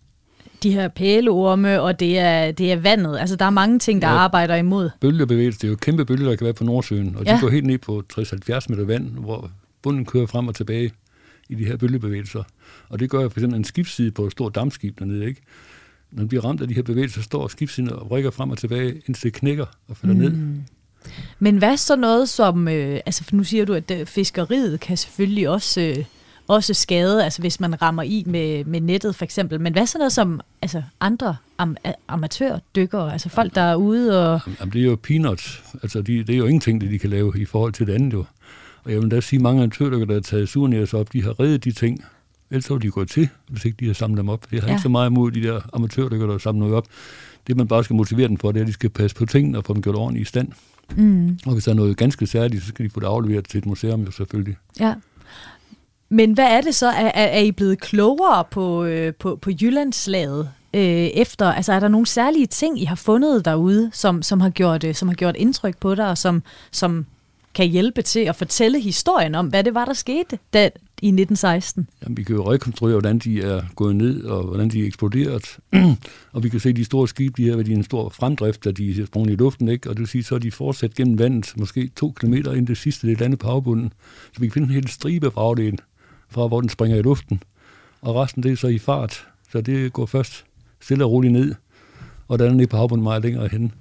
de 0.63 0.71
her 0.71 0.87
pæleorme, 0.87 1.81
og 1.81 1.99
det 1.99 2.19
er, 2.19 2.51
det 2.51 2.71
er 2.71 2.75
vandet. 2.75 3.17
Altså, 3.19 3.35
der 3.35 3.45
er 3.45 3.49
mange 3.49 3.79
ting, 3.79 4.01
der 4.01 4.07
ja, 4.07 4.13
arbejder 4.13 4.55
imod. 4.55 4.89
Bølgebevægelse, 4.99 5.59
det 5.59 5.67
er 5.67 5.69
jo 5.69 5.75
kæmpe 5.75 6.05
bølger, 6.05 6.29
der 6.29 6.35
kan 6.35 6.45
være 6.45 6.53
på 6.53 6.63
Nordsøen, 6.63 7.15
og 7.15 7.25
ja. 7.25 7.35
de 7.35 7.41
går 7.41 7.49
helt 7.49 7.65
ned 7.65 7.77
på 7.77 8.03
60-70 8.13 8.19
meter 8.69 8.85
vand, 8.85 9.09
hvor 9.09 9.51
bunden 9.87 10.05
kører 10.05 10.25
frem 10.25 10.47
og 10.47 10.55
tilbage 10.55 10.91
i 11.49 11.55
de 11.55 11.65
her 11.65 11.77
bølgebevægelser. 11.77 12.43
Og 12.89 12.99
det 12.99 13.09
gør 13.09 13.29
for 13.29 13.39
eksempel 13.39 13.57
en 13.57 13.63
skibsside 13.63 14.11
på 14.11 14.25
et 14.25 14.31
stort 14.31 14.55
dammskib 14.55 14.99
dernede, 14.99 15.25
ikke? 15.25 15.41
Når 16.11 16.21
den 16.21 16.27
bliver 16.27 16.45
ramt 16.45 16.61
af 16.61 16.67
de 16.67 16.73
her 16.73 16.81
bevægelser, 16.81 17.21
står 17.21 17.47
skibssiden 17.47 17.89
og 17.89 18.11
rykker 18.11 18.31
frem 18.31 18.49
og 18.49 18.57
tilbage, 18.57 19.01
indtil 19.05 19.23
det 19.23 19.33
knækker 19.33 19.65
og 19.87 19.97
falder 19.97 20.15
mm. 20.15 20.21
ned. 20.21 20.61
Men 21.39 21.57
hvad 21.57 21.77
så 21.77 21.95
noget 21.95 22.29
som, 22.29 22.67
øh, 22.67 22.99
altså 23.05 23.23
nu 23.31 23.43
siger 23.43 23.65
du, 23.65 23.73
at 23.73 23.91
øh, 23.91 24.05
fiskeriet 24.05 24.79
kan 24.79 24.97
selvfølgelig 24.97 25.49
også, 25.49 25.81
øh, 25.81 26.05
også 26.47 26.73
skade, 26.73 27.23
altså 27.23 27.41
hvis 27.41 27.59
man 27.59 27.81
rammer 27.81 28.03
i 28.03 28.23
med, 28.25 28.65
med 28.65 28.81
nettet 28.81 29.15
for 29.15 29.25
eksempel, 29.25 29.61
men 29.61 29.73
hvad 29.73 29.85
så 29.85 29.97
noget 29.97 30.13
som 30.13 30.41
altså 30.61 30.83
andre 30.99 31.35
am, 31.57 31.77
amatørdykkere, 32.07 33.13
altså 33.13 33.29
folk, 33.29 33.55
der 33.55 33.61
er 33.61 33.75
ude 33.75 34.33
og... 34.33 34.41
Jamen, 34.59 34.73
det 34.73 34.81
er 34.81 34.85
jo 34.85 34.97
peanuts, 35.03 35.63
altså 35.83 36.01
de, 36.01 36.23
det 36.23 36.33
er 36.33 36.37
jo 36.37 36.45
ingenting, 36.45 36.81
det 36.81 36.91
de 36.91 36.99
kan 36.99 37.09
lave 37.09 37.33
i 37.37 37.45
forhold 37.45 37.73
til 37.73 37.87
det 37.87 37.93
andet 37.93 38.13
jo. 38.13 38.25
Og 38.87 38.93
jeg 38.93 39.01
vil 39.01 39.11
da 39.11 39.21
sige, 39.21 39.37
at 39.37 39.41
mange 39.41 39.63
amatørdykkere, 39.63 40.07
der 40.07 40.13
har 40.13 40.21
taget 40.21 40.49
souvenirs 40.49 40.93
op, 40.93 41.13
de 41.13 41.23
har 41.23 41.39
reddet 41.39 41.63
de 41.63 41.71
ting, 41.71 42.03
ellers 42.51 42.69
var 42.69 42.77
de 42.77 42.91
gået 42.91 43.09
til, 43.09 43.29
hvis 43.47 43.65
ikke 43.65 43.77
de 43.79 43.85
har 43.85 43.93
samlet 43.93 44.17
dem 44.17 44.29
op. 44.29 44.45
Jeg 44.51 44.61
har 44.61 44.67
ja. 44.67 44.73
ikke 44.73 44.81
så 44.81 44.89
meget 44.89 45.09
imod 45.09 45.31
de 45.31 45.43
der 45.43 45.61
amatørdykkere, 45.73 46.31
der 46.31 46.37
samler 46.37 46.59
noget 46.59 46.75
op. 46.75 46.87
Det, 47.47 47.57
man 47.57 47.67
bare 47.67 47.83
skal 47.83 47.95
motivere 47.95 48.27
dem 48.27 48.37
for, 48.37 48.51
det 48.51 48.59
er, 48.59 48.63
at 48.63 48.67
de 48.67 48.73
skal 48.73 48.89
passe 48.89 49.15
på 49.15 49.25
tingene 49.25 49.57
og 49.57 49.65
få 49.65 49.73
dem 49.73 49.81
gjort 49.81 49.95
ordentligt 49.95 50.27
i 50.27 50.29
stand. 50.29 50.47
Mm. 50.95 51.39
Og 51.45 51.53
hvis 51.53 51.63
der 51.63 51.71
er 51.71 51.75
noget 51.75 51.97
ganske 51.97 52.27
særligt, 52.27 52.63
så 52.63 52.67
skal 52.67 52.85
de 52.85 52.89
få 52.89 52.99
det 52.99 53.07
afleveret 53.07 53.47
til 53.47 53.57
et 53.57 53.65
museum 53.65 54.01
jo 54.01 54.11
selvfølgelig. 54.11 54.57
Ja. 54.79 54.93
Men 56.09 56.33
hvad 56.33 56.45
er 56.45 56.61
det 56.61 56.75
så? 56.75 56.87
Er, 56.87 57.11
er 57.13 57.39
I 57.39 57.51
blevet 57.51 57.79
klogere 57.79 58.43
på, 58.51 58.83
øh, 58.83 59.13
på, 59.13 59.35
på 59.35 59.51
Jyllandslaget 59.61 60.49
øh, 60.73 60.81
efter? 60.81 61.51
Altså 61.51 61.73
er 61.73 61.79
der 61.79 61.87
nogle 61.87 62.07
særlige 62.07 62.45
ting, 62.45 62.81
I 62.81 62.85
har 62.85 62.95
fundet 62.95 63.45
derude, 63.45 63.89
som, 63.93 64.21
som, 64.21 64.41
har, 64.41 64.49
gjort, 64.49 64.83
øh, 64.83 64.95
som 64.95 65.07
har 65.07 65.15
gjort 65.15 65.35
indtryk 65.35 65.77
på 65.77 65.95
dig, 65.95 66.09
og 66.09 66.17
som, 66.17 66.43
som 66.71 67.05
kan 67.57 67.67
hjælpe 67.67 68.01
til 68.01 68.19
at 68.19 68.35
fortælle 68.35 68.79
historien 68.79 69.35
om, 69.35 69.47
hvad 69.47 69.63
det 69.63 69.73
var, 69.73 69.85
der 69.85 69.93
skete 69.93 70.39
da, 70.53 70.63
i 71.01 71.07
1916? 71.07 71.87
Jamen, 72.03 72.17
vi 72.17 72.23
kan 72.23 72.35
jo 72.35 72.51
rekonstruere, 72.51 72.93
hvordan 72.93 73.19
de 73.19 73.41
er 73.41 73.61
gået 73.75 73.95
ned, 73.95 74.23
og 74.23 74.43
hvordan 74.43 74.69
de 74.69 74.81
er 74.81 74.85
eksploderet. 74.85 75.57
og 76.33 76.43
vi 76.43 76.49
kan 76.49 76.59
se, 76.59 76.73
de 76.73 76.85
store 76.85 77.07
skibe, 77.07 77.41
de 77.41 77.49
har 77.49 77.55
været 77.55 77.67
i 77.67 77.73
en 77.73 77.83
stor 77.83 78.09
fremdrift, 78.09 78.65
da 78.65 78.71
de 78.71 79.01
er 79.01 79.05
sprunget 79.05 79.33
i 79.33 79.35
luften, 79.35 79.67
ikke? 79.67 79.89
og 79.89 79.95
det 79.95 79.99
vil 79.99 80.07
sige, 80.07 80.23
så 80.23 80.35
er 80.35 80.39
de 80.39 80.51
fortsat 80.51 80.95
gennem 80.95 81.19
vandet, 81.19 81.53
måske 81.57 81.91
to 81.95 82.13
kilometer 82.19 82.53
ind 82.53 82.67
det 82.67 82.77
sidste, 82.77 83.07
det 83.07 83.19
landet 83.19 83.39
på 83.39 83.47
havbunden. 83.47 83.93
Så 84.33 84.39
vi 84.39 84.47
kan 84.47 84.53
finde 84.53 84.67
en 84.67 84.73
hel 84.73 84.87
stribe 84.87 85.31
fra 85.31 85.55
fra 86.29 86.47
hvor 86.47 86.61
den 86.61 86.69
springer 86.69 86.97
i 86.97 87.01
luften. 87.01 87.43
Og 88.01 88.15
resten, 88.15 88.43
det 88.43 88.51
er 88.51 88.55
så 88.55 88.67
i 88.67 88.79
fart. 88.79 89.27
Så 89.51 89.61
det 89.61 89.93
går 89.93 90.05
først 90.05 90.45
stille 90.81 91.05
og 91.05 91.11
roligt 91.11 91.33
ned, 91.33 91.55
og 92.27 92.39
der 92.39 92.45
er 92.45 92.53
nede 92.53 92.67
på 92.67 92.77
havbunden 92.77 93.03
meget 93.03 93.23
længere 93.23 93.47
hen. 93.51 93.71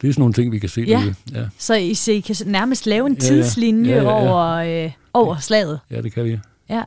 Det 0.00 0.08
er 0.08 0.12
sådan 0.12 0.20
nogle 0.20 0.34
ting, 0.34 0.52
vi 0.52 0.58
kan 0.58 0.68
se 0.68 0.80
ja. 0.80 0.92
derude. 0.92 1.14
Ja. 1.32 1.44
Så 1.58 1.74
I, 1.74 1.94
så 1.94 2.12
I 2.12 2.20
kan 2.20 2.36
nærmest 2.46 2.86
lave 2.86 3.06
en 3.06 3.16
tidslinje 3.16 3.90
ja, 3.90 3.96
ja. 3.96 4.02
Ja, 4.02 4.16
ja, 4.16 4.24
ja. 4.24 4.30
over, 4.30 4.84
øh, 4.84 4.92
over 5.12 5.36
slaget? 5.36 5.80
Ja, 5.90 6.02
det 6.02 6.12
kan 6.12 6.24
vi. 6.24 6.38
Ja. 6.68 6.82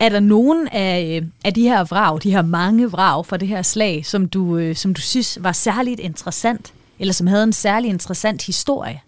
Er 0.00 0.08
der 0.08 0.20
nogen 0.20 0.68
af, 0.68 1.20
øh, 1.22 1.28
af 1.44 1.54
de 1.54 1.62
her 1.62 1.84
vrag, 1.84 2.22
de 2.22 2.30
her 2.30 2.42
mange 2.42 2.90
vrag 2.90 3.26
fra 3.26 3.36
det 3.36 3.48
her 3.48 3.62
slag, 3.62 4.06
som 4.06 4.28
du, 4.28 4.56
øh, 4.56 4.76
som 4.76 4.94
du 4.94 5.00
synes 5.00 5.38
var 5.40 5.52
særligt 5.52 6.00
interessant, 6.00 6.72
eller 6.98 7.12
som 7.12 7.26
havde 7.26 7.44
en 7.44 7.52
særlig 7.52 7.90
interessant 7.90 8.46
historie? 8.46 9.00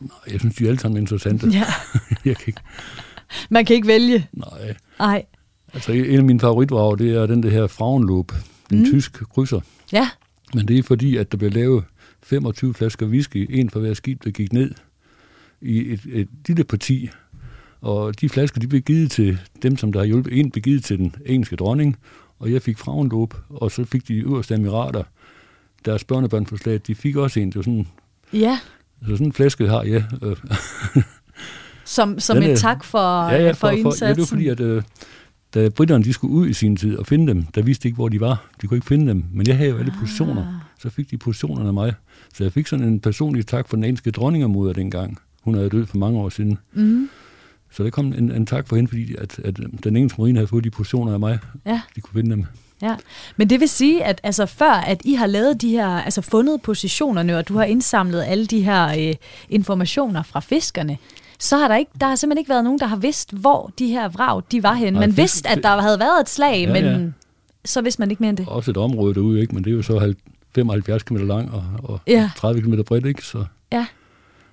Nej, 0.00 0.10
jeg 0.32 0.40
synes, 0.40 0.56
de 0.56 0.64
er 0.64 0.68
alle 0.68 0.80
sammen 0.80 1.00
interessante. 1.00 1.48
Ja. 1.48 1.64
jeg 2.24 2.36
kan 2.36 2.44
ikke... 2.46 2.60
Man 3.50 3.64
kan 3.64 3.76
ikke 3.76 3.88
vælge? 3.88 4.28
Nej. 4.32 4.74
Nej. 4.98 5.24
Altså, 5.74 5.92
en 5.92 6.18
af 6.18 6.24
mine 6.24 6.40
favoritvrag, 6.40 6.98
det 6.98 7.14
er 7.16 7.26
den 7.26 7.42
der 7.42 7.50
her 7.50 7.66
Frauenlob, 7.66 8.32
en 8.72 8.78
mm. 8.78 8.84
tysk 8.84 9.22
krydser. 9.34 9.60
Ja. 9.92 10.08
Men 10.54 10.68
det 10.68 10.78
er 10.78 10.82
fordi, 10.82 11.16
at 11.16 11.32
der 11.32 11.38
blev 11.38 11.50
lavet 11.50 11.84
25 12.22 12.74
flasker 12.74 13.06
whisky, 13.06 13.46
en 13.50 13.70
for 13.70 13.80
hver 13.80 13.94
skib, 13.94 14.24
der 14.24 14.30
gik 14.30 14.52
ned 14.52 14.74
i 15.60 15.92
et, 15.92 16.00
et 16.12 16.28
lille 16.46 16.64
parti. 16.64 17.10
Og 17.80 18.20
de 18.20 18.28
flasker, 18.28 18.60
de 18.60 18.68
blev 18.68 18.80
givet 18.80 19.10
til 19.10 19.38
dem, 19.62 19.76
som 19.76 19.92
der 19.92 20.00
har 20.00 20.06
hjulpet. 20.06 20.38
En 20.38 20.50
blev 20.50 20.62
givet 20.62 20.84
til 20.84 20.98
den 20.98 21.14
engelske 21.26 21.56
dronning, 21.56 21.96
og 22.38 22.52
jeg 22.52 22.62
fik 22.62 22.78
Frauenlob, 22.78 23.34
og 23.48 23.70
så 23.70 23.84
fik 23.84 24.08
de 24.08 24.14
øverste 24.14 24.54
admirater, 24.54 25.02
deres 25.84 26.04
børnebørnforslag, 26.04 26.80
de 26.86 26.94
fik 26.94 27.16
også 27.16 27.40
en. 27.40 27.46
Det 27.46 27.56
var 27.56 27.62
sådan, 27.62 27.88
ja. 28.32 28.58
Så 29.02 29.08
sådan 29.08 29.26
en 29.26 29.32
flaske 29.32 29.68
har 29.68 29.82
jeg. 29.82 30.04
som 31.84 32.20
som 32.20 32.42
en 32.42 32.56
tak 32.56 32.84
for, 32.84 33.28
ja, 33.28 33.42
ja, 33.42 33.50
for, 33.50 33.54
for 33.54 33.68
indsatsen? 33.68 34.06
Ja, 34.06 34.12
det 34.12 34.20
var 34.20 34.26
fordi, 34.26 34.48
at 34.48 34.60
øh, 34.60 34.82
da 35.54 35.68
britterne 35.68 36.04
de 36.04 36.12
skulle 36.12 36.34
ud 36.34 36.48
i 36.48 36.52
sin 36.52 36.76
tid 36.76 36.96
og 36.96 37.06
finde 37.06 37.26
dem, 37.26 37.42
der 37.42 37.62
vidste 37.62 37.88
ikke, 37.88 37.96
hvor 37.96 38.08
de 38.08 38.20
var. 38.20 38.50
De 38.62 38.66
kunne 38.66 38.76
ikke 38.76 38.86
finde 38.86 39.08
dem, 39.08 39.24
men 39.32 39.46
jeg 39.46 39.56
havde 39.56 39.70
jo 39.70 39.78
alle 39.78 39.92
ah. 39.92 39.98
positioner. 39.98 40.60
Så 40.78 40.90
fik 40.90 41.10
de 41.10 41.18
positionerne 41.18 41.68
af 41.68 41.74
mig. 41.74 41.94
Så 42.34 42.44
jeg 42.44 42.52
fik 42.52 42.66
sådan 42.66 42.84
en 42.84 43.00
personlig 43.00 43.46
tak 43.46 43.68
for 43.68 43.76
den 43.76 43.84
engelske 43.84 44.10
dronningermoder 44.10 44.72
dengang. 44.72 45.18
Hun 45.42 45.54
havde 45.54 45.70
død 45.70 45.86
for 45.86 45.98
mange 45.98 46.18
år 46.18 46.28
siden. 46.28 46.58
Mm. 46.72 47.08
Så 47.70 47.84
der 47.84 47.90
kom 47.90 48.06
en, 48.06 48.30
en 48.30 48.46
tak 48.46 48.68
for 48.68 48.76
hende, 48.76 48.88
fordi 48.88 49.14
at, 49.14 49.38
at 49.44 49.56
den 49.84 49.96
engelske 49.96 50.20
marine 50.20 50.38
havde 50.38 50.48
fået 50.48 50.64
de 50.64 50.70
positioner 50.70 51.12
af 51.12 51.20
mig. 51.20 51.38
Ja. 51.66 51.80
De 51.96 52.00
kunne 52.00 52.14
finde 52.14 52.30
dem. 52.30 52.44
Ja, 52.82 52.96
men 53.36 53.50
det 53.50 53.60
vil 53.60 53.68
sige, 53.68 54.04
at 54.04 54.20
altså, 54.22 54.46
før 54.46 54.72
at 54.72 55.02
I 55.04 55.14
har 55.14 55.26
lavet 55.26 55.62
de 55.62 55.70
her, 55.70 55.88
altså 55.88 56.22
fundet 56.22 56.62
positionerne, 56.62 57.36
og 57.36 57.48
du 57.48 57.56
har 57.56 57.64
indsamlet 57.64 58.24
alle 58.26 58.46
de 58.46 58.62
her 58.62 59.08
øh, 59.08 59.14
informationer 59.48 60.22
fra 60.22 60.40
fiskerne, 60.40 60.98
så 61.40 61.56
har 61.56 61.68
der 61.68 61.76
ikke, 61.76 61.90
der 62.00 62.06
har 62.06 62.16
simpelthen 62.16 62.38
ikke 62.38 62.48
været 62.48 62.64
nogen, 62.64 62.78
der 62.78 62.86
har 62.86 62.96
vidst, 62.96 63.32
hvor 63.32 63.72
de 63.78 63.86
her 63.86 64.08
vrag, 64.08 64.42
de 64.52 64.62
var 64.62 64.74
henne. 64.74 65.00
Man 65.00 65.16
vidste, 65.16 65.48
at 65.48 65.62
der 65.62 65.80
havde 65.80 65.98
været 65.98 66.20
et 66.20 66.28
slag, 66.28 66.60
ja, 66.60 66.72
men 66.72 66.84
ja. 66.84 67.10
så 67.64 67.80
vidste 67.80 68.02
man 68.02 68.10
ikke 68.10 68.22
mere 68.22 68.30
end 68.30 68.36
det. 68.36 68.48
Også 68.48 68.70
et 68.70 68.76
område 68.76 69.14
derude, 69.14 69.40
ikke? 69.40 69.54
men 69.54 69.64
det 69.64 69.70
er 69.70 69.74
jo 69.76 69.82
så 69.82 70.14
75 70.54 71.02
km 71.02 71.16
lang 71.16 71.52
og, 71.52 71.64
og 71.82 72.00
ja. 72.06 72.30
30 72.36 72.62
km 72.62 72.74
bredt, 72.86 73.06
ikke? 73.06 73.22
Så 73.22 73.44
ja. 73.72 73.86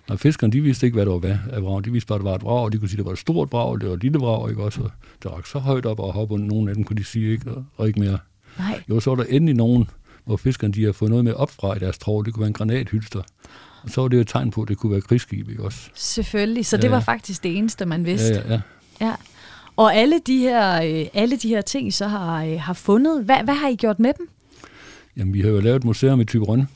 Når 0.09 0.15
fiskerne, 0.15 0.53
de 0.53 0.61
vidste 0.61 0.85
ikke, 0.85 0.95
hvad 0.95 1.05
det 1.05 1.13
var 1.13 1.39
af 1.51 1.63
vrag. 1.63 1.85
De 1.85 1.91
vidste 1.91 2.07
bare, 2.07 2.15
at 2.15 2.19
det 2.19 2.29
var 2.29 2.35
et 2.35 2.43
vrag, 2.43 2.63
og 2.63 2.73
de 2.73 2.77
kunne 2.77 2.89
sige, 2.89 2.95
at 2.95 2.97
det 2.97 3.05
var 3.05 3.11
et 3.11 3.19
stort 3.19 3.51
vrag, 3.51 3.79
det 3.79 3.89
var 3.89 3.95
et 3.95 4.01
lille 4.01 4.19
vrag, 4.19 4.49
ikke 4.49 4.63
også? 4.63 4.81
Og 4.81 4.91
det 5.23 5.31
var 5.31 5.41
så 5.45 5.59
højt 5.59 5.85
op 5.85 5.99
og 5.99 6.13
hoppe 6.13 6.33
under 6.33 6.47
nogle 6.47 6.69
af 6.69 6.75
dem, 6.75 6.83
kunne 6.83 6.97
de 6.97 7.03
sige, 7.03 7.31
ikke? 7.31 7.51
Og, 7.51 7.65
og 7.77 7.87
ikke 7.87 7.99
mere. 7.99 8.17
Nej. 8.59 8.83
Jo, 8.89 8.99
så 8.99 9.09
var 9.09 9.15
der 9.15 9.23
endelig 9.29 9.55
nogen, 9.55 9.89
hvor 10.25 10.37
fiskerne 10.37 10.73
de 10.73 10.85
har 10.85 10.91
fået 10.91 11.09
noget 11.09 11.25
med 11.25 11.33
op 11.33 11.51
fra 11.51 11.75
i 11.75 11.79
deres 11.79 11.97
trål. 11.97 12.25
Det 12.25 12.33
kunne 12.33 12.41
være 12.41 12.47
en 12.47 12.53
granathylster. 12.53 13.21
Så 13.87 14.01
var 14.01 14.07
det 14.07 14.17
jo 14.17 14.21
et 14.21 14.27
tegn 14.27 14.51
på, 14.51 14.61
at 14.61 14.67
det 14.67 14.77
kunne 14.77 14.91
være 14.91 15.01
krigsskib, 15.01 15.49
ikke 15.49 15.63
også? 15.63 15.89
Selvfølgelig, 15.93 16.65
så 16.65 16.75
ja, 16.75 16.81
det 16.81 16.91
var 16.91 16.99
faktisk 16.99 17.43
det 17.43 17.57
eneste, 17.57 17.85
man 17.85 18.05
vidste. 18.05 18.27
Ja, 18.27 18.41
ja, 18.41 18.61
ja. 19.01 19.05
ja. 19.05 19.15
Og 19.75 19.95
alle 19.95 20.19
de 20.27 20.37
her, 20.37 20.81
øh, 20.83 21.05
alle 21.13 21.37
de 21.37 21.47
her 21.47 21.61
ting, 21.61 21.87
I 21.87 21.91
så 21.91 22.07
har, 22.07 22.43
øh, 22.43 22.59
har 22.61 22.73
fundet, 22.73 23.23
hvad, 23.23 23.37
hvad 23.43 23.53
har 23.53 23.67
I 23.67 23.75
gjort 23.75 23.99
med 23.99 24.13
dem? 24.17 24.29
Jamen, 25.17 25.33
vi 25.33 25.41
har 25.41 25.49
jo 25.49 25.59
lavet 25.59 25.75
et 25.75 25.83
museum 25.83 26.21
i 26.21 26.25
Tyberon, 26.25 26.67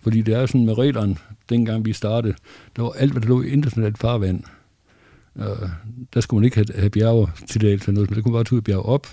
fordi 0.00 0.22
det 0.22 0.34
er 0.34 0.46
sådan 0.46 0.66
med 0.66 0.78
reglerne, 0.78 1.16
dengang 1.48 1.84
vi 1.84 1.92
startede, 1.92 2.34
der 2.76 2.82
var 2.82 2.90
alt, 2.90 3.12
hvad 3.12 3.22
der 3.22 3.28
lå 3.28 3.42
i 3.42 3.48
internationalt 3.48 3.98
farvand. 3.98 4.44
Uh, 5.34 5.44
der 6.14 6.20
skulle 6.20 6.40
man 6.40 6.44
ikke 6.44 6.56
have, 6.56 6.66
have 6.74 6.90
bjerge 6.90 7.28
til 7.46 7.62
noget, 7.62 8.10
men 8.10 8.16
der 8.16 8.22
kunne 8.22 8.32
bare 8.32 8.44
tage 8.44 8.62
bjerge 8.62 8.82
op, 8.82 9.06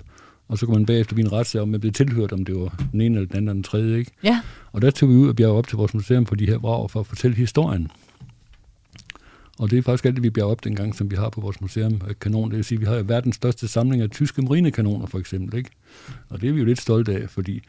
og 0.50 0.58
så 0.58 0.66
kunne 0.66 0.78
man 0.78 0.86
bagefter 0.86 1.16
blive 1.16 1.26
en 1.26 1.32
retssag, 1.32 1.62
om 1.62 1.68
man 1.68 1.80
blev 1.80 1.94
tilhørt, 1.94 2.32
om 2.32 2.46
det 2.46 2.56
var 2.56 2.84
den 2.92 3.02
ene 3.02 3.16
eller 3.16 3.28
den 3.28 3.38
anden 3.38 3.48
eller 3.48 3.54
den 3.54 3.64
tredje. 3.64 3.98
Ikke? 3.98 4.12
Ja. 4.24 4.42
Og 4.72 4.82
der 4.82 4.92
tog 4.92 5.10
vi 5.10 5.16
ud 5.16 5.30
og 5.30 5.36
bjerg 5.36 5.52
op 5.52 5.68
til 5.68 5.78
vores 5.78 5.94
museum 5.94 6.26
på 6.26 6.36
de 6.36 6.46
her 6.46 6.58
vrag 6.58 6.92
for 6.92 7.00
at 7.00 7.08
fortælle 7.08 7.38
historien. 7.38 7.92
Og 9.60 9.72
det 9.72 9.78
er 9.78 9.82
faktisk 9.82 10.06
alt 10.06 10.16
det, 10.16 10.24
vi 10.24 10.30
bjerger 10.30 10.52
op 10.52 10.64
dengang, 10.64 10.96
som 10.96 11.12
vi 11.12 11.16
har 11.16 11.30
på 11.30 11.42
vores 11.42 11.62
museum 11.62 12.02
kanon. 12.22 12.50
Det 12.50 12.58
vil 12.58 12.66
sige, 12.66 12.76
at 12.76 12.82
vi 12.82 12.86
har 12.86 13.04
verdens 13.04 13.36
største 13.36 13.68
samling 13.68 14.02
af 14.02 14.10
tyske 14.10 14.42
marinekanoner, 14.42 15.06
for 15.06 15.20
eksempel. 15.20 15.58
Ikke? 15.58 15.70
Og 16.30 16.42
det 16.42 16.50
er 16.50 16.54
vi 16.54 16.60
jo 16.60 16.66
lidt 16.66 16.82
stolte 16.82 17.22
af, 17.22 17.30
fordi 17.30 17.62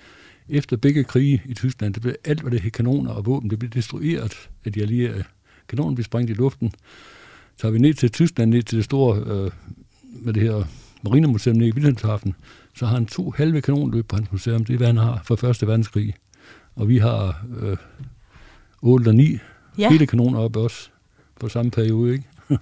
efter 0.49 0.77
begge 0.77 1.05
krige 1.05 1.43
i 1.45 1.55
Tyskland, 1.55 1.95
det 1.95 2.03
blev 2.03 2.15
alt, 2.25 2.41
hvad 2.41 2.51
det 2.51 2.61
hed 2.61 2.71
kanoner 2.71 3.11
og 3.11 3.27
våben, 3.27 3.51
det 3.51 3.59
blev 3.59 3.71
destrueret 3.71 4.49
af 4.65 4.73
de 4.73 4.83
allierede. 4.83 5.25
Kanonen 5.69 5.95
blev 5.95 6.05
sprængt 6.05 6.31
i 6.31 6.35
luften. 6.35 6.73
Så 7.57 7.67
er 7.67 7.71
vi 7.71 7.79
ned 7.79 7.95
til 7.95 8.11
Tyskland, 8.11 8.51
ned 8.51 8.63
til 8.63 8.77
det 8.77 8.85
store 8.85 9.19
øh, 9.27 9.51
med 10.03 10.33
det 10.33 10.43
her 10.43 10.65
Marinemuseum 11.03 11.57
nede 11.57 11.69
i 11.69 11.73
Wilhelmshaven, 11.73 12.35
så 12.75 12.87
har 12.87 12.95
han 12.95 13.07
to 13.07 13.31
halve 13.37 13.61
kanonløb 13.61 14.09
på 14.09 14.17
hans 14.17 14.33
museum. 14.33 14.65
Det 14.65 14.75
er, 14.75 14.77
hvad 14.77 14.87
han 14.87 14.97
har 14.97 15.21
fra 15.25 15.35
Første 15.35 15.67
Verdenskrig. 15.67 16.15
Og 16.77 16.89
vi 16.89 16.99
har 16.99 17.45
øh, 17.61 17.77
8 18.83 19.03
eller 19.03 19.13
9 19.13 19.39
ja. 19.79 19.91
hele 19.91 20.07
kanoner 20.07 20.39
op 20.39 20.57
også 20.57 20.89
på 21.41 21.49
samme 21.49 21.71
periode, 21.71 22.13
ikke? 22.13 22.25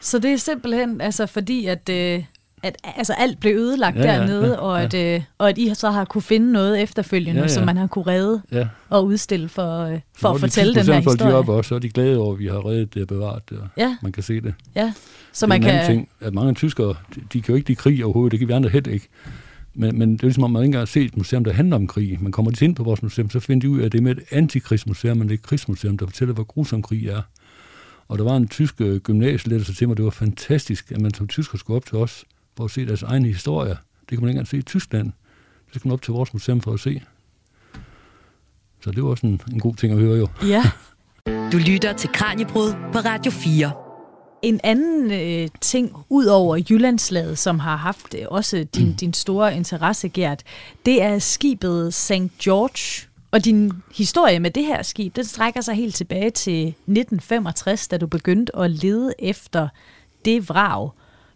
så 0.00 0.18
det 0.18 0.32
er 0.32 0.36
simpelthen 0.36 1.00
altså 1.00 1.26
fordi, 1.26 1.66
at, 1.66 1.88
øh, 1.88 2.24
at 2.62 2.76
altså, 2.84 3.12
alt 3.12 3.40
blev 3.40 3.56
ødelagt 3.56 3.96
ja, 3.96 4.02
dernede, 4.02 4.48
ja, 4.48 4.56
og, 4.56 4.82
at, 4.82 4.94
ja. 4.94 5.16
øh, 5.16 5.22
og 5.38 5.48
at 5.48 5.58
I 5.58 5.74
så 5.74 5.90
har 5.90 6.04
kunne 6.04 6.22
finde 6.22 6.52
noget 6.52 6.82
efterfølgende, 6.82 7.40
ja, 7.40 7.46
ja. 7.46 7.48
som 7.48 7.66
man 7.66 7.76
har 7.76 7.86
kunne 7.86 8.06
redde 8.06 8.42
ja. 8.52 8.68
og 8.88 9.06
udstille 9.06 9.48
for, 9.48 9.80
øh, 9.80 10.00
for 10.16 10.28
at 10.28 10.40
fortælle 10.40 10.74
den 10.74 10.84
her 10.84 10.94
historie. 10.94 11.32
De 11.32 11.36
op 11.36 11.48
også, 11.48 11.68
så 11.68 11.74
er 11.74 11.78
de 11.78 11.88
glade 11.88 12.18
over, 12.18 12.32
at 12.32 12.38
vi 12.38 12.46
har 12.46 12.66
reddet 12.66 12.94
det 12.94 13.02
og 13.02 13.08
bevaret 13.08 13.50
det, 13.50 13.58
og 13.58 13.68
ja. 13.76 13.96
man 14.02 14.12
kan 14.12 14.22
se 14.22 14.40
det. 14.40 14.54
Ja. 14.74 14.92
Så 15.32 15.46
det 15.46 15.48
man 15.48 15.62
kan... 15.62 15.86
ting, 15.86 16.08
at 16.20 16.34
mange 16.34 16.54
tyskere, 16.54 16.94
de, 17.14 17.20
de 17.32 17.42
kan 17.42 17.52
jo 17.52 17.56
ikke 17.56 17.68
lide 17.68 17.76
krig 17.76 18.04
overhovedet, 18.04 18.32
det 18.32 18.38
kan 18.38 18.48
vi 18.48 18.52
andre 18.52 18.68
heller 18.68 18.92
ikke. 18.92 19.08
Men, 19.74 19.98
men 19.98 20.12
det 20.12 20.22
er 20.22 20.26
ligesom, 20.26 20.44
om 20.44 20.50
man 20.50 20.62
ikke 20.62 20.66
engang 20.66 20.80
har 20.80 20.86
set 20.86 21.04
et 21.04 21.16
museum, 21.16 21.44
der 21.44 21.52
handler 21.52 21.76
om 21.76 21.86
krig. 21.86 22.18
Man 22.22 22.32
kommer 22.32 22.50
lidt 22.50 22.62
ind 22.62 22.76
på 22.76 22.82
vores 22.84 23.02
museum, 23.02 23.30
så 23.30 23.40
finder 23.40 23.60
de 23.60 23.70
ud 23.70 23.80
af, 23.80 23.86
at 23.86 23.92
det 23.92 23.98
er 23.98 24.02
med 24.02 24.16
et 24.16 24.22
antikrigsmuseum, 24.30 25.16
men 25.16 25.28
det 25.28 25.34
er 25.34 25.38
et 25.38 25.42
krigsmuseum, 25.42 25.98
der 25.98 26.06
fortæller, 26.06 26.34
hvor 26.34 26.44
grusom 26.44 26.82
krig 26.82 27.08
er. 27.08 27.22
Og 28.08 28.18
der 28.18 28.24
var 28.24 28.36
en 28.36 28.48
tysk 28.48 28.80
øh, 28.80 29.00
gymnasielærer, 29.00 29.64
der 29.64 29.72
til 29.72 29.88
mig, 29.88 29.96
det 29.96 30.04
var 30.04 30.10
fantastisk, 30.10 30.92
at 30.92 31.00
man 31.00 31.14
som 31.14 31.28
tysker 31.28 31.58
skulle 31.58 31.76
op 31.76 31.86
til 31.86 31.96
os 31.96 32.24
for 32.56 32.64
at 32.64 32.70
se 32.70 32.86
deres 32.86 33.02
egne 33.02 33.28
historier. 33.28 33.76
Det 34.00 34.08
kan 34.08 34.20
man 34.20 34.28
ikke 34.28 34.30
engang 34.30 34.48
se 34.48 34.58
i 34.58 34.62
Tyskland. 34.62 35.12
Det 35.66 35.74
skal 35.74 35.88
man 35.88 35.92
op 35.92 36.02
til 36.02 36.12
vores 36.12 36.32
museum 36.32 36.60
for 36.60 36.72
at 36.72 36.80
se. 36.80 37.02
Så 38.80 38.90
det 38.90 39.02
var 39.02 39.10
også 39.10 39.26
en, 39.26 39.40
en 39.52 39.60
god 39.60 39.74
ting 39.74 39.92
at 39.92 39.98
høre 39.98 40.18
jo. 40.18 40.28
Ja. 40.42 40.62
Du 41.52 41.58
lytter 41.58 41.92
til 41.92 42.10
Kranjebrud 42.12 42.72
på 42.92 42.98
Radio 42.98 43.32
4. 43.32 43.83
En 44.44 44.60
anden 44.64 45.10
øh, 45.10 45.48
ting, 45.60 45.96
ud 46.08 46.26
over 46.26 46.62
Jyllandslaget, 46.70 47.38
som 47.38 47.58
har 47.58 47.76
haft 47.76 48.14
øh, 48.18 48.26
også 48.28 48.66
din, 48.74 48.86
mm. 48.86 48.94
din 48.94 49.12
store 49.12 49.56
interesse, 49.56 50.08
Gert, 50.08 50.42
det 50.86 51.02
er 51.02 51.18
skibet 51.18 51.94
St. 51.94 52.12
George. 52.42 53.08
Og 53.30 53.44
din 53.44 53.72
historie 53.94 54.40
med 54.40 54.50
det 54.50 54.64
her 54.64 54.82
skib, 54.82 55.16
det 55.16 55.28
strækker 55.28 55.60
sig 55.60 55.74
helt 55.74 55.94
tilbage 55.94 56.30
til 56.30 56.68
1965, 56.68 57.88
da 57.88 57.96
du 57.96 58.06
begyndte 58.06 58.56
at 58.56 58.70
lede 58.70 59.14
efter 59.18 59.68
det 60.24 60.48
vrag. 60.48 60.90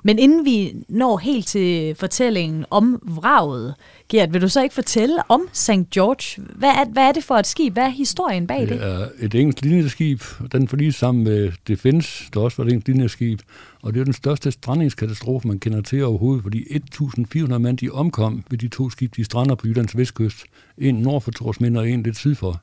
Men 0.08 0.18
inden 0.18 0.44
vi 0.44 0.74
når 0.88 1.16
helt 1.18 1.46
til 1.46 1.94
fortællingen 1.94 2.64
om 2.70 3.02
vraget, 3.02 3.74
Gert, 4.08 4.32
vil 4.32 4.42
du 4.42 4.48
så 4.48 4.62
ikke 4.62 4.74
fortælle 4.74 5.16
om 5.28 5.48
St. 5.52 5.70
George? 5.94 6.42
Hvad 6.54 6.68
er, 6.68 6.84
hvad 6.92 7.02
er 7.02 7.12
det 7.12 7.24
for 7.24 7.34
et 7.34 7.46
skib? 7.46 7.72
Hvad 7.72 7.82
er 7.82 7.88
historien 7.88 8.46
bag 8.46 8.60
det? 8.60 8.68
Det 8.68 8.82
er 8.82 9.08
et 9.18 9.34
engelsk 9.34 9.64
linjeskib. 9.64 10.22
Den 10.52 10.68
forlige 10.68 10.92
sammen 10.92 11.24
med 11.24 11.52
Defense, 11.68 12.24
der 12.34 12.40
også 12.40 12.56
var 12.56 12.64
et 12.64 12.68
engelsk 12.68 12.88
linjeskib. 12.88 13.40
Og 13.82 13.94
det 13.94 14.00
er 14.00 14.04
den 14.04 14.12
største 14.12 14.50
strandingskatastrofe, 14.50 15.48
man 15.48 15.58
kender 15.58 15.80
til 15.80 16.04
overhovedet, 16.04 16.42
fordi 16.42 16.62
1.400 16.62 17.58
mand 17.58 17.78
de 17.78 17.90
omkom 17.90 18.44
ved 18.50 18.58
de 18.58 18.68
to 18.68 18.90
skib, 18.90 19.16
de 19.16 19.24
strander 19.24 19.54
på 19.54 19.66
Jyllands 19.66 19.96
vestkyst. 19.96 20.44
En 20.78 20.94
nord 20.94 21.22
for 21.22 21.30
Torsmind 21.30 21.76
og 21.76 21.90
en 21.90 22.02
lidt 22.02 22.16
syd 22.16 22.34
for. 22.34 22.60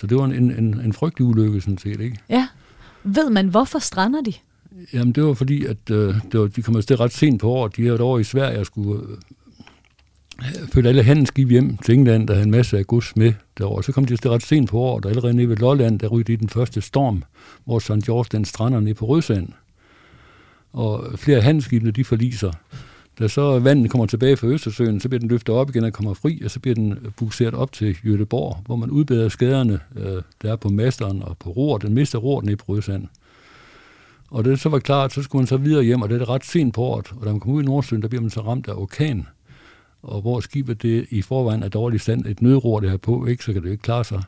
Så 0.00 0.06
det 0.06 0.16
var 0.16 0.24
en, 0.24 0.32
en, 0.32 0.80
en 0.80 0.92
frygtelig 0.92 1.26
ulykke, 1.26 1.60
sådan 1.60 1.78
set, 1.78 2.00
ikke? 2.00 2.18
Ja. 2.28 2.48
Ved 3.04 3.30
man, 3.30 3.48
hvorfor 3.48 3.78
strander 3.78 4.22
de? 4.22 4.32
Jamen, 4.92 5.12
det 5.12 5.24
var 5.24 5.34
fordi, 5.34 5.64
at 5.64 5.90
øh, 5.90 6.14
det 6.32 6.40
var, 6.40 6.46
de 6.46 6.62
kom 6.62 6.76
afsted 6.76 7.00
ret 7.00 7.12
sent 7.12 7.40
på 7.40 7.50
året. 7.50 7.76
De 7.76 7.82
havde 7.82 7.94
et 7.94 8.00
år 8.00 8.18
i 8.18 8.24
Sverige 8.24 8.60
og 8.60 8.66
skulle 8.66 9.02
øh, 9.02 9.16
følge 10.72 10.88
alle 10.88 11.02
handelsskib 11.02 11.50
hjem 11.50 11.76
til 11.76 11.94
England, 11.94 12.28
der 12.28 12.34
havde 12.34 12.44
en 12.44 12.50
masse 12.50 12.78
af 12.78 12.86
gods 12.86 13.16
med 13.16 13.32
derovre. 13.58 13.82
Så 13.82 13.92
kom 13.92 14.04
de 14.04 14.12
afsted 14.12 14.30
ret 14.30 14.42
sent 14.42 14.70
på 14.70 14.78
året, 14.78 15.04
og 15.04 15.10
allerede 15.10 15.34
nede 15.34 15.48
ved 15.48 15.56
Lolland, 15.56 15.98
der 15.98 16.08
rydde 16.08 16.32
de 16.32 16.36
den 16.36 16.48
første 16.48 16.80
storm, 16.80 17.22
hvor 17.64 17.78
St. 17.78 17.90
George 17.90 18.26
den 18.32 18.44
strander 18.44 18.80
nede 18.80 18.94
på 18.94 19.06
Rødsand. 19.06 19.48
Og 20.72 21.18
flere 21.18 21.36
af 21.36 21.44
handelsskibene, 21.44 21.90
de 21.90 22.04
forliser. 22.04 22.52
Da 23.18 23.28
så 23.28 23.58
vandet 23.58 23.90
kommer 23.90 24.06
tilbage 24.06 24.36
fra 24.36 24.46
Østersøen, 24.46 25.00
så 25.00 25.08
bliver 25.08 25.20
den 25.20 25.28
løftet 25.28 25.54
op 25.54 25.70
igen 25.70 25.84
og 25.84 25.92
kommer 25.92 26.14
fri, 26.14 26.42
og 26.44 26.50
så 26.50 26.60
bliver 26.60 26.74
den 26.74 26.98
bukseret 27.16 27.54
op 27.54 27.72
til 27.72 27.96
Jødeborg, 28.04 28.62
hvor 28.66 28.76
man 28.76 28.90
udbedrer 28.90 29.28
skaderne, 29.28 29.80
øh, 29.96 30.22
der 30.42 30.52
er 30.52 30.56
på 30.56 30.68
masteren 30.68 31.22
og 31.22 31.36
på 31.38 31.50
ror. 31.50 31.78
Den 31.78 31.94
mister 31.94 32.18
roret 32.18 32.44
nede 32.44 32.56
på 32.56 32.64
Rødsand. 32.68 33.06
Og 34.32 34.44
det 34.44 34.60
så 34.60 34.68
var 34.68 34.78
klart, 34.78 35.12
så 35.12 35.22
skulle 35.22 35.40
man 35.40 35.46
så 35.46 35.56
videre 35.56 35.84
hjem, 35.84 36.02
og 36.02 36.08
det 36.08 36.22
er 36.22 36.28
ret 36.28 36.44
sent 36.44 36.74
på 36.74 36.82
året. 36.82 37.12
Og 37.12 37.26
da 37.26 37.30
man 37.30 37.40
kommer 37.40 37.56
ud 37.56 37.62
i 37.62 37.66
Nordsøen, 37.66 38.02
der 38.02 38.08
bliver 38.08 38.22
man 38.22 38.30
så 38.30 38.40
ramt 38.40 38.68
af 38.68 38.74
orkan. 38.74 39.26
Og 40.02 40.20
hvor 40.20 40.40
skibet 40.40 40.82
det 40.82 41.06
i 41.10 41.22
forvejen 41.22 41.62
er 41.62 41.68
dårlig 41.68 42.00
stand, 42.00 42.26
et 42.26 42.42
nødror 42.42 42.80
det 42.80 42.90
her 42.90 42.96
på, 42.96 43.26
ikke, 43.26 43.44
så 43.44 43.52
kan 43.52 43.62
det 43.62 43.70
ikke 43.70 43.82
klare 43.82 44.04
sig. 44.04 44.22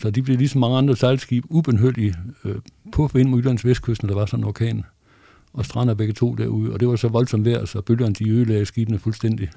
Så 0.00 0.10
de 0.10 0.22
blev 0.22 0.36
ligesom 0.36 0.60
mange 0.60 0.78
andre 0.78 0.96
sejlskib 0.96 1.44
ubenhøllige 1.48 2.14
øh, 2.44 2.56
på 2.92 3.10
ind 3.14 3.28
mod 3.28 3.38
Jyllands 3.38 3.64
vestkysten, 3.64 4.08
der 4.08 4.14
var 4.14 4.26
sådan 4.26 4.44
en 4.44 4.48
orkan. 4.48 4.84
Og 5.52 5.64
strander 5.64 5.94
begge 5.94 6.12
to 6.12 6.34
derude, 6.34 6.72
og 6.72 6.80
det 6.80 6.88
var 6.88 6.96
så 6.96 7.08
voldsomt 7.08 7.44
vejr, 7.44 7.64
så 7.64 7.80
bølgerne 7.80 8.14
de 8.14 8.30
ødelagde 8.30 8.64
skibene 8.64 8.98
fuldstændig 8.98 9.50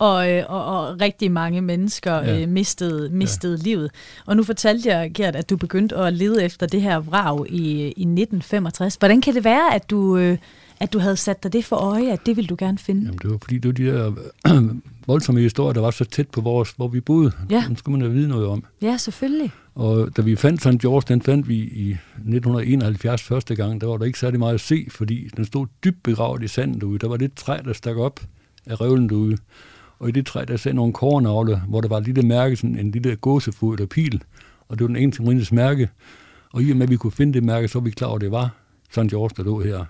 og, 0.00 0.32
øh, 0.32 0.44
og, 0.48 0.64
og 0.64 1.00
rigtig 1.00 1.32
mange 1.32 1.60
mennesker 1.60 2.14
ja. 2.14 2.40
øh, 2.40 2.48
mistede, 2.48 3.08
mistede 3.10 3.56
ja. 3.56 3.62
livet. 3.62 3.90
Og 4.26 4.36
nu 4.36 4.42
fortalte 4.42 4.88
jeg, 4.88 5.10
Gert, 5.14 5.36
at 5.36 5.50
du 5.50 5.56
begyndte 5.56 5.96
at 5.96 6.12
lede 6.12 6.44
efter 6.44 6.66
det 6.66 6.82
her 6.82 6.98
vrag 6.98 7.50
i, 7.50 7.82
i 7.82 7.86
1965. 7.86 8.94
Hvordan 8.94 9.20
kan 9.20 9.34
det 9.34 9.44
være, 9.44 9.74
at 9.74 9.90
du, 9.90 10.16
øh, 10.16 10.38
at 10.80 10.92
du 10.92 10.98
havde 10.98 11.16
sat 11.16 11.42
dig 11.42 11.52
det 11.52 11.64
for 11.64 11.76
øje, 11.76 12.12
at 12.12 12.26
det 12.26 12.36
ville 12.36 12.48
du 12.48 12.56
gerne 12.58 12.78
finde? 12.78 13.02
Jamen, 13.02 13.18
det 13.22 13.30
var 13.30 13.38
fordi, 13.42 13.58
det 13.58 13.68
var 13.68 13.72
de 13.72 13.86
der 13.86 14.12
voldsomme 15.06 15.40
historier, 15.40 15.72
der 15.72 15.80
var 15.80 15.90
så 15.90 16.04
tæt 16.04 16.28
på 16.28 16.40
vores, 16.40 16.70
hvor 16.70 16.88
vi 16.88 17.00
boede. 17.00 17.32
Ja. 17.50 17.64
Dem 17.68 17.76
skulle 17.76 17.98
man 17.98 18.06
jo 18.06 18.12
vide 18.12 18.28
noget 18.28 18.46
om. 18.46 18.64
Ja, 18.82 18.96
selvfølgelig. 18.96 19.52
Og 19.74 20.16
da 20.16 20.22
vi 20.22 20.36
fandt 20.36 20.60
St. 20.60 20.80
George, 20.80 21.02
den 21.08 21.22
fandt 21.22 21.48
vi 21.48 21.56
i 21.56 21.90
1971 21.90 23.22
første 23.22 23.54
gang, 23.54 23.80
der 23.80 23.86
var 23.86 23.96
der 23.96 24.04
ikke 24.04 24.18
særlig 24.18 24.38
meget 24.38 24.54
at 24.54 24.60
se, 24.60 24.86
fordi 24.90 25.28
den 25.36 25.44
stod 25.44 25.66
dybt 25.84 26.02
begravet 26.02 26.42
i 26.42 26.48
sandet 26.48 26.80
derude. 26.80 26.98
Der 26.98 27.08
var 27.08 27.16
lidt 27.16 27.36
træ, 27.36 27.58
der 27.64 27.72
stak 27.72 27.96
op 27.96 28.20
af 28.66 28.80
revlen 28.80 29.08
derude. 29.08 29.36
Og 30.00 30.08
i 30.08 30.12
det 30.12 30.26
træ, 30.26 30.44
der 30.48 30.56
sad 30.56 30.72
nogle 30.72 30.92
kornavle, 30.92 31.62
hvor 31.68 31.80
der 31.80 31.88
var 31.88 31.98
et 31.98 32.04
lille 32.04 32.22
mærke, 32.22 32.56
sådan 32.56 32.78
en 32.78 32.90
lille 32.90 33.16
gåsefod 33.16 33.74
eller 33.74 33.86
pil, 33.86 34.22
og 34.68 34.78
det 34.78 34.84
var 34.84 34.86
den 34.86 34.96
eneste 34.96 35.22
marines 35.22 35.52
mærke. 35.52 35.88
Og 36.52 36.62
i 36.62 36.70
og 36.70 36.76
med, 36.76 36.82
at 36.82 36.90
vi 36.90 36.96
kunne 36.96 37.12
finde 37.12 37.32
det 37.32 37.44
mærke, 37.44 37.68
så 37.68 37.78
var 37.78 37.84
vi 37.84 37.90
klar 37.90 38.08
over, 38.08 38.16
at 38.16 38.20
det 38.20 38.30
var 38.30 38.50
St. 38.90 38.98
George, 38.98 39.30
der 39.36 39.42
lå 39.42 39.60
her. 39.60 39.84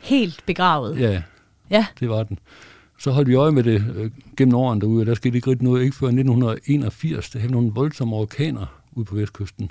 Helt 0.00 0.42
begravet? 0.46 1.00
Ja, 1.00 1.22
ja. 1.70 1.86
det 2.00 2.08
var 2.08 2.22
den. 2.22 2.38
Så 2.98 3.10
holdt 3.10 3.28
vi 3.28 3.34
øje 3.34 3.52
med 3.52 3.62
det 3.62 3.84
øh, 3.96 4.10
gennem 4.36 4.54
årene 4.54 4.80
derude, 4.80 5.02
og 5.02 5.06
der 5.06 5.14
skete 5.14 5.36
ikke 5.36 5.50
rigtig 5.50 5.64
noget, 5.64 5.82
ikke 5.82 5.96
før 5.96 6.06
1981, 6.06 7.30
der 7.30 7.38
havde 7.38 7.52
nogle 7.52 7.72
voldsomme 7.74 8.16
orkaner 8.16 8.66
ude 8.92 9.04
på 9.04 9.14
vestkysten. 9.14 9.70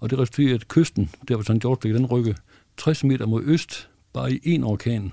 Og 0.00 0.10
det 0.10 0.18
resulterede, 0.18 0.54
at 0.54 0.68
kysten, 0.68 1.10
der 1.28 1.36
var 1.36 1.42
St. 1.42 1.60
George, 1.60 1.94
den 1.94 2.06
rykke 2.06 2.36
60 2.76 3.04
meter 3.04 3.26
mod 3.26 3.42
øst, 3.44 3.88
bare 4.12 4.32
i 4.32 4.40
en 4.44 4.64
orkan. 4.64 5.12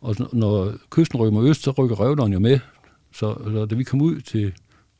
Og 0.00 0.16
når 0.32 0.72
kysten 0.90 1.20
rykker 1.20 1.32
mod 1.32 1.48
øst, 1.48 1.62
så 1.62 1.70
rykker 1.70 1.96
røvleren 1.96 2.32
jo 2.32 2.38
med. 2.38 2.58
Så, 3.12 3.34
så 3.44 3.66
da 3.66 3.74
vi 3.74 3.84
kom 3.84 4.00
ud 4.00 4.20
til 4.20 4.52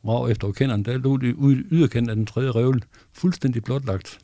Rav 0.07 0.29
efter 0.29 0.47
orkaneren, 0.47 0.85
der 0.85 0.97
lå 0.97 1.17
det 1.17 1.33
ude 1.33 1.57
i 1.57 1.63
yderkanten 1.71 2.09
af 2.09 2.15
den 2.15 2.25
tredje 2.25 2.51
revl 2.51 2.83
fuldstændig 3.13 3.63
blotlagt. 3.63 4.19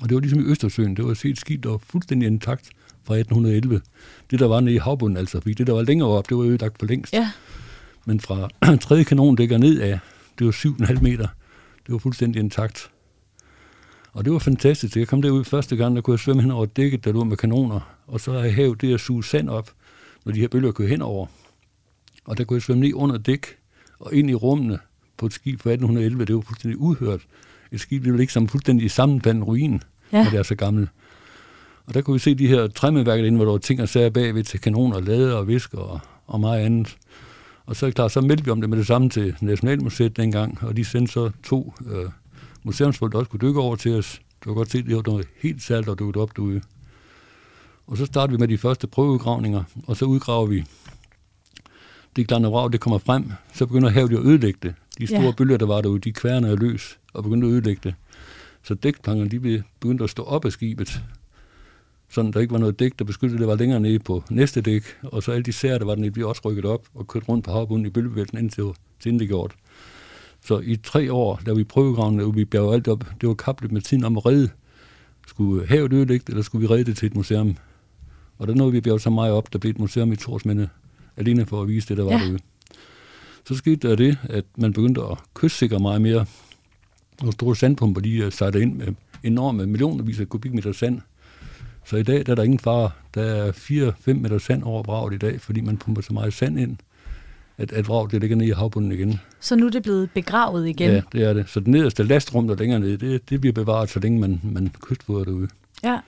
Og 0.00 0.08
det 0.08 0.14
var 0.14 0.20
ligesom 0.20 0.40
i 0.40 0.42
Østersøen, 0.42 0.96
det 0.96 1.04
var 1.04 1.10
at 1.10 1.16
se 1.16 1.28
et 1.28 1.38
skib, 1.38 1.62
der 1.62 1.70
var 1.70 1.78
fuldstændig 1.78 2.26
intakt 2.26 2.70
fra 3.04 3.14
1811. 3.14 3.80
Det, 4.30 4.40
der 4.40 4.46
var 4.46 4.60
nede 4.60 4.74
i 4.74 4.78
havbunden, 4.78 5.16
altså, 5.16 5.40
fordi 5.40 5.54
det, 5.54 5.66
der 5.66 5.72
var 5.72 5.82
længere 5.82 6.08
op, 6.08 6.28
det 6.28 6.36
var 6.36 6.42
ødelagt 6.42 6.78
for 6.78 6.86
længst. 6.86 7.12
Ja. 7.12 7.30
Men 8.06 8.20
fra 8.20 8.48
tredje 8.84 9.04
kanon 9.04 9.36
dækker 9.36 9.58
ned 9.58 9.80
af, 9.80 9.98
det 10.38 10.46
var 10.46 10.52
7,5 10.52 11.00
meter, 11.02 11.28
det 11.86 11.92
var 11.92 11.98
fuldstændig 11.98 12.40
intakt. 12.40 12.90
Og 14.12 14.24
det 14.24 14.32
var 14.32 14.38
fantastisk. 14.38 14.96
Jeg 14.96 15.08
kom 15.08 15.22
derud 15.22 15.44
første 15.44 15.76
gang, 15.76 15.96
der 15.96 16.02
kunne 16.02 16.14
jeg 16.14 16.20
svømme 16.20 16.42
hen 16.42 16.50
over 16.50 16.66
dækket, 16.66 17.04
der 17.04 17.12
lå 17.12 17.24
med 17.24 17.36
kanoner. 17.36 17.80
Og 18.06 18.20
så 18.20 18.32
havde 18.32 18.52
havet 18.52 18.80
det 18.80 18.94
at 18.94 19.00
suge 19.00 19.24
sand 19.24 19.48
op, 19.48 19.70
når 20.24 20.32
de 20.32 20.40
her 20.40 20.48
bølger 20.48 20.72
kørte 20.72 20.88
henover. 20.88 21.26
Og 22.28 22.38
der 22.38 22.44
kunne 22.44 22.54
jeg 22.54 22.62
svømme 22.62 22.84
ned 22.84 22.94
under 22.94 23.18
dæk 23.18 23.46
og 23.98 24.14
ind 24.14 24.30
i 24.30 24.34
rummene 24.34 24.78
på 25.16 25.26
et 25.26 25.32
skib 25.32 25.60
fra 25.60 25.70
1811. 25.70 26.24
Det 26.24 26.34
var 26.34 26.40
fuldstændig 26.40 26.80
uhørt. 26.80 27.20
Et 27.72 27.80
skib, 27.80 28.04
det 28.04 28.20
ikke 28.20 28.32
som 28.32 28.48
fuldstændig 28.48 28.90
sammenfaldet 28.90 29.46
ruin, 29.46 29.82
ja. 30.12 30.22
når 30.24 30.30
det 30.30 30.38
er 30.38 30.42
så 30.42 30.54
gammelt. 30.54 30.90
Og 31.86 31.94
der 31.94 32.00
kunne 32.00 32.14
vi 32.14 32.18
se 32.18 32.34
de 32.34 32.48
her 32.48 32.66
træmmeværker 32.66 33.24
inde, 33.24 33.36
hvor 33.36 33.44
der 33.44 33.52
var 33.52 33.58
ting 33.58 33.82
og 33.82 33.88
sager 33.88 34.10
bagved 34.10 34.44
til 34.44 34.60
kanoner, 34.60 35.00
lader 35.00 35.34
og 35.34 35.48
visker 35.48 35.78
og, 35.78 36.00
og 36.26 36.40
meget 36.40 36.60
andet. 36.60 36.96
Og 37.66 37.76
så 37.76 37.86
er 37.86 37.90
klart, 37.90 38.12
så 38.12 38.20
meldte 38.20 38.44
vi 38.44 38.50
om 38.50 38.60
det 38.60 38.70
med 38.70 38.78
det 38.78 38.86
samme 38.86 39.10
til 39.10 39.36
Nationalmuseet 39.40 40.16
dengang, 40.16 40.58
og 40.62 40.76
de 40.76 40.84
sendte 40.84 41.12
så 41.12 41.30
to 41.42 41.74
øh, 41.86 42.10
museumsfolk, 42.62 43.12
der 43.12 43.18
også 43.18 43.30
kunne 43.30 43.48
dykke 43.48 43.60
over 43.60 43.76
til 43.76 43.94
os. 43.94 44.20
Du 44.44 44.50
kan 44.50 44.54
godt 44.54 44.70
se, 44.70 44.82
det 44.82 44.96
var 44.96 45.02
noget 45.06 45.28
helt 45.42 45.62
særligt, 45.62 45.88
at 45.90 45.98
dukket 45.98 46.22
op 46.22 46.36
derude. 46.36 46.60
Og 47.86 47.96
så 47.96 48.06
startede 48.06 48.38
vi 48.38 48.40
med 48.40 48.48
de 48.48 48.58
første 48.58 48.86
prøvegravninger, 48.86 49.62
og 49.86 49.96
så 49.96 50.04
udgraver 50.04 50.46
vi 50.46 50.64
det 52.18 52.28
glande 52.28 52.48
vrag, 52.48 52.72
det 52.72 52.80
kommer 52.80 52.98
frem, 52.98 53.32
så 53.54 53.66
begynder 53.66 53.88
havet 53.88 54.12
at 54.12 54.18
ødelægge 54.18 54.58
det. 54.62 54.74
De 54.98 55.06
store 55.06 55.22
ja. 55.22 55.32
bølger, 55.32 55.56
der 55.56 55.66
var 55.66 55.80
derude, 55.80 55.98
de 56.00 56.12
kværner 56.12 56.56
løs 56.56 56.98
og 57.12 57.22
begynder 57.22 57.48
at 57.48 57.52
ødelægge 57.52 57.80
det. 57.84 57.94
Så 58.62 58.74
dækplankerne, 58.74 59.30
de 59.30 59.62
begyndte 59.80 60.04
at 60.04 60.10
stå 60.10 60.22
op 60.22 60.44
af 60.44 60.52
skibet, 60.52 61.02
sådan 62.10 62.32
der 62.32 62.40
ikke 62.40 62.52
var 62.52 62.58
noget 62.58 62.78
dæk, 62.78 62.92
der 62.98 63.04
beskyttede 63.04 63.40
det, 63.40 63.48
var 63.48 63.56
længere 63.56 63.80
nede 63.80 63.98
på 63.98 64.24
næste 64.30 64.60
dæk, 64.60 64.82
og 65.02 65.22
så 65.22 65.32
alle 65.32 65.42
de 65.42 65.52
sære, 65.52 65.78
der 65.78 65.84
var 65.84 65.94
nede, 65.94 66.10
blev 66.10 66.28
også 66.28 66.42
rykket 66.44 66.64
op 66.64 66.86
og 66.94 67.08
kørt 67.08 67.28
rundt 67.28 67.44
på 67.44 67.50
havbunden 67.50 67.86
i 67.86 67.90
bølgevægten 67.90 68.38
indtil, 68.38 68.64
til 69.00 69.18
det 69.18 69.28
gjort. 69.28 69.54
Så 70.44 70.58
i 70.58 70.76
tre 70.76 71.12
år, 71.12 71.40
da 71.46 71.52
vi 71.52 71.64
prøvegravene, 71.64 72.24
og 72.24 72.36
vi 72.36 72.44
bjergede 72.44 72.74
alt 72.74 72.88
op, 72.88 73.04
det 73.20 73.28
var 73.28 73.34
kaplet 73.34 73.72
med 73.72 73.80
tiden 73.80 74.04
om 74.04 74.16
at 74.16 74.26
redde. 74.26 74.48
Skulle 75.26 75.66
havet 75.66 75.92
ødelægge 75.92 76.24
eller 76.28 76.42
skulle 76.42 76.68
vi 76.68 76.74
redde 76.74 76.84
det 76.84 76.96
til 76.96 77.06
et 77.06 77.14
museum? 77.14 77.56
Og 78.38 78.46
der 78.46 78.54
nåede 78.54 78.72
vi 78.72 78.80
bjerget 78.80 79.02
så 79.02 79.10
meget 79.10 79.32
op, 79.32 79.52
der 79.52 79.58
blev 79.58 79.70
et 79.70 79.78
museum 79.78 80.12
i 80.12 80.16
Torsminde, 80.16 80.68
alene 81.18 81.46
for 81.46 81.62
at 81.62 81.68
vise 81.68 81.88
det, 81.88 81.96
der 81.96 82.04
var 82.04 82.12
Ja. 82.12 82.18
derude. 82.18 82.38
Så 83.46 83.54
skete 83.54 83.88
der 83.88 83.96
det, 83.96 84.18
at 84.30 84.44
man 84.56 84.72
begyndte 84.72 85.00
at 85.02 85.18
kystsikre 85.34 85.78
meget 85.78 86.02
mere. 86.02 86.26
Og 87.22 87.32
store 87.32 87.56
sandpumper, 87.56 88.00
de 88.00 88.16
øh, 88.18 88.32
sejlede 88.32 88.62
ind 88.62 88.74
med 88.76 88.86
enorme 89.24 89.66
millionervis 89.66 90.20
af 90.20 90.28
kubikmeter 90.28 90.72
sand. 90.72 91.00
Så 91.86 91.96
i 91.96 92.02
dag 92.02 92.26
der 92.26 92.32
er 92.32 92.36
der 92.36 92.42
ingen 92.42 92.58
fare. 92.58 92.90
Der 93.14 93.22
er 93.22 93.52
4-5 93.52 94.12
meter 94.12 94.38
sand 94.38 94.62
over 94.62 94.82
vraget 94.82 95.14
i 95.14 95.18
dag, 95.18 95.40
fordi 95.40 95.60
man 95.60 95.76
pumper 95.76 96.02
så 96.02 96.12
meget 96.12 96.34
sand 96.34 96.60
ind, 96.60 96.76
at, 97.58 97.72
at 97.72 97.88
vraget 97.88 98.10
det 98.12 98.20
ligger 98.20 98.36
ned 98.36 98.46
i 98.46 98.50
havbunden 98.50 98.92
igen. 98.92 99.20
Så 99.40 99.56
nu 99.56 99.66
er 99.66 99.70
det 99.70 99.82
blevet 99.82 100.10
begravet 100.10 100.68
igen. 100.68 100.90
Ja, 100.90 101.02
det 101.12 101.22
er 101.24 101.32
det. 101.32 101.48
Så 101.48 101.60
det 101.60 101.68
nederste 101.68 102.02
lastrum, 102.02 102.46
der 102.46 102.54
er 102.54 102.58
længere 102.58 102.80
nede, 102.80 102.96
det, 102.96 103.30
det 103.30 103.40
bliver 103.40 103.52
bevaret, 103.52 103.90
så 103.90 104.00
længe 104.00 104.20
man, 104.20 104.40
man 104.44 104.70
kystfodrer 104.80 105.24
derude. 105.24 105.48
ja. 105.84 105.98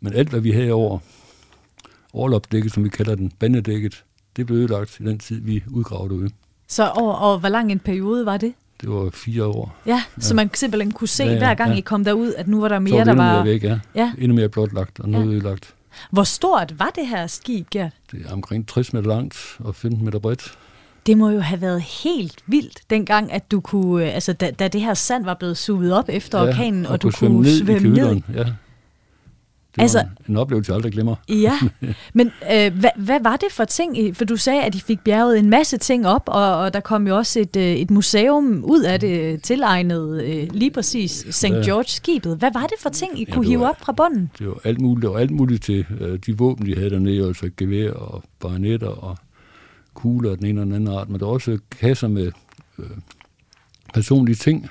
Men 0.00 0.12
alt, 0.12 0.28
hvad 0.28 0.40
vi 0.40 0.50
havde 0.50 0.72
over 0.72 0.98
overlopdækket, 2.12 2.72
som 2.72 2.84
vi 2.84 2.88
kalder 2.88 3.14
den, 3.14 3.32
bandedækket, 3.38 4.04
det 4.36 4.46
blev 4.46 4.58
ødelagt 4.58 5.00
i 5.00 5.02
den 5.04 5.18
tid, 5.18 5.40
vi 5.40 5.62
udgravede 5.70 6.14
derude. 6.14 6.30
Så 6.68 6.84
og, 6.96 7.18
og 7.18 7.38
hvor 7.38 7.48
lang 7.48 7.72
en 7.72 7.78
periode 7.78 8.26
var 8.26 8.36
det? 8.36 8.54
Det 8.80 8.90
var 8.90 9.10
fire 9.12 9.44
år. 9.44 9.76
Ja, 9.86 10.02
så 10.18 10.34
man 10.34 10.50
simpelthen 10.54 10.92
kunne 10.92 11.08
se 11.08 11.24
Ja, 11.24 11.32
ja, 11.32 11.38
hver 11.38 11.54
gang 11.54 11.70
ja. 11.72 11.76
I 11.76 11.80
kom 11.80 12.04
derud, 12.04 12.32
at 12.36 12.48
nu 12.48 12.60
var 12.60 12.68
der 12.68 12.76
Så 12.76 12.80
mere, 12.80 12.92
var 12.92 13.04
der 13.04 13.04
det 13.04 13.10
endnu 13.12 13.24
var... 13.24 13.44
mere 13.44 13.52
væk, 13.52 13.64
ja. 13.64 13.78
Ja. 13.94 14.12
Endnu 14.18 14.34
mere 14.34 14.48
blotlagt 14.48 15.00
og 15.00 15.08
noget 15.08 15.24
Ja. 15.24 15.30
ja. 15.30 15.36
ødelagt. 15.36 15.74
Hvor 16.10 16.22
stort 16.24 16.78
var 16.78 16.90
det 16.94 17.06
her 17.06 17.26
skib, 17.26 17.70
Gert? 17.70 17.92
Det 18.12 18.22
er 18.28 18.32
omkring 18.32 18.68
60 18.68 18.92
meter 18.92 19.08
langt 19.08 19.56
og 19.58 19.74
15 19.74 20.04
meter 20.04 20.18
bredt. 20.18 20.58
Det 21.06 21.18
må 21.18 21.30
jo 21.30 21.40
have 21.40 21.60
været 21.60 21.82
helt 21.82 22.38
vildt, 22.46 22.80
dengang, 22.90 23.32
at 23.32 23.50
du 23.50 23.60
kunne, 23.60 24.04
øh, 24.06 24.14
altså 24.14 24.32
da, 24.32 24.50
da 24.50 24.68
det 24.68 24.80
her 24.80 24.94
sand 24.94 25.24
var 25.24 25.34
blevet 25.34 25.56
suget 25.56 25.92
op 25.92 26.04
efter 26.08 26.42
ja, 26.42 26.48
orkanen, 26.48 26.86
og, 26.86 26.92
og 26.92 27.02
du 27.02 27.10
kunne 27.10 27.40
ned 27.42 27.58
svømme 27.64 27.88
ned. 27.88 27.96
køderen. 27.96 28.24
Ja. 28.34 28.44
Det 29.76 29.82
Altså- 29.82 29.98
var 29.98 30.04
en, 30.04 30.10
en 30.28 30.36
oplevelse, 30.36 30.70
jeg 30.72 30.76
aldrig 30.76 30.92
glemmer. 30.92 31.14
Ja, 31.28 31.58
men 32.14 32.26
øh, 32.52 32.74
hvad, 32.78 32.90
hvad 32.96 33.20
var 33.22 33.36
det 33.36 33.48
for 33.52 33.64
ting? 33.64 34.16
For 34.16 34.24
du 34.24 34.36
sagde, 34.36 34.62
at 34.62 34.74
I 34.74 34.80
fik 34.80 35.00
bjerget 35.00 35.38
en 35.38 35.50
masse 35.50 35.76
ting 35.78 36.06
op, 36.06 36.22
og, 36.26 36.56
og 36.56 36.74
der 36.74 36.80
kom 36.80 37.06
jo 37.08 37.16
også 37.16 37.40
et, 37.40 37.56
øh, 37.56 37.62
et 37.64 37.90
museum 37.90 38.64
ud 38.64 38.82
af 38.82 39.00
det 39.00 39.42
tilegnet 39.42 40.22
øh, 40.24 40.48
lige 40.52 40.70
præcis 40.70 41.26
St. 41.30 41.44
George-skibet. 41.64 42.36
Hvad 42.36 42.50
var 42.52 42.62
det 42.66 42.76
for 42.80 42.88
ting, 42.90 43.20
I 43.20 43.24
Ja, 43.28 43.32
kunne 43.34 43.42
det 43.44 43.48
hive 43.50 43.60
var- 43.60 43.68
op 43.68 43.80
fra 43.80 43.92
bunden? 43.92 44.30
Det 44.38 44.46
var 44.46 44.58
alt 44.64 44.80
muligt, 44.80 45.06
og 45.10 45.20
alt 45.20 45.30
muligt 45.30 45.62
til 45.64 45.86
øh, 46.00 46.18
de 46.26 46.38
våben, 46.38 46.66
de 46.66 46.74
havde 46.74 46.90
dernede, 46.90 47.26
altså 47.26 47.50
gevær 47.56 47.92
og 47.92 48.22
bajonetter 48.40 48.88
og 48.88 49.16
kugler 49.94 50.30
af 50.30 50.36
den 50.38 50.46
ene 50.46 50.60
og 50.60 50.66
den 50.66 50.74
anden 50.74 50.94
art, 50.94 51.08
men 51.10 51.20
der 51.20 51.26
var 51.26 51.32
også 51.32 51.58
kasser 51.80 52.08
med 52.08 52.32
øh, 52.78 52.86
personlige 53.94 54.36
ting, 54.36 54.68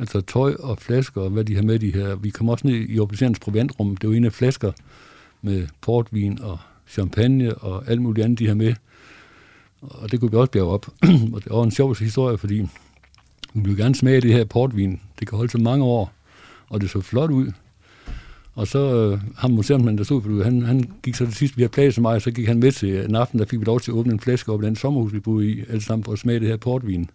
altså 0.00 0.20
tøj 0.20 0.54
og 0.58 0.78
flasker, 0.78 1.20
og 1.20 1.30
hvad 1.30 1.44
de 1.44 1.54
har 1.54 1.62
med 1.62 1.78
de 1.78 1.92
her. 1.92 2.14
Vi 2.14 2.30
kom 2.30 2.48
også 2.48 2.66
ned 2.66 2.86
i 2.88 2.98
officerens 2.98 3.38
proviantrum, 3.38 3.96
det 3.96 4.08
var 4.08 4.16
en 4.16 4.24
af 4.24 4.32
flasker 4.32 4.72
med 5.42 5.66
portvin 5.80 6.42
og 6.42 6.58
champagne 6.88 7.54
og 7.54 7.88
alt 7.88 8.02
muligt 8.02 8.24
andet, 8.24 8.38
de 8.38 8.46
har 8.46 8.54
med. 8.54 8.74
Og 9.80 10.10
det 10.10 10.20
kunne 10.20 10.30
vi 10.30 10.36
også 10.36 10.50
bjerge 10.50 10.70
op. 10.70 10.86
og 11.34 11.44
det 11.44 11.50
var 11.50 11.62
en 11.62 11.70
sjov 11.70 11.98
historie, 11.98 12.38
fordi 12.38 12.54
vi 13.54 13.60
ville 13.60 13.82
gerne 13.82 13.94
smage 13.94 14.20
det 14.20 14.32
her 14.32 14.44
portvin. 14.44 15.00
Det 15.20 15.28
kan 15.28 15.36
holde 15.36 15.52
så 15.52 15.58
mange 15.58 15.84
år, 15.84 16.12
og 16.68 16.80
det 16.80 16.90
så 16.90 17.00
flot 17.00 17.30
ud. 17.30 17.52
Og 18.54 18.66
så 18.66 18.78
øh, 18.78 19.20
ham 19.36 19.50
museumsmanden, 19.50 19.98
der 19.98 20.04
stod 20.04 20.22
for 20.22 20.28
det, 20.28 20.44
han, 20.44 20.62
han 20.62 20.90
gik 21.02 21.14
så 21.14 21.24
til 21.24 21.34
sidst, 21.34 21.56
vi 21.56 21.62
har 21.62 21.68
plads 21.68 21.94
så 21.94 22.00
meget, 22.00 22.22
så 22.22 22.30
gik 22.30 22.46
han 22.46 22.58
med 22.58 22.72
til 22.72 23.04
en 23.04 23.14
aften, 23.14 23.38
der 23.38 23.44
fik 23.44 23.60
vi 23.60 23.64
lov 23.64 23.80
til 23.80 23.90
at 23.90 23.94
åbne 23.94 24.12
en 24.12 24.20
flaske 24.20 24.52
op 24.52 24.62
i 24.62 24.66
den 24.66 24.76
sommerhus, 24.76 25.12
vi 25.12 25.20
boede 25.20 25.50
i, 25.50 25.60
alle 25.68 25.82
sammen 25.82 26.04
for 26.04 26.12
at 26.12 26.18
smage 26.18 26.40
det 26.40 26.48
her 26.48 26.56
portvin. 26.56 27.10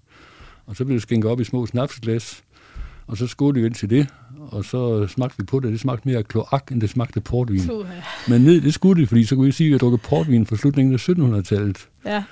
Og 0.65 0.75
så 0.75 0.85
blev 0.85 0.93
det 0.93 1.01
skænket 1.01 1.31
op 1.31 1.39
i 1.39 1.43
små 1.43 1.65
snapsglas, 1.65 2.43
og 3.07 3.17
så 3.17 3.27
skålede 3.27 3.61
vi 3.61 3.65
ind 3.65 3.75
til 3.75 3.89
det, 3.89 4.07
og 4.39 4.65
så 4.65 5.07
smagte 5.07 5.37
vi 5.37 5.43
på 5.43 5.59
det. 5.59 5.71
Det 5.71 5.79
smagte 5.79 6.07
mere 6.07 6.23
kloak, 6.23 6.71
end 6.71 6.81
det 6.81 6.89
smagte 6.89 7.21
portvin. 7.21 7.61
Men 8.27 8.41
ned, 8.41 8.61
det 8.61 8.73
skulle 8.73 9.01
det, 9.01 9.09
fordi 9.09 9.23
så 9.23 9.35
kunne 9.35 9.45
vi 9.45 9.51
sige, 9.51 9.65
at 9.65 9.69
vi 9.69 9.71
havde 9.71 9.79
drukket 9.79 10.01
portvin 10.01 10.45
fra 10.45 10.55
slutningen 10.55 10.93
af 10.93 11.09
1700-tallet. 11.09 11.87
Ja. 12.05 12.23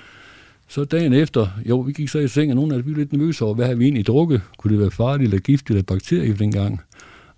Så 0.67 0.85
dagen 0.85 1.13
efter, 1.13 1.47
jo, 1.69 1.79
vi 1.79 1.91
gik 1.93 2.09
så 2.09 2.19
i 2.19 2.27
seng, 2.27 2.51
og 2.51 2.55
nogle 2.55 2.75
af 2.75 2.79
os 2.79 2.85
var 2.85 2.93
lidt 2.93 3.13
nervøse 3.13 3.45
over, 3.45 3.55
hvad 3.55 3.67
har 3.67 3.73
vi 3.75 3.83
egentlig 3.83 4.07
drukket? 4.07 4.41
Kunne 4.57 4.71
det 4.73 4.79
være 4.79 4.91
farligt, 4.91 5.27
eller 5.27 5.39
giftigt, 5.39 5.69
eller 5.69 5.83
bakterier 5.83 6.33
dengang? 6.33 6.81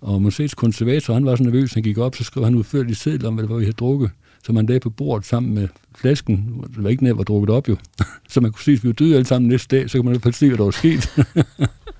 Og 0.00 0.22
museets 0.22 0.54
konservator, 0.54 1.14
han 1.14 1.24
var 1.24 1.36
så 1.36 1.42
nervøs, 1.42 1.74
han 1.74 1.82
gik 1.82 1.98
op, 1.98 2.16
så 2.16 2.24
skrev 2.24 2.44
han 2.44 2.54
udførligt 2.54 2.98
seddel 2.98 3.26
om, 3.26 3.34
hvad 3.34 3.42
det 3.42 3.50
var, 3.50 3.56
vi 3.56 3.64
havde 3.64 3.76
drukket. 3.76 4.10
Så 4.44 4.52
man 4.52 4.66
lagde 4.66 4.80
på 4.80 4.90
bordet 4.90 5.26
sammen 5.26 5.54
med 5.54 5.68
flasken, 5.94 6.64
det 6.74 6.82
var 6.82 6.90
ikke 6.90 7.04
nær, 7.04 7.12
var 7.12 7.22
drukket 7.22 7.50
op 7.50 7.68
jo. 7.68 7.76
så 8.28 8.40
man 8.40 8.52
kunne 8.52 8.62
se, 8.62 8.72
at 8.72 8.82
vi 8.82 8.88
var 8.88 8.92
døde 8.92 9.14
alle 9.14 9.26
sammen 9.26 9.48
næste 9.48 9.76
dag, 9.76 9.90
så 9.90 9.98
kan 9.98 10.04
man 10.04 10.14
i 10.14 10.14
hvert 10.14 10.22
fald 10.22 10.34
se, 10.34 10.48
hvad 10.48 10.58
der 10.58 10.64
var 10.64 10.70
sket. 10.70 11.10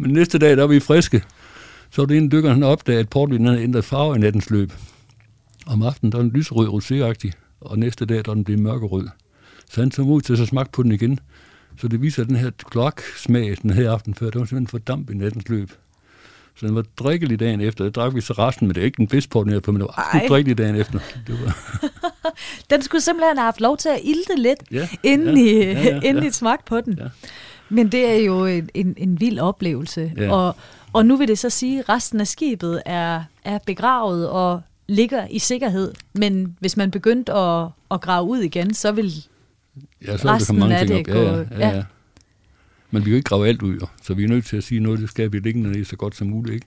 Men 0.00 0.10
næste 0.10 0.38
dag, 0.38 0.50
der 0.56 0.62
var 0.62 0.66
vi 0.66 0.80
friske. 0.80 1.22
Så 1.90 2.02
var 2.02 2.06
det 2.06 2.16
en 2.16 2.32
dykker, 2.32 2.50
han 2.50 2.62
opdagede, 2.62 3.00
at 3.00 3.08
portvinen 3.08 3.46
havde 3.46 3.62
ændret 3.62 3.84
farve 3.84 4.16
i 4.16 4.18
nattens 4.18 4.50
løb. 4.50 4.72
Om 5.66 5.82
aftenen, 5.82 6.12
der 6.12 6.18
var 6.18 6.22
den 6.22 6.32
lyserød 6.32 6.68
roséagtig, 6.68 7.32
og 7.60 7.78
næste 7.78 8.06
dag, 8.06 8.16
der 8.16 8.22
var 8.26 8.34
den 8.34 8.44
blevet 8.44 8.62
mørkerød. 8.62 9.08
Så 9.70 9.80
han 9.80 9.90
tog 9.90 10.06
mod 10.06 10.20
til 10.20 10.42
at 10.42 10.48
smage 10.48 10.66
på 10.72 10.82
den 10.82 10.92
igen. 10.92 11.18
Så 11.78 11.88
det 11.88 12.02
viser, 12.02 12.22
at 12.22 12.28
den 12.28 12.36
her 12.36 12.50
kloak-smag, 12.70 13.56
den 13.62 13.70
her 13.70 13.92
aften 13.92 14.14
før, 14.14 14.30
den 14.30 14.40
var 14.40 14.46
simpelthen 14.46 14.66
fordamp 14.66 15.10
i 15.10 15.14
nattens 15.14 15.48
løb. 15.48 15.70
Så 16.56 16.66
den 16.66 16.74
var 16.74 16.84
drikkelig 16.96 17.40
dagen 17.40 17.60
efter. 17.60 17.84
Det 17.84 17.94
drak 17.94 18.14
vi 18.14 18.20
så 18.20 18.32
resten, 18.32 18.66
men 18.66 18.74
det 18.74 18.80
er 18.80 18.84
ikke 18.84 18.96
den 18.96 19.06
bedste 19.06 19.30
port, 19.30 19.48
jeg 19.48 19.62
på, 19.62 19.72
men 19.72 19.80
det 19.80 19.88
var 19.88 20.04
absolut 20.06 20.28
drikkelig 20.28 20.58
dagen 20.58 20.76
efter. 20.76 20.98
Det 21.26 21.38
var, 21.44 21.56
Den 22.70 22.82
skulle 22.82 23.02
simpelthen 23.02 23.36
have 23.38 23.44
haft 23.44 23.60
lov 23.60 23.76
til 23.76 23.88
at 23.88 24.00
ilte 24.04 24.36
lidt, 24.36 24.58
Ja, 24.70 24.88
inden, 25.02 25.36
ja, 25.38 25.42
I, 25.42 25.56
ja, 25.56 25.82
ja, 25.82 26.00
inden 26.00 26.22
ja. 26.22 26.28
I 26.28 26.32
smagte 26.32 26.64
på 26.66 26.80
den. 26.80 26.98
Ja. 26.98 27.04
Men 27.70 27.92
det 27.92 28.06
er 28.06 28.14
jo 28.16 28.46
en, 28.46 28.70
en, 28.74 28.94
en 28.96 29.20
vild 29.20 29.38
oplevelse. 29.38 30.12
Ja. 30.16 30.32
Og, 30.32 30.56
og 30.92 31.06
nu 31.06 31.16
vil 31.16 31.28
det 31.28 31.38
så 31.38 31.50
sige, 31.50 31.78
at 31.78 31.88
resten 31.88 32.20
af 32.20 32.26
skibet 32.26 32.82
er, 32.86 33.24
er 33.44 33.58
begravet 33.66 34.28
og 34.28 34.60
ligger 34.88 35.26
i 35.30 35.38
sikkerhed. 35.38 35.94
Men 36.14 36.56
hvis 36.60 36.76
man 36.76 36.90
begyndte 36.90 37.32
at, 37.32 37.68
at 37.90 38.00
grave 38.00 38.28
ud 38.28 38.38
igen, 38.38 38.74
så 38.74 38.92
vil... 38.92 39.12
ja, 40.06 40.16
så 40.16 40.28
Resten 40.28 40.58
mange 40.58 40.76
af 40.76 40.86
ting 40.86 41.06
det 41.06 41.14
op. 41.14 41.22
Gå- 41.22 41.54
ja, 41.54 41.58
ja. 41.58 41.68
ja, 41.68 41.76
ja. 41.76 41.84
Men 42.90 43.00
vi 43.00 43.04
kan 43.04 43.10
jo 43.10 43.16
ikke 43.16 43.28
grave 43.28 43.48
alt 43.48 43.62
ud, 43.62 43.86
så 44.02 44.14
vi 44.14 44.24
er 44.24 44.28
nødt 44.28 44.46
til 44.46 44.56
at 44.56 44.64
sige 44.64 44.80
noget, 44.80 45.00
det 45.00 45.10
skal 45.10 45.32
vi 45.32 45.38
liggende 45.38 45.72
ned 45.72 45.84
så 45.84 45.96
godt 45.96 46.16
som 46.16 46.26
muligt. 46.26 46.54
Ikke? 46.54 46.66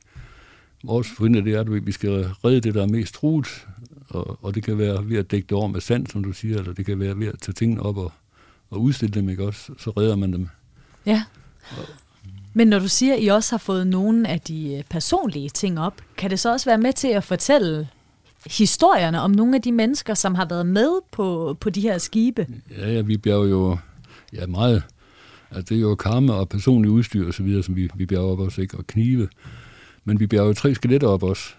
Vores 0.83 1.07
forinde 1.17 1.43
det 1.43 1.53
er, 1.53 1.59
at 1.59 1.85
vi 1.85 1.91
skal 1.91 2.09
redde 2.45 2.61
det, 2.61 2.73
der 2.73 2.81
er 2.81 2.87
mest 2.87 3.13
truet, 3.13 3.67
og, 4.09 4.37
og 4.41 4.55
det 4.55 4.63
kan 4.63 4.77
være 4.77 5.09
ved 5.09 5.17
at 5.17 5.31
dække 5.31 5.45
det 5.45 5.51
over 5.51 5.67
med 5.67 5.81
sand, 5.81 6.07
som 6.07 6.23
du 6.23 6.31
siger, 6.31 6.57
eller 6.57 6.73
det 6.73 6.85
kan 6.85 6.99
være 6.99 7.19
ved 7.19 7.27
at 7.27 7.39
tage 7.41 7.53
tingene 7.53 7.81
op 7.81 7.97
og, 7.97 8.11
og 8.69 8.81
udstille 8.81 9.13
dem, 9.13 9.29
ikke 9.29 9.43
også? 9.43 9.71
Så 9.77 9.89
redder 9.89 10.15
man 10.15 10.33
dem. 10.33 10.47
Ja. 11.05 11.23
Men 12.53 12.67
når 12.67 12.79
du 12.79 12.87
siger, 12.87 13.13
at 13.13 13.19
I 13.23 13.27
også 13.27 13.51
har 13.51 13.57
fået 13.57 13.87
nogle 13.87 14.27
af 14.29 14.41
de 14.41 14.75
øh, 14.77 14.83
personlige 14.89 15.49
ting 15.49 15.79
op, 15.79 16.01
kan 16.17 16.29
det 16.29 16.39
så 16.39 16.51
også 16.51 16.69
være 16.69 16.77
med 16.77 16.93
til 16.93 17.07
at 17.07 17.23
fortælle 17.23 17.87
historierne 18.45 19.21
om 19.21 19.31
nogle 19.31 19.55
af 19.55 19.61
de 19.61 19.71
mennesker, 19.71 20.13
som 20.13 20.35
har 20.35 20.45
været 20.45 20.65
med 20.65 20.99
på, 21.11 21.57
på 21.59 21.69
de 21.69 21.81
her 21.81 21.97
skibe? 21.97 22.47
Ja, 22.77 22.91
ja, 22.91 23.01
vi 23.01 23.17
bjerger 23.17 23.47
jo 23.47 23.77
ja, 24.33 24.45
meget. 24.45 24.83
Altså, 25.51 25.73
det 25.73 25.77
er 25.77 25.81
jo 25.81 25.95
karme 25.95 26.33
og 26.33 26.49
personlig 26.49 26.91
udstyr 26.91 27.27
og 27.27 27.33
så 27.33 27.43
videre, 27.43 27.63
som 27.63 27.75
vi, 27.75 27.89
vi 27.95 28.05
bjerger 28.05 28.27
op 28.31 28.39
også, 28.39 28.61
ikke? 28.61 28.77
Og 28.77 28.87
knive. 28.87 29.27
Men 30.05 30.19
vi 30.19 30.27
bjerger 30.27 30.47
jo 30.47 30.53
tre 30.53 30.75
skeletter 30.75 31.07
op 31.07 31.23
også. 31.23 31.49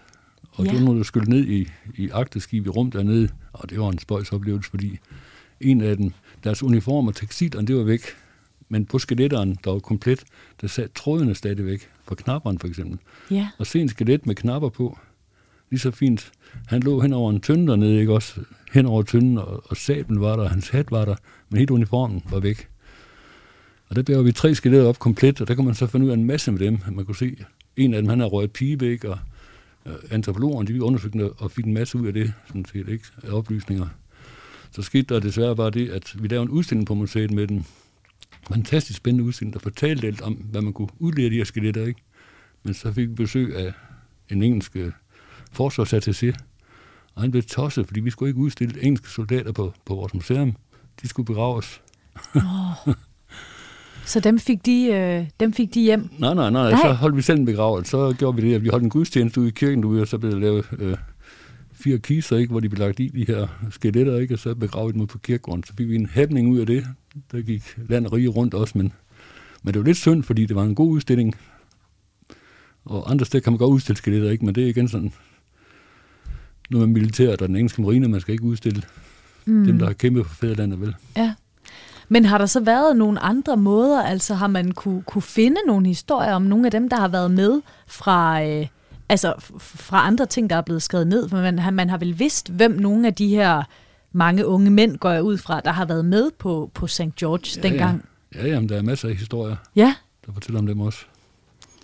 Og 0.51 0.65
Ja. 0.65 0.71
det 0.71 0.79
var 0.79 0.85
nu, 0.85 0.97
der 0.97 1.03
skulle 1.03 1.29
ned 1.29 1.47
i, 1.47 1.67
i 1.95 2.09
agteskib 2.13 2.65
i 2.65 2.69
rum 2.69 2.91
dernede. 2.91 3.29
Og 3.53 3.69
det 3.69 3.79
var 3.79 3.89
en 3.89 3.99
spøjs 3.99 4.31
oplevelse, 4.31 4.69
fordi 4.69 4.99
en 5.61 5.81
af 5.81 5.97
dem, 5.97 6.11
deres 6.43 6.63
uniform 6.63 7.07
og 7.07 7.15
tekstilerne, 7.15 7.67
det 7.67 7.75
var 7.75 7.83
væk. 7.83 8.01
Men 8.69 8.85
på 8.85 8.99
skeletteren, 8.99 9.57
der 9.63 9.71
var 9.71 9.79
komplet, 9.79 10.23
der 10.61 10.67
sad 10.67 10.89
trådene 10.95 11.35
stadigvæk. 11.35 11.89
På 12.05 12.15
knapperen 12.15 12.59
for 12.59 12.67
eksempel. 12.67 12.99
Ja. 13.31 13.49
Og 13.57 13.67
se 13.67 13.81
en 13.81 13.89
skelet 13.89 14.25
med 14.25 14.35
knapper 14.35 14.69
på. 14.69 14.97
Lige 15.69 15.79
så 15.79 15.91
fint. 15.91 16.31
Han 16.67 16.81
lå 16.81 16.99
hen 16.99 17.13
over 17.13 17.31
en 17.31 17.41
tynde 17.41 17.67
dernede, 17.67 17.99
ikke 17.99 18.13
også? 18.13 18.41
Hen 18.73 18.85
over 18.85 19.03
tynden, 19.03 19.37
og, 19.37 19.63
og 19.65 19.77
sablen 19.77 20.21
var 20.21 20.35
der, 20.35 20.47
hans 20.47 20.69
hat 20.69 20.91
var 20.91 21.05
der, 21.05 21.15
men 21.49 21.59
hele 21.59 21.73
uniformen 21.73 22.23
var 22.29 22.39
væk. 22.39 22.67
Og 23.89 23.95
der 23.95 24.03
bjerger 24.03 24.23
vi 24.23 24.31
tre 24.31 24.55
skeletter 24.55 24.89
op 24.89 24.99
komplet, 24.99 25.41
og 25.41 25.47
der 25.47 25.55
kan 25.55 25.65
man 25.65 25.75
så 25.75 25.87
finde 25.87 26.05
ud 26.05 26.11
af 26.11 26.13
en 26.13 26.23
masse 26.23 26.51
med 26.51 26.59
dem. 26.59 26.79
Man 26.91 27.05
kunne 27.05 27.15
se, 27.15 27.37
en 27.77 27.93
af 27.93 28.01
dem, 28.01 28.09
han 28.09 28.19
har 28.19 28.27
røget 28.27 28.51
pibe, 28.51 28.91
ikke? 28.91 29.09
Og 29.09 29.17
øh, 29.85 29.93
antropologerne, 30.11 30.67
de 30.67 30.83
undersøgte 30.83 31.19
det 31.19 31.31
og 31.37 31.51
fik 31.51 31.65
en 31.65 31.73
masse 31.73 31.97
ud 31.97 32.07
af 32.07 32.13
det, 32.13 32.33
sådan 32.47 32.65
set, 32.65 32.89
ikke? 32.89 33.05
Af 33.23 33.31
oplysninger. 33.31 33.87
Så 34.71 34.81
skete 34.81 35.13
der 35.13 35.19
desværre 35.19 35.55
bare 35.55 35.69
det, 35.69 35.89
at 35.89 36.15
vi 36.23 36.27
lavede 36.27 36.43
en 36.43 36.49
udstilling 36.49 36.87
på 36.87 36.93
museet 36.93 37.31
med 37.31 37.47
den. 37.47 37.65
Fantastisk 38.51 38.97
spændende 38.97 39.23
udstilling, 39.23 39.53
der 39.53 39.59
fortalte 39.59 40.07
alt 40.07 40.21
om, 40.21 40.33
hvad 40.33 40.61
man 40.61 40.73
kunne 40.73 40.87
udlære 40.99 41.29
de 41.29 41.35
her 41.35 41.43
skeletter, 41.43 41.85
ikke? 41.85 42.01
Men 42.63 42.73
så 42.73 42.91
fik 42.93 43.09
vi 43.09 43.13
besøg 43.13 43.55
af 43.55 43.73
en 44.29 44.43
engelsk 44.43 44.75
øh, 44.75 44.91
forsvarsattaché, 45.59 46.33
og 47.13 47.21
han 47.21 47.31
blev 47.31 47.43
tosset, 47.43 47.87
fordi 47.87 47.99
vi 47.99 48.09
skulle 48.09 48.29
ikke 48.29 48.39
udstille 48.39 48.83
engelske 48.83 49.09
soldater 49.09 49.51
på, 49.51 49.73
på 49.85 49.95
vores 49.95 50.13
museum. 50.13 50.55
De 51.01 51.07
skulle 51.07 51.25
begraves. 51.25 51.81
Så 54.05 54.19
dem 54.19 54.39
fik 54.39 54.65
de, 54.65 54.85
øh, 54.85 55.27
dem 55.39 55.53
fik 55.53 55.73
de 55.73 55.81
hjem. 55.81 56.09
Nej, 56.19 56.33
nej, 56.33 56.49
nej, 56.49 56.71
Nej. 56.71 56.81
så 56.81 56.93
holdt 56.93 57.15
vi 57.17 57.21
selv 57.21 57.39
en 57.39 57.45
begravelse. 57.45 57.91
Så 57.91 58.15
gjorde 58.17 58.41
vi 58.41 58.49
det, 58.49 58.55
at 58.55 58.63
vi 58.63 58.69
holdt 58.69 58.83
en 58.83 58.89
gudstjeneste 58.89 59.41
ude 59.41 59.47
i 59.47 59.51
kirken 59.51 59.83
derude, 59.83 60.01
og 60.01 60.07
så 60.07 60.17
blev 60.17 60.31
der 60.31 60.39
lavet 60.39 60.65
øh, 60.79 60.97
fire 61.85 61.97
kister, 61.97 62.37
ikke, 62.37 62.51
hvor 62.51 62.59
de 62.59 62.69
blev 62.69 62.79
lagt 62.79 62.99
i 62.99 63.07
de 63.07 63.25
her 63.27 63.47
skeletter, 63.71 64.17
ikke, 64.17 64.33
og 64.33 64.39
så 64.39 64.53
dem 64.53 65.01
ud 65.01 65.07
på 65.07 65.17
kirkegården. 65.17 65.63
Så 65.63 65.73
fik 65.77 65.89
vi 65.89 65.95
en 65.95 66.05
happening 66.05 66.49
ud 66.49 66.59
af 66.59 66.65
det. 66.65 66.85
Der 67.31 67.41
gik 67.41 67.77
land 67.89 68.05
og 68.05 68.13
rige 68.13 68.27
rundt 68.27 68.53
også, 68.53 68.77
men, 68.77 68.93
men 69.63 69.73
det 69.73 69.79
var 69.79 69.85
lidt 69.85 69.97
synd, 69.97 70.23
fordi 70.23 70.45
det 70.45 70.55
var 70.55 70.63
en 70.63 70.75
god 70.75 70.91
udstilling. 70.91 71.35
Og 72.85 73.11
andre 73.11 73.25
steder 73.25 73.43
kan 73.43 73.53
man 73.53 73.57
godt 73.57 73.73
udstille 73.73 73.97
skeletter, 73.97 74.31
ikke? 74.31 74.45
men 74.45 74.55
det 74.55 74.63
er 74.63 74.67
igen 74.67 74.87
sådan, 74.87 75.13
nu 76.69 76.79
med 76.79 76.87
militæret 76.87 77.41
og 77.41 77.47
den 77.47 77.55
engelske 77.55 77.81
marine, 77.81 78.07
man 78.07 78.21
skal 78.21 78.31
ikke 78.31 78.43
udstille 78.43 78.83
mm. 79.45 79.65
dem, 79.65 79.79
der 79.79 79.85
har 79.85 79.93
kæmpet 79.93 80.25
for 80.25 80.35
fædrelandet, 80.35 80.81
vel? 80.81 80.95
Ja. 81.17 81.33
Men 82.09 82.25
har 82.25 82.37
der 82.37 82.45
så 82.45 82.59
været 82.59 82.97
nogle 82.97 83.19
andre 83.19 83.57
måder? 83.57 84.03
Altså 84.03 84.33
har 84.33 84.47
man 84.47 84.71
kunne, 84.71 85.01
kunne 85.01 85.21
finde 85.21 85.57
nogle 85.67 85.87
historier 85.87 86.33
om 86.33 86.41
nogle 86.41 86.67
af 86.67 86.71
dem, 86.71 86.89
der 86.89 86.97
har 86.97 87.07
været 87.07 87.31
med 87.31 87.61
fra, 87.87 88.43
øh, 88.43 88.67
altså 89.09 89.33
fra 89.57 90.07
andre 90.07 90.25
ting, 90.25 90.49
der 90.49 90.55
er 90.55 90.61
blevet 90.61 90.83
skrevet 90.83 91.07
ned? 91.07 91.29
For 91.29 91.37
man, 91.37 91.73
man 91.73 91.89
har 91.89 91.97
vel 91.97 92.19
vidst, 92.19 92.49
hvem 92.49 92.71
nogle 92.71 93.07
af 93.07 93.13
de 93.13 93.27
her 93.27 93.63
mange 94.11 94.45
unge 94.45 94.71
mænd 94.71 94.97
går 94.97 95.11
jeg 95.11 95.23
ud 95.23 95.37
fra, 95.37 95.59
der 95.59 95.71
har 95.71 95.85
været 95.85 96.05
med 96.05 96.31
på, 96.39 96.71
på 96.73 96.87
St. 96.87 97.01
George 97.19 97.51
ja, 97.55 97.69
dengang. 97.69 98.05
Ja, 98.35 98.47
jamen, 98.47 98.69
der 98.69 98.77
er 98.77 98.81
masser 98.81 99.09
af 99.09 99.15
historier, 99.15 99.55
ja. 99.75 99.95
der 100.25 100.33
fortæller 100.33 100.59
om 100.59 100.67
dem 100.67 100.79
også. 100.79 100.99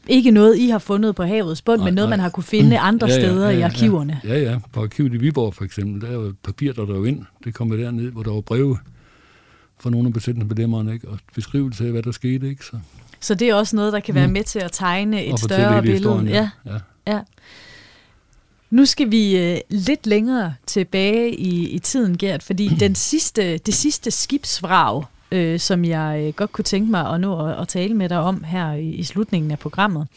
Ikke 0.08 0.32
noget, 0.32 0.58
I 0.58 0.70
har 0.70 0.80
fundet 0.80 1.16
på 1.16 1.24
havets 1.24 1.62
bund, 1.62 1.78
nej, 1.78 1.86
men 1.86 1.94
noget, 1.94 2.10
nej. 2.10 2.18
man 2.18 2.24
har 2.24 2.30
kunne 2.30 2.44
finde 2.44 2.80
andre 2.90 3.08
ja, 3.08 3.14
ja, 3.14 3.20
steder 3.20 3.50
ja, 3.50 3.54
ja, 3.54 3.60
i 3.60 3.62
arkiverne. 3.62 4.22
Ja, 4.24 4.40
ja. 4.40 4.60
På 4.74 4.82
arkivet 4.82 5.14
i 5.14 5.18
Viborg 5.18 5.54
for 5.54 5.64
eksempel, 5.64 6.02
der 6.02 6.08
er 6.08 6.14
jo 6.14 6.34
papir, 6.44 6.74
der 6.74 6.86
der 6.86 7.06
ind. 7.06 7.26
Det 7.44 7.54
kommer 7.54 7.76
derned, 7.76 8.12
hvor 8.12 8.24
der 8.24 8.32
var 8.32 8.42
breve 8.42 8.78
fra 9.80 9.90
nogle 9.90 10.08
af 10.08 10.14
besætningsmedlemmerne, 10.14 10.94
ikke? 10.94 11.08
og 11.08 11.20
beskrivelse 11.36 11.86
af, 11.86 11.92
hvad 11.92 12.04
der 12.04 12.12
skete. 12.12 12.50
Ikke? 12.50 12.66
Så. 12.66 12.80
så 13.20 13.36
det 13.36 13.50
er 13.50 13.56
også 13.56 13.76
noget, 13.76 13.94
der 13.94 14.00
kan 14.00 14.16
være 14.16 14.28
mm. 14.28 14.34
med 14.34 14.44
til 14.44 14.60
at 14.60 14.72
tegne 14.72 15.26
et 15.26 15.40
større 15.40 15.82
billede. 15.82 16.24
Ja. 16.26 16.50
Ja. 16.66 16.78
Ja. 17.08 17.20
Nu 18.70 18.86
skal 18.86 19.12
vi 19.12 19.54
uh, 19.54 19.60
lidt 19.70 20.08
længere 20.08 20.56
tilbage 20.66 21.36
i, 21.36 21.70
i 21.70 21.80
tiden, 21.80 22.18
Gert, 22.18 22.44
fordi 22.44 22.68
den 22.86 22.96
sidste, 22.96 23.58
det 23.58 23.74
sidste 23.74 24.12
skibsvrag, 24.12 25.04
øh, 25.32 25.60
som 25.60 25.86
jeg 25.86 26.24
øh, 26.28 26.34
godt 26.34 26.52
kunne 26.52 26.64
tænke 26.64 26.92
mig 26.92 27.14
at 27.14 27.22
nå 27.22 27.48
at, 27.48 27.62
at 27.62 27.68
tale 27.68 27.94
med 27.94 28.10
dig 28.10 28.20
om 28.20 28.44
her 28.44 28.74
i, 28.74 28.90
i 28.90 29.04
slutningen 29.04 29.52
af 29.52 29.60
programmet, 29.60 30.08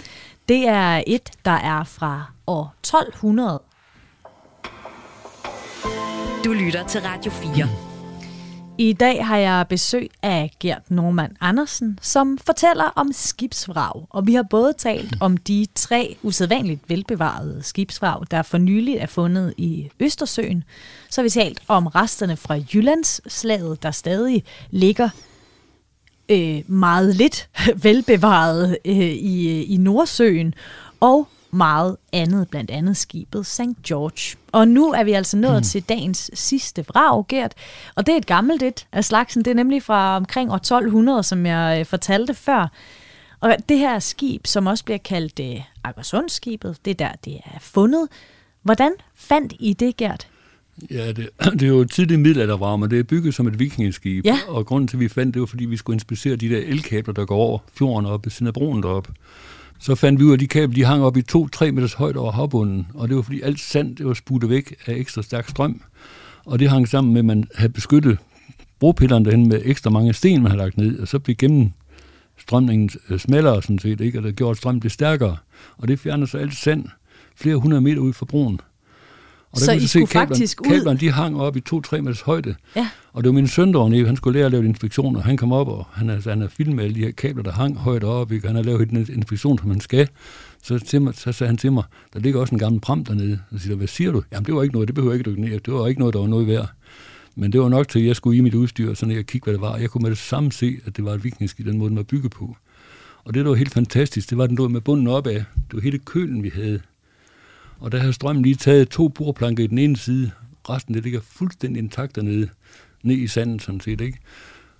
det 0.49 0.68
er 0.68 1.03
et, 1.07 1.30
der 1.45 1.51
er 1.51 1.85
fra 1.85 2.24
år 2.47 2.74
1200. 2.80 3.62
Du 6.45 6.53
lytter 6.53 6.87
til 6.87 7.01
Radio 7.01 7.30
4. 7.30 7.94
I 8.79 8.93
dag 8.93 9.27
har 9.27 9.37
jeg 9.37 9.66
besøg 9.68 10.11
af 10.22 10.51
Gert 10.61 10.91
Norman 10.91 11.37
Andersen, 11.41 11.99
som 12.03 12.39
fortæller 12.39 12.85
om 12.85 13.12
skibsvrag. 13.12 14.07
Og 14.11 14.27
vi 14.27 14.35
har 14.35 14.43
både 14.43 14.72
talt 14.79 15.16
om 15.20 15.37
de 15.37 15.66
tre 15.75 16.16
usædvanligt 16.22 16.81
velbevarede 16.89 17.62
skibsvrag, 17.62 18.25
der 18.31 18.43
for 18.43 18.59
nylig 18.59 18.97
er 18.97 19.07
fundet 19.07 19.55
i 19.57 19.91
Østersøen. 20.01 20.64
Så 21.11 21.20
har 21.20 21.22
vi 21.22 21.31
talt 21.31 21.62
om 21.68 21.87
resterne 21.87 22.37
fra 22.37 22.59
Jyllandsslaget, 22.75 23.83
der 23.83 23.91
stadig 23.91 24.45
ligger 24.70 25.09
øh, 26.29 26.62
meget 26.66 27.16
lidt 27.16 27.49
velbevaret 27.85 28.79
øh, 28.85 28.97
i, 28.97 29.49
øh, 29.49 29.70
i 29.70 29.77
Nordsøen. 29.77 30.55
Og 31.01 31.29
meget 31.55 31.97
andet, 32.13 32.49
blandt 32.49 32.71
andet 32.71 32.97
skibet 32.97 33.47
St. 33.47 33.61
George. 33.87 34.37
Og 34.53 34.69
nu 34.69 34.93
er 34.93 35.05
vi 35.05 35.13
altså 35.13 35.37
nået 35.37 35.57
mm. 35.57 35.63
til 35.63 35.83
dagens 35.83 36.31
sidste 36.35 36.85
vrag, 36.89 37.27
Gert. 37.29 37.55
Og 37.95 38.07
det 38.07 38.13
er 38.13 38.17
et 38.17 38.27
gammelt 38.27 38.63
et 38.63 38.87
af 38.93 39.05
slagsen. 39.05 39.45
Det 39.45 39.51
er 39.51 39.55
nemlig 39.55 39.83
fra 39.83 40.17
omkring 40.17 40.51
år 40.51 40.57
1200, 40.57 41.23
som 41.23 41.47
jeg 41.47 41.81
øh, 41.81 41.87
fortalte 41.87 42.35
før. 42.35 42.69
Og 43.41 43.57
det 43.69 43.79
her 43.79 43.99
skib, 43.99 44.47
som 44.47 44.67
også 44.67 44.85
bliver 44.85 44.99
kaldt 44.99 45.41
øh, 45.41 45.61
Akersundskibet, 45.85 46.77
det 46.85 46.91
er 46.91 46.95
der, 46.95 47.13
det 47.25 47.35
er 47.35 47.59
fundet. 47.61 48.09
Hvordan 48.63 48.93
fandt 49.15 49.55
I 49.61 49.73
det, 49.73 49.97
Gert? 49.97 50.29
Ja, 50.91 51.13
det, 51.13 51.29
det 51.53 51.63
er 51.63 51.67
jo 51.67 51.81
et 51.81 51.91
tidligt 51.91 52.21
middelaldervrag, 52.21 52.81
men 52.81 52.91
det 52.91 52.99
er 52.99 53.03
bygget 53.03 53.35
som 53.35 53.47
et 53.47 53.59
vikingeskib. 53.59 54.25
Ja. 54.25 54.39
Og 54.49 54.67
grunden 54.67 54.89
til, 54.89 54.97
at 54.97 55.01
vi 55.01 55.09
fandt 55.09 55.35
det, 55.35 55.41
var, 55.41 55.47
fordi 55.47 55.65
vi 55.65 55.77
skulle 55.77 55.95
inspicere 55.95 56.37
de 56.37 56.49
der 56.49 56.59
elkabler, 56.59 57.15
der 57.15 57.25
går 57.25 57.37
over 57.37 57.59
fjorden 57.75 58.07
op 58.07 58.27
ved 58.27 58.31
siden 58.31 58.47
af 58.47 58.55
broen 58.55 58.83
deroppe. 58.83 59.13
Så 59.79 59.95
fandt 59.95 60.20
vi 60.20 60.25
ud 60.25 60.31
af, 60.31 60.35
at 60.35 60.41
de 60.41 60.47
kabler 60.47 60.75
de 60.75 60.85
hang 60.85 61.03
op 61.03 61.16
i 61.16 61.22
2-3 61.33 61.70
meters 61.70 61.95
højde 61.95 62.18
over 62.18 62.33
havbunden, 62.33 62.87
og 62.95 63.09
det 63.09 63.16
var 63.16 63.22
fordi 63.22 63.41
alt 63.41 63.61
sand 63.61 63.97
det 63.97 64.07
var 64.07 64.14
spudt 64.14 64.49
væk 64.49 64.75
af 64.87 64.95
ekstra 64.95 65.22
stærk 65.22 65.49
strøm. 65.49 65.81
Og 66.45 66.59
det 66.59 66.70
hang 66.70 66.89
sammen 66.89 67.12
med, 67.12 67.20
at 67.20 67.25
man 67.25 67.49
havde 67.55 67.72
beskyttet 67.72 68.18
bropillerne 68.81 69.25
derhen 69.25 69.49
med 69.49 69.62
ekstra 69.64 69.91
mange 69.91 70.12
sten, 70.12 70.43
man 70.43 70.51
havde 70.51 70.62
lagt 70.62 70.77
ned, 70.77 70.99
og 70.99 71.09
så 71.09 71.18
blev 71.18 71.37
gennem 71.37 71.70
strømningen 72.39 72.91
øh, 73.11 73.18
smallere 73.18 73.62
sådan 73.62 73.79
set, 73.79 74.01
ikke? 74.01 74.18
og 74.18 74.25
det 74.25 74.37
gjorde 74.37 74.59
strømmen 74.59 74.83
det 74.83 74.93
stærkere. 74.93 75.37
Og 75.77 75.89
det 75.89 75.99
fjernede 75.99 76.27
så 76.27 76.39
alt 76.39 76.57
sand 76.57 76.85
flere 77.37 77.57
hundrede 77.57 77.81
meter 77.81 78.01
ud 78.01 78.12
fra 78.12 78.27
broen. 78.27 78.61
Og 79.55 79.61
så 79.61 79.73
I 79.73 79.81
se, 79.81 79.89
skulle 79.89 80.07
kablerne, 80.07 80.29
faktisk 80.29 80.61
ud... 80.61 80.67
Kablerne, 80.67 80.99
de 80.99 81.11
hang 81.11 81.41
op 81.41 81.57
i 81.57 81.63
2-3 81.71 82.01
meters 82.01 82.21
højde. 82.21 82.55
Ja. 82.77 82.89
Og 83.13 83.25
det 83.25 83.29
var 83.29 83.35
min 83.35 83.49
søn, 83.49 83.73
der 83.73 84.07
han 84.07 84.17
skulle 84.17 84.39
lære 84.39 84.47
at 84.47 84.53
lave 84.53 84.65
inspektioner. 84.65 85.21
Han 85.21 85.37
kom 85.37 85.53
op, 85.53 85.69
og 85.69 85.87
han 85.93 86.09
har, 86.09 86.29
han 86.29 86.41
har 86.41 86.49
filmet 86.49 86.85
alle 86.85 86.95
de 86.95 87.01
her 87.01 87.11
kabler, 87.11 87.43
der 87.43 87.53
hang 87.53 87.77
højt 87.77 88.05
op. 88.05 88.33
Ikke? 88.33 88.47
Han 88.47 88.57
har 88.57 88.63
lavet 88.63 88.91
en 88.91 89.07
inspektion, 89.13 89.59
som 89.59 89.71
han 89.71 89.81
skal. 89.81 90.09
Så, 90.63 90.79
til 90.79 91.03
mig, 91.03 91.15
så 91.15 91.33
sagde 91.33 91.49
han 91.49 91.57
til 91.57 91.73
mig, 91.73 91.85
der 92.13 92.21
ligger 92.21 92.41
også 92.41 92.55
en 92.55 92.59
gammel 92.59 92.81
pram 92.81 93.05
dernede. 93.05 93.39
Så 93.53 93.59
siger 93.59 93.77
hvad 93.77 93.87
siger 93.87 94.13
du? 94.13 94.23
Jamen, 94.33 94.47
det 94.47 94.55
var 94.55 94.63
ikke 94.63 94.73
noget, 94.73 94.89
det 94.89 94.95
behøver 94.95 95.13
jeg 95.15 95.19
ikke 95.19 95.31
dykke 95.31 95.43
ned. 95.43 95.61
Det 95.61 95.75
var 95.75 95.87
ikke 95.87 96.01
noget, 96.01 96.15
der 96.15 96.21
var 96.21 96.27
noget 96.27 96.47
værd. 96.47 96.69
Men 97.37 97.53
det 97.53 97.61
var 97.61 97.69
nok 97.69 97.89
til, 97.89 97.99
at 97.99 98.07
jeg 98.07 98.17
skulle 98.17 98.39
i 98.39 98.41
mit 98.41 98.55
udstyr, 98.55 98.95
så 98.95 99.07
jeg 99.07 99.27
kiggede, 99.27 99.45
hvad 99.45 99.53
det 99.53 99.61
var. 99.61 99.77
Jeg 99.77 99.91
kunne 99.91 100.03
med 100.03 100.11
det 100.11 100.19
samme 100.19 100.53
se, 100.53 100.77
at 100.87 100.97
det 100.97 101.05
var 101.05 101.13
et 101.13 101.25
vikingskib, 101.25 101.67
den 101.67 101.79
måde, 101.79 101.89
den 101.89 101.97
var 101.97 102.03
bygget 102.03 102.33
på. 102.33 102.57
Og 103.25 103.35
det, 103.35 103.45
der 103.45 103.51
var 103.51 103.57
helt 103.57 103.73
fantastisk, 103.73 104.31
det 104.31 104.39
var, 104.39 104.45
at 104.45 104.51
den 104.51 104.57
lå 104.57 104.69
med 104.69 104.81
bunden 104.81 105.07
op 105.07 105.27
af. 105.27 105.45
Det 105.55 105.73
var 105.73 105.81
hele 105.81 105.99
kølen, 105.99 106.43
vi 106.43 106.53
havde. 106.55 106.81
Og 107.79 107.93
der 107.93 107.99
har 107.99 108.12
strømmen 108.12 108.43
lige 108.43 108.55
taget 108.55 108.89
to 108.89 109.09
bordplanker 109.09 109.64
i 109.64 109.66
den 109.66 109.79
ene 109.79 109.97
side. 109.97 110.31
Resten, 110.68 110.95
det 110.95 111.03
ligger 111.03 111.20
fuldstændig 111.20 111.83
intakt 111.83 112.16
dernede, 112.16 112.49
ned 113.03 113.16
i 113.16 113.27
sanden 113.27 113.61
sådan 113.61 113.81
set, 113.81 114.01
ikke? 114.01 114.18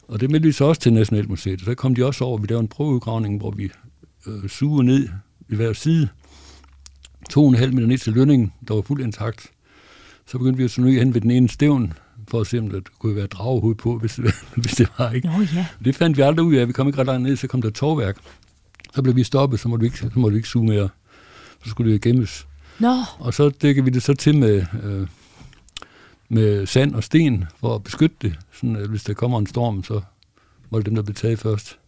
Og 0.09 0.21
det 0.21 0.31
meldte 0.31 0.47
vi 0.47 0.53
så 0.53 0.65
også 0.65 0.81
til 0.81 0.93
Nationalmuseet. 0.93 1.61
Så 1.61 1.75
kom 1.75 1.95
de 1.95 2.07
også 2.07 2.25
over, 2.25 2.39
vi 2.39 2.47
lavede 2.47 2.63
en 2.63 2.69
prøveudgravning, 2.69 3.39
hvor 3.39 3.51
vi 3.51 3.71
øh, 4.27 4.49
sugede 4.49 4.87
ned 4.87 5.09
i 5.49 5.55
hver 5.55 5.73
side. 5.73 6.09
To 7.31 7.43
og 7.43 7.49
en 7.49 7.55
halv 7.55 7.75
meter 7.75 7.87
ned 7.87 7.99
til 7.99 8.13
lønningen, 8.13 8.53
der 8.69 8.75
var 8.75 8.83
fuldt 8.83 9.05
intakt. 9.05 9.51
Så 10.27 10.39
begyndte 10.39 10.57
vi 10.59 10.65
at 10.65 10.71
suge 10.71 10.99
hen 10.99 11.15
ved 11.15 11.21
den 11.21 11.31
ene 11.31 11.49
stævn, 11.49 11.93
for 12.29 12.41
at 12.41 12.47
se, 12.47 12.59
om 12.59 12.71
der 12.71 12.81
kunne 12.99 13.17
være 13.17 13.27
dragehoved 13.27 13.75
på, 13.75 13.99
hvis 13.99 14.15
det, 14.15 14.35
hvis 14.63 14.73
det 14.73 14.89
var. 14.99 15.11
Ikke? 15.11 15.29
Nå, 15.29 15.33
ja. 15.55 15.67
Det 15.85 15.97
fandt 15.97 16.17
vi 16.17 16.23
aldrig 16.23 16.47
ud 16.47 16.55
af. 16.55 16.69
Vi 16.69 16.73
kom 16.73 16.87
ikke 16.87 16.99
ret 16.99 17.07
langt 17.07 17.23
ned, 17.23 17.37
så 17.37 17.47
kom 17.47 17.63
der 17.63 17.71
tovværk. 17.71 18.17
Så 18.95 19.03
blev 19.03 19.17
vi 19.17 19.25
stoppet, 19.25 19.61
så 19.61 19.69
måtte 19.69 19.81
vi 19.81 19.87
ikke, 19.87 19.99
så 19.99 20.11
måtte 20.15 20.35
vi 20.35 20.39
ikke 20.39 20.49
suge 20.49 20.67
mere. 20.67 20.89
Så 21.65 21.71
skulle 21.71 21.93
det 21.93 22.03
gemmes. 22.03 22.47
No. 22.79 23.03
Og 23.19 23.35
så 23.35 23.49
dækker 23.49 23.83
vi 23.83 23.91
det 23.91 24.03
så 24.03 24.15
til 24.15 24.39
med, 24.39 24.67
øh, 24.83 25.07
med 26.29 26.67
sand 26.67 26.95
og 26.95 27.05
sten 27.05 27.45
for 27.61 27.75
at 27.75 27.85
beskytte 27.85 28.17
det. 28.23 28.35
Sådan, 28.53 28.77
at 28.77 28.89
hvis 28.89 29.05
der 29.05 29.15
kommer 29.15 29.39
en 29.39 29.47
storm, 29.47 29.85
så 29.85 30.01
må 30.71 30.79
det 30.79 30.87
dem, 30.87 30.95
der 30.95 31.03
bliver 31.03 31.15
taget 31.15 31.39
først. 31.39 31.79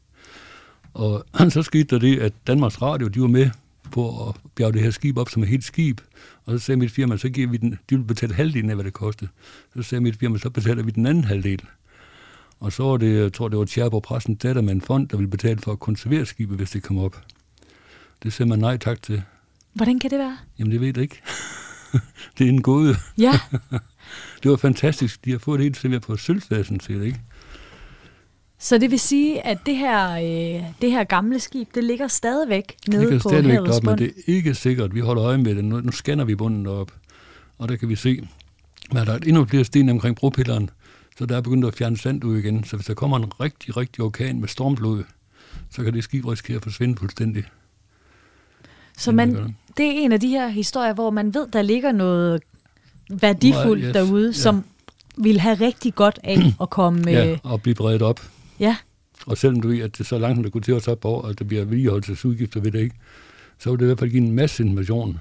Og 0.94 1.24
så 1.50 1.62
skete 1.62 1.84
der 1.84 1.98
det, 1.98 2.18
at 2.18 2.32
Danmarks 2.46 2.82
Radio, 2.82 3.08
de 3.08 3.20
var 3.20 3.26
med 3.26 3.50
på 3.92 4.28
at 4.28 4.34
bjerge 4.54 4.72
det 4.72 4.82
her 4.82 4.90
skib 4.90 5.18
op 5.18 5.28
som 5.28 5.42
et 5.42 5.48
helt 5.48 5.64
skib. 5.64 6.00
Og 6.44 6.52
så 6.52 6.66
sagde 6.66 6.78
mit 6.78 6.90
firma, 6.90 7.16
så 7.16 7.28
giver 7.28 7.48
vi 7.48 7.56
den, 7.56 7.78
de 7.90 7.96
vil 7.96 8.04
betale 8.04 8.34
halvdelen 8.34 8.70
af, 8.70 8.76
hvad 8.76 8.84
det 8.84 8.92
kostede. 8.92 9.30
Så 9.76 9.82
sagde 9.82 10.02
mit 10.02 10.16
firma, 10.16 10.38
så 10.38 10.50
betaler 10.50 10.82
vi 10.82 10.90
den 10.90 11.06
anden 11.06 11.24
halvdel. 11.24 11.62
Og 12.60 12.72
så 12.72 12.82
var 12.82 12.96
det, 12.96 13.16
jeg 13.22 13.32
tror, 13.32 13.48
det 13.48 13.58
var 13.58 13.64
Tjerborg 13.64 14.02
Pressen 14.02 14.34
datter 14.34 14.62
med 14.62 14.72
en 14.72 14.80
fond, 14.80 15.08
der 15.08 15.16
ville 15.16 15.30
betale 15.30 15.58
for 15.58 15.72
at 15.72 15.80
konservere 15.80 16.26
skibet, 16.26 16.56
hvis 16.56 16.70
det 16.70 16.82
kom 16.82 16.98
op. 16.98 17.22
Det 18.22 18.32
sagde 18.32 18.48
man 18.48 18.58
nej 18.58 18.76
tak 18.76 19.02
til. 19.02 19.22
Hvordan 19.76 19.98
kan 19.98 20.10
det 20.10 20.18
være? 20.18 20.36
Jamen, 20.58 20.72
det 20.72 20.80
ved 20.80 20.86
jeg 20.86 20.98
ikke. 20.98 21.22
det 22.38 22.44
er 22.44 22.48
en 22.48 22.62
gåde. 22.62 22.96
Ja. 23.18 23.40
det 24.42 24.50
var 24.50 24.56
fantastisk. 24.56 25.24
De 25.24 25.30
har 25.30 25.38
fået 25.38 25.58
det 25.58 25.64
helt 25.64 25.76
simpelthen 25.76 26.06
på 26.06 26.16
sølvfasen, 26.16 26.80
siger 26.80 26.98
det 26.98 27.06
ikke? 27.06 27.20
Så 28.58 28.78
det 28.78 28.90
vil 28.90 29.00
sige, 29.00 29.46
at 29.46 29.58
det 29.66 29.76
her, 29.76 30.10
øh, 30.12 30.64
det 30.82 30.90
her 30.90 31.04
gamle 31.04 31.40
skib, 31.40 31.68
det 31.74 31.84
ligger 31.84 32.08
stadigvæk 32.08 32.76
nede 32.88 33.00
det 33.00 33.08
ligger 33.08 33.22
på 33.22 33.28
stadigvæk 33.28 33.58
op, 33.58 33.82
men 33.82 33.98
det 33.98 34.06
er 34.06 34.22
ikke 34.26 34.54
sikkert. 34.54 34.94
Vi 34.94 35.00
holder 35.00 35.24
øje 35.24 35.38
med 35.38 35.54
det. 35.54 35.64
Nu, 35.64 35.80
nu 35.80 35.92
scanner 35.92 36.24
vi 36.24 36.34
bunden 36.34 36.64
derop, 36.64 36.92
og 37.58 37.68
der 37.68 37.76
kan 37.76 37.88
vi 37.88 37.96
se, 37.96 38.28
at 38.96 39.06
der 39.06 39.12
er 39.12 39.18
endnu 39.18 39.44
flere 39.44 39.64
sten 39.64 39.88
omkring 39.88 40.16
bropilleren, 40.16 40.70
så 41.18 41.26
der 41.26 41.36
er 41.36 41.40
begyndt 41.40 41.66
at 41.66 41.74
fjerne 41.74 41.96
sand 41.96 42.24
ud 42.24 42.38
igen. 42.38 42.64
Så 42.64 42.76
hvis 42.76 42.86
der 42.86 42.94
kommer 42.94 43.16
en 43.16 43.40
rigtig, 43.40 43.76
rigtig 43.76 44.04
orkan 44.04 44.40
med 44.40 44.48
stormblod, 44.48 45.04
så 45.70 45.84
kan 45.84 45.94
det 45.94 46.04
skib 46.04 46.26
risikere 46.26 46.56
at 46.56 46.62
forsvinde 46.62 46.96
fuldstændig. 46.96 47.44
Så 48.96 49.12
man, 49.12 49.56
det 49.76 49.86
er 49.86 49.90
en 49.90 50.12
af 50.12 50.20
de 50.20 50.28
her 50.28 50.48
historier, 50.48 50.92
hvor 50.92 51.10
man 51.10 51.34
ved, 51.34 51.46
der 51.52 51.62
ligger 51.62 51.92
noget 51.92 52.42
værdifuldt 53.10 53.84
yes, 53.84 53.92
derude, 53.92 54.26
ja. 54.26 54.32
som 54.32 54.64
vil 55.16 55.40
have 55.40 55.54
rigtig 55.54 55.94
godt 55.94 56.18
af 56.24 56.38
at 56.62 56.70
komme... 56.70 57.10
Ja, 57.10 57.32
øh, 57.32 57.38
og 57.42 57.62
blive 57.62 57.74
bredt 57.74 58.02
op. 58.02 58.20
Ja. 58.60 58.76
Og 59.26 59.38
selvom 59.38 59.60
du 59.60 59.68
ved, 59.68 59.80
at 59.80 59.98
det 59.98 60.06
så 60.06 60.18
langt, 60.18 60.44
det 60.44 60.52
kunne 60.52 60.62
til 60.62 60.74
os 60.74 60.88
op 60.88 61.04
over, 61.04 61.28
at 61.28 61.38
det 61.38 61.48
bliver 61.48 61.64
vedligeholdelsesudgifter 61.64 62.60
ved 62.60 62.72
det 62.72 62.80
ikke, 62.80 62.96
så 63.58 63.70
vil 63.70 63.78
det 63.78 63.84
i 63.84 63.86
hvert 63.86 63.98
fald 63.98 64.10
give 64.10 64.22
en 64.22 64.32
masse 64.32 64.62
information 64.62 65.18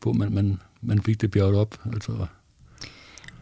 på, 0.00 0.10
at 0.10 0.16
man, 0.16 0.32
man, 0.32 0.58
man 0.82 1.02
fik 1.02 1.20
det 1.20 1.30
bjerget 1.30 1.56
op. 1.56 1.78
Altså, 1.92 2.12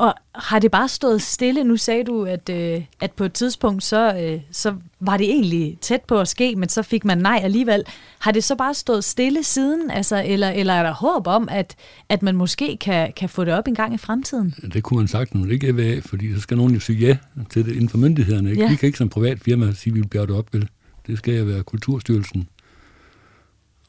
og 0.00 0.14
har 0.34 0.58
det 0.58 0.70
bare 0.70 0.88
stået 0.88 1.22
stille? 1.22 1.64
Nu 1.64 1.76
sagde 1.76 2.04
du, 2.04 2.24
at, 2.24 2.48
øh, 2.48 2.82
at 3.00 3.12
på 3.12 3.24
et 3.24 3.32
tidspunkt, 3.32 3.82
så, 3.82 4.14
øh, 4.16 4.40
så 4.52 4.74
var 5.00 5.16
det 5.16 5.30
egentlig 5.30 5.78
tæt 5.80 6.00
på 6.08 6.20
at 6.20 6.28
ske, 6.28 6.56
men 6.56 6.68
så 6.68 6.82
fik 6.82 7.04
man 7.04 7.18
nej 7.18 7.40
alligevel. 7.42 7.82
Har 8.18 8.32
det 8.32 8.44
så 8.44 8.56
bare 8.56 8.74
stået 8.74 9.04
stille 9.04 9.42
siden, 9.42 9.90
altså, 9.90 10.22
eller, 10.26 10.50
eller 10.50 10.74
er 10.74 10.82
der 10.82 10.92
håb 10.92 11.26
om, 11.26 11.48
at, 11.50 11.76
at 12.08 12.22
man 12.22 12.36
måske 12.36 12.76
kan, 12.76 13.12
kan 13.16 13.28
få 13.28 13.44
det 13.44 13.54
op 13.54 13.68
en 13.68 13.74
gang 13.74 13.94
i 13.94 13.98
fremtiden? 13.98 14.54
Det 14.72 14.82
kunne 14.82 14.98
man 14.98 15.08
sagt, 15.08 15.32
det 15.32 15.52
ikke 15.52 15.68
er 15.68 15.96
af, 15.96 16.02
fordi 16.02 16.34
så 16.34 16.40
skal 16.40 16.56
nogen 16.56 16.74
jo 16.74 16.80
sige 16.80 16.98
ja 16.98 17.16
til 17.50 17.64
det 17.64 17.72
inden 17.72 17.88
for 17.88 17.98
myndighederne. 17.98 18.50
Ikke? 18.50 18.62
Ja. 18.62 18.68
Vi 18.70 18.76
kan 18.76 18.86
ikke 18.86 18.98
som 18.98 19.08
privat 19.08 19.40
firma 19.40 19.72
sige, 19.72 19.90
at 19.90 19.94
vi 19.94 20.00
vil 20.00 20.08
bjerge 20.08 20.26
det 20.26 20.36
op. 20.36 20.54
Vel? 20.54 20.68
Det 21.06 21.18
skal 21.18 21.34
jeg 21.34 21.46
være 21.46 21.62
Kulturstyrelsen 21.62 22.48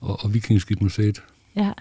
og, 0.01 0.23
og 0.23 0.33
Vikingskibmuseet. 0.33 1.23
Ja, 1.55 1.71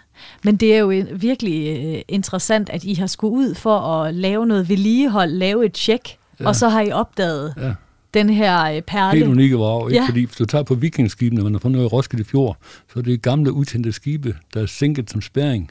men 0.44 0.56
det 0.56 0.74
er 0.74 0.78
jo 0.78 0.90
en- 0.90 1.22
virkelig 1.22 1.84
øh, 1.96 2.02
interessant, 2.08 2.68
at 2.70 2.84
I 2.84 2.94
har 2.94 3.06
skulle 3.06 3.32
ud 3.34 3.54
for 3.54 3.78
at 3.78 4.14
lave 4.14 4.46
noget 4.46 4.68
vedligehold, 4.68 5.30
lave 5.30 5.66
et 5.66 5.72
tjek, 5.72 6.16
ja. 6.40 6.46
og 6.48 6.56
så 6.56 6.68
har 6.68 6.80
I 6.82 6.90
opdaget 6.90 7.54
Ja. 7.56 7.74
den 8.14 8.30
her 8.30 8.64
øh, 8.64 8.82
perle. 8.82 9.18
Helt 9.18 9.30
unikke 9.30 9.56
vrag, 9.56 9.90
ikke? 9.90 10.02
Ja. 10.02 10.08
Fordi 10.08 10.24
hvis 10.24 10.36
du 10.36 10.44
tager 10.44 10.64
på 10.64 10.74
vikingskibene, 10.74 11.42
man 11.42 11.52
har 11.54 11.58
fundet 11.58 11.76
noget 11.78 11.90
i 11.90 11.92
Roskilde 11.92 12.24
Fjord, 12.24 12.56
så 12.92 12.98
er 12.98 13.02
det 13.02 13.22
gamle 13.22 13.52
udtændte 13.52 13.92
skibe, 13.92 14.36
der 14.54 14.62
er 14.62 14.66
sænket 14.66 15.10
som 15.10 15.20
spæring. 15.20 15.70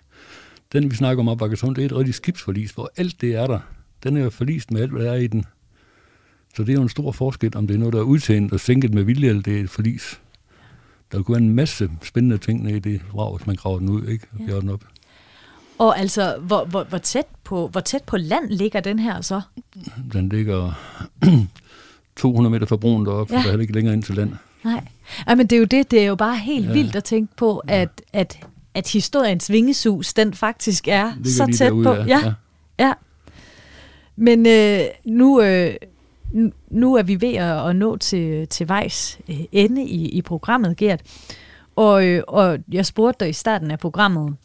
Den, 0.73 0.91
vi 0.91 0.95
snakker 0.95 1.21
om 1.23 1.27
op 1.29 1.41
det 1.41 1.63
er 1.63 1.85
et 1.85 1.95
rigtigt 1.95 2.15
skibsforlis, 2.17 2.71
hvor 2.71 2.91
alt 2.97 3.21
det 3.21 3.35
er 3.35 3.47
der. 3.47 3.59
Den 4.03 4.17
er 4.17 4.23
jo 4.23 4.29
forlist 4.29 4.71
med 4.71 4.81
alt, 4.81 4.91
hvad 4.91 5.05
der 5.05 5.11
er 5.11 5.15
i 5.15 5.27
den. 5.27 5.45
Så 6.55 6.63
det 6.63 6.69
er 6.69 6.73
jo 6.73 6.81
en 6.81 6.89
stor 6.89 7.11
forskel, 7.11 7.57
om 7.57 7.67
det 7.67 7.73
er 7.73 7.77
noget, 7.77 7.93
der 7.93 7.99
er 7.99 8.03
udtændt 8.03 8.53
og 8.53 8.59
sænket 8.59 8.93
med 8.93 9.03
vilje, 9.03 9.29
eller 9.29 9.41
det 9.41 9.59
er 9.59 9.63
et 9.63 9.69
forlis. 9.69 10.19
Der 11.11 11.23
kunne 11.23 11.35
være 11.35 11.43
en 11.43 11.55
masse 11.55 11.89
spændende 12.03 12.37
ting 12.37 12.63
nede 12.63 12.75
i 12.77 12.79
det 12.79 13.01
vrag, 13.13 13.37
hvis 13.37 13.47
man 13.47 13.55
graver 13.55 13.79
den 13.79 13.89
ud, 13.89 14.07
ikke? 14.07 14.27
Og 14.33 14.45
ja. 14.47 14.59
den 14.59 14.69
op. 14.69 14.83
Og 15.77 15.99
altså, 15.99 16.35
hvor, 16.41 16.65
hvor, 16.65 16.83
hvor, 16.83 16.97
tæt 16.97 17.25
på, 17.43 17.67
hvor 17.67 17.81
tæt 17.81 18.03
på 18.03 18.17
land 18.17 18.49
ligger 18.49 18.79
den 18.79 18.99
her 18.99 19.21
så? 19.21 19.41
Den 20.13 20.29
ligger 20.29 20.71
200 22.17 22.51
meter 22.51 22.65
fra 22.65 22.75
broen 22.75 23.05
deroppe, 23.05 23.33
Ja. 23.33 23.37
ja. 23.37 23.41
så 23.43 23.47
der 23.47 23.49
er 23.49 23.51
heller 23.51 23.61
ikke 23.61 23.73
længere 23.73 23.93
ind 23.93 24.03
til 24.03 24.15
land. 24.15 24.31
Nej. 24.63 24.83
Ej, 25.27 25.35
men 25.35 25.47
det 25.47 25.55
er 25.55 25.59
jo 25.59 25.65
det, 25.65 25.91
det 25.91 26.01
er 26.01 26.05
jo 26.05 26.15
bare 26.15 26.37
helt 26.37 26.63
ja. 26.65 26.69
Ja. 26.69 26.73
vildt 26.73 26.95
at 26.95 27.03
tænke 27.03 27.35
på, 27.35 27.57
at, 27.67 28.01
at, 28.13 28.39
at 28.73 28.87
historiens 28.91 29.51
vingesus, 29.51 30.13
den 30.13 30.33
faktisk 30.33 30.87
er 30.87 31.13
Ligger 31.15 31.31
så 31.31 31.57
tæt 31.57 31.67
derude, 31.67 31.83
på. 31.83 31.93
ja. 31.93 32.03
ja. 32.05 32.19
Ja. 32.25 32.33
ja. 32.87 32.93
Men 34.15 34.45
øh, 34.45 34.79
nu, 35.05 35.41
øh, 35.41 35.73
nu- 36.69 36.95
er 36.95 37.03
vi 37.03 37.21
ved 37.21 37.33
at, 37.33 37.69
at 37.69 37.75
nå 37.75 37.97
til, 37.97 38.47
til 38.47 38.67
vejs 38.67 39.19
øh, 39.29 39.39
ende 39.51 39.83
i, 39.83 40.09
i 40.09 40.21
programmet, 40.21 40.77
Gert. 40.77 41.01
Og, 41.75 42.05
øh, 42.05 42.23
og 42.27 42.57
jeg 42.71 42.85
spurgte 42.85 43.25
dig 43.25 43.29
i 43.29 43.33
starten 43.33 43.71
af 43.71 43.79
programmet, 43.79 44.35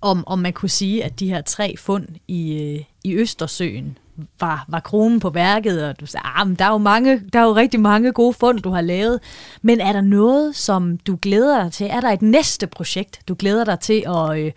om, 0.00 0.24
om 0.26 0.38
man 0.38 0.52
kunne 0.52 0.68
sige, 0.68 1.04
at 1.04 1.20
de 1.20 1.28
her 1.28 1.40
tre 1.40 1.74
fund 1.78 2.06
i, 2.28 2.62
øh, 2.62 2.84
i 3.04 3.14
Østersøen 3.14 3.98
var, 4.40 4.64
var 4.68 4.80
kronen 4.80 5.20
på 5.20 5.30
værket, 5.30 5.84
og 5.88 6.00
du 6.00 6.06
sagde, 6.06 6.26
ah, 6.26 6.46
men 6.46 6.56
der, 6.56 6.64
er 6.64 6.70
jo 6.72 6.78
mange, 6.78 7.22
der 7.32 7.38
er 7.38 7.44
jo 7.44 7.54
rigtig 7.54 7.80
mange 7.80 8.12
gode 8.12 8.32
fund, 8.32 8.60
du 8.60 8.70
har 8.70 8.80
lavet. 8.80 9.20
Men 9.62 9.80
er 9.80 9.92
der 9.92 10.00
noget, 10.00 10.56
som 10.56 10.98
du 10.98 11.18
glæder 11.22 11.62
dig 11.62 11.72
til? 11.72 11.86
Er 11.90 12.00
der 12.00 12.10
et 12.10 12.22
næste 12.22 12.66
projekt, 12.66 13.20
du 13.28 13.36
glæder 13.38 13.64
dig 13.64 13.80
til 13.80 14.04
at, 14.06 14.38
øh, 14.38 14.52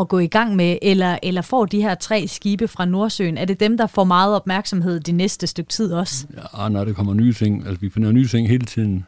at 0.00 0.08
gå 0.08 0.18
i 0.18 0.26
gang 0.26 0.56
med? 0.56 0.78
Eller, 0.82 1.18
eller 1.22 1.42
får 1.42 1.66
de 1.66 1.82
her 1.82 1.94
tre 1.94 2.26
skibe 2.28 2.68
fra 2.68 2.84
Nordsøen, 2.84 3.38
er 3.38 3.44
det 3.44 3.60
dem, 3.60 3.76
der 3.76 3.86
får 3.86 4.04
meget 4.04 4.34
opmærksomhed 4.36 5.00
de 5.00 5.12
næste 5.12 5.46
stykke 5.46 5.68
tid 5.68 5.92
også? 5.92 6.26
Ja, 6.58 6.68
nej, 6.68 6.84
der 6.84 6.92
kommer 6.92 7.14
nye 7.14 7.32
ting. 7.32 7.66
Altså, 7.66 7.80
vi 7.80 7.90
finder 7.90 8.12
nye 8.12 8.26
ting 8.26 8.48
hele 8.48 8.66
tiden. 8.66 9.06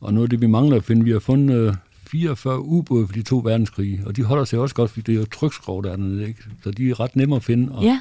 Og 0.00 0.14
noget 0.14 0.26
af 0.26 0.30
det, 0.30 0.40
vi 0.40 0.46
mangler 0.46 0.76
at 0.76 0.84
finde, 0.84 1.04
vi 1.04 1.10
har 1.10 1.18
fundet 1.18 1.54
øh, 1.54 1.74
44 2.06 2.60
ubåde 2.60 3.06
for 3.06 3.14
de 3.14 3.22
to 3.22 3.38
verdenskrige, 3.44 4.02
og 4.06 4.16
de 4.16 4.22
holder 4.22 4.44
sig 4.44 4.58
også 4.58 4.74
godt, 4.74 4.90
fordi 4.90 5.12
det 5.12 5.12
er 5.12 5.16
jo 5.16 5.76
er 5.76 5.80
dernede, 5.82 6.28
ikke? 6.28 6.42
Så 6.64 6.70
de 6.70 6.90
er 6.90 7.00
ret 7.00 7.16
nemme 7.16 7.36
at 7.36 7.44
finde 7.44 7.72
og, 7.72 7.82
Ja, 7.82 8.00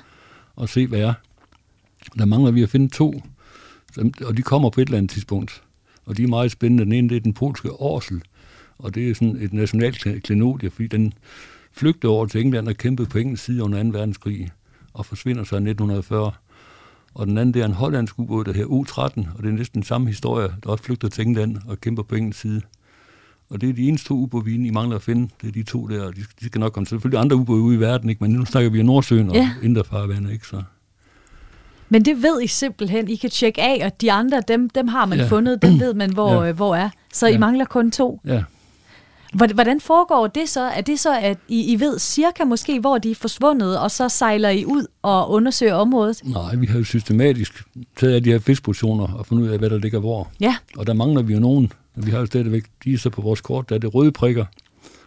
og 0.55 0.69
se, 0.69 0.87
hvad 0.87 0.99
er. 0.99 1.13
Der 2.17 2.25
mangler 2.25 2.51
vi 2.51 2.63
at 2.63 2.69
finde 2.69 2.87
to, 2.87 3.21
og 4.25 4.37
de 4.37 4.41
kommer 4.41 4.69
på 4.69 4.81
et 4.81 4.85
eller 4.85 4.97
andet 4.97 5.11
tidspunkt. 5.11 5.61
Og 6.05 6.17
de 6.17 6.23
er 6.23 6.27
meget 6.27 6.51
spændende. 6.51 6.83
Den 6.83 6.93
ene, 6.93 7.09
det 7.09 7.15
er 7.15 7.19
den 7.19 7.33
polske 7.33 7.71
Årsel, 7.71 8.21
og 8.77 8.95
det 8.95 9.09
er 9.09 9.15
sådan 9.15 9.37
et 9.41 9.53
nationalt 9.53 10.23
klenodie, 10.23 10.69
fordi 10.69 10.87
den 10.87 11.13
flygtede 11.77 12.11
over 12.11 12.25
til 12.25 12.41
England 12.41 12.67
og 12.67 12.75
kæmpede 12.75 13.09
på 13.09 13.17
engelsk 13.17 13.43
side 13.43 13.63
under 13.63 13.83
2. 13.83 13.89
verdenskrig, 13.89 14.49
og 14.93 15.05
forsvinder 15.05 15.43
så 15.43 15.55
i 15.55 15.57
1940. 15.57 16.31
Og 17.13 17.27
den 17.27 17.37
anden, 17.37 17.53
det 17.53 17.61
er 17.61 17.65
en 17.65 17.71
hollandsk 17.73 18.19
ubåd, 18.19 18.43
der 18.45 18.53
hedder 18.53 18.67
U-13, 18.67 19.01
og 19.37 19.43
det 19.43 19.45
er 19.49 19.51
næsten 19.53 19.81
den 19.81 19.85
samme 19.85 20.07
historie, 20.07 20.47
der 20.63 20.69
også 20.69 20.83
flygter 20.83 21.07
til 21.09 21.27
England 21.27 21.57
og 21.67 21.81
kæmper 21.81 22.03
på 22.03 22.15
engelsk 22.15 22.39
side. 22.41 22.61
Og 23.49 23.61
det 23.61 23.69
er 23.69 23.73
de 23.73 23.87
eneste 23.87 24.07
to 24.07 24.13
ubåde, 24.15 24.45
vi 24.45 24.53
I 24.67 24.69
mangler 24.69 24.95
at 24.95 25.01
finde. 25.01 25.29
Det 25.41 25.47
er 25.47 25.51
de 25.51 25.63
to 25.63 25.87
der, 25.87 26.03
og 26.05 26.15
de, 26.15 26.21
de 26.39 26.45
skal 26.45 26.59
nok 26.59 26.73
komme. 26.73 26.87
Selvfølgelig 26.87 27.19
andre 27.19 27.35
ubåde 27.35 27.61
ude 27.61 27.75
i 27.75 27.79
verden, 27.79 28.09
ikke? 28.09 28.23
men 28.23 28.31
nu 28.31 28.45
snakker 28.45 28.69
vi 28.69 28.79
om 28.79 28.85
Nordsøen 28.85 29.29
og 29.29 29.35
Ja. 29.35 29.51
Indre 29.63 29.83
farvand, 29.83 30.29
ikke? 30.31 30.47
Så, 30.47 30.63
men 31.89 32.05
det 32.05 32.23
ved 32.23 32.41
I 32.41 32.47
simpelthen. 32.47 33.07
I 33.09 33.15
kan 33.15 33.29
tjekke 33.29 33.61
af, 33.61 33.85
og 33.85 34.01
de 34.01 34.11
andre, 34.11 34.41
dem, 34.47 34.69
dem 34.69 34.87
har 34.87 35.05
man 35.05 35.17
ja. 35.19 35.25
Fundet, 35.27 35.61
dem 35.61 35.79
ved 35.79 35.93
man, 35.93 36.13
hvor, 36.13 36.33
ja. 36.33 36.43
Ja. 36.43 36.51
hvor 36.51 36.75
er. 36.75 36.89
Så 37.13 37.27
I 37.27 37.31
Ja. 37.31 37.37
mangler 37.37 37.65
kun 37.65 37.91
to. 37.91 38.21
ja. 38.25 38.43
Hvordan 39.35 39.81
foregår 39.81 40.27
det 40.27 40.49
så? 40.49 40.61
Er 40.61 40.81
det 40.81 40.99
så, 40.99 41.19
at 41.19 41.37
I, 41.47 41.73
I 41.73 41.79
ved 41.79 41.99
cirka 41.99 42.43
måske, 42.43 42.79
hvor 42.79 42.97
de 42.97 43.11
er 43.11 43.15
forsvundet, 43.15 43.79
og 43.79 43.91
så 43.91 44.09
sejler 44.09 44.49
I 44.49 44.65
ud 44.65 44.87
og 45.01 45.31
undersøger 45.31 45.73
området? 45.73 46.21
Nej, 46.23 46.55
vi 46.55 46.65
har 46.65 46.77
jo 46.77 46.83
systematisk 46.83 47.63
taget 47.95 48.13
af 48.13 48.23
de 48.23 48.31
her 48.31 48.39
fiskpositioner 48.39 49.13
og 49.13 49.25
fundet 49.25 49.43
ud 49.43 49.49
af, 49.49 49.59
hvad 49.59 49.69
der 49.69 49.77
ligger 49.77 49.99
hvor. 49.99 50.31
Ja, 50.39 50.55
Og 50.77 50.87
der 50.87 50.93
mangler 50.93 51.21
vi 51.21 51.33
jo 51.33 51.39
nogen. 51.39 51.71
Vi 51.95 52.11
har 52.11 52.19
jo 52.19 52.25
stadigvæk, 52.25 52.63
de 52.83 52.93
er 52.93 52.97
så 52.97 53.09
på 53.09 53.21
vores 53.21 53.41
kort, 53.41 53.69
der 53.69 53.75
er 53.75 53.79
det 53.79 53.95
røde 53.95 54.11
prikker. 54.11 54.45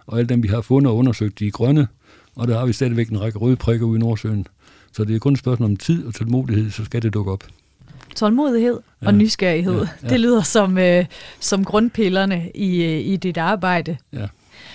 Og 0.07 0.19
alle 0.19 0.29
dem, 0.29 0.43
vi 0.43 0.49
har 0.49 0.61
fundet 0.61 0.91
og 0.91 0.97
undersøgt, 0.97 1.39
de 1.39 1.47
er 1.47 1.51
grønne. 1.51 1.89
Og 2.37 2.49
der 2.49 2.59
har 2.59 2.67
vi 2.67 2.73
stadigvæk 2.73 3.09
en 3.09 3.21
række 3.21 3.39
røde 3.39 3.57
prikker 3.57 3.87
ude 3.87 3.97
i 3.97 4.01
Nordsøen. 4.01 4.47
Så 4.93 5.05
det 5.05 5.15
er 5.17 5.19
kun 5.19 5.33
et 5.33 5.39
spørgsmål 5.39 5.71
om 5.71 5.77
tid 5.77 6.07
og 6.07 6.15
tålmodighed, 6.15 6.71
så 6.71 6.85
skal 6.85 7.03
det 7.03 7.15
dukke 7.15 7.33
op. 7.33 7.45
tålmodighed 8.19 8.79
ja. 9.03 9.07
og 9.07 9.15
nysgerrighed. 9.15 9.75
Ja. 9.75 9.89
Ja. 10.03 10.09
Det 10.09 10.21
lyder 10.21 10.43
som, 10.43 10.79
øh, 10.79 11.05
som 11.41 11.65
grundpillerne 11.65 12.51
i, 12.55 12.85
øh, 12.85 13.07
i 13.07 13.17
dit 13.17 13.37
arbejde. 13.37 13.97
Ja. 14.13 14.27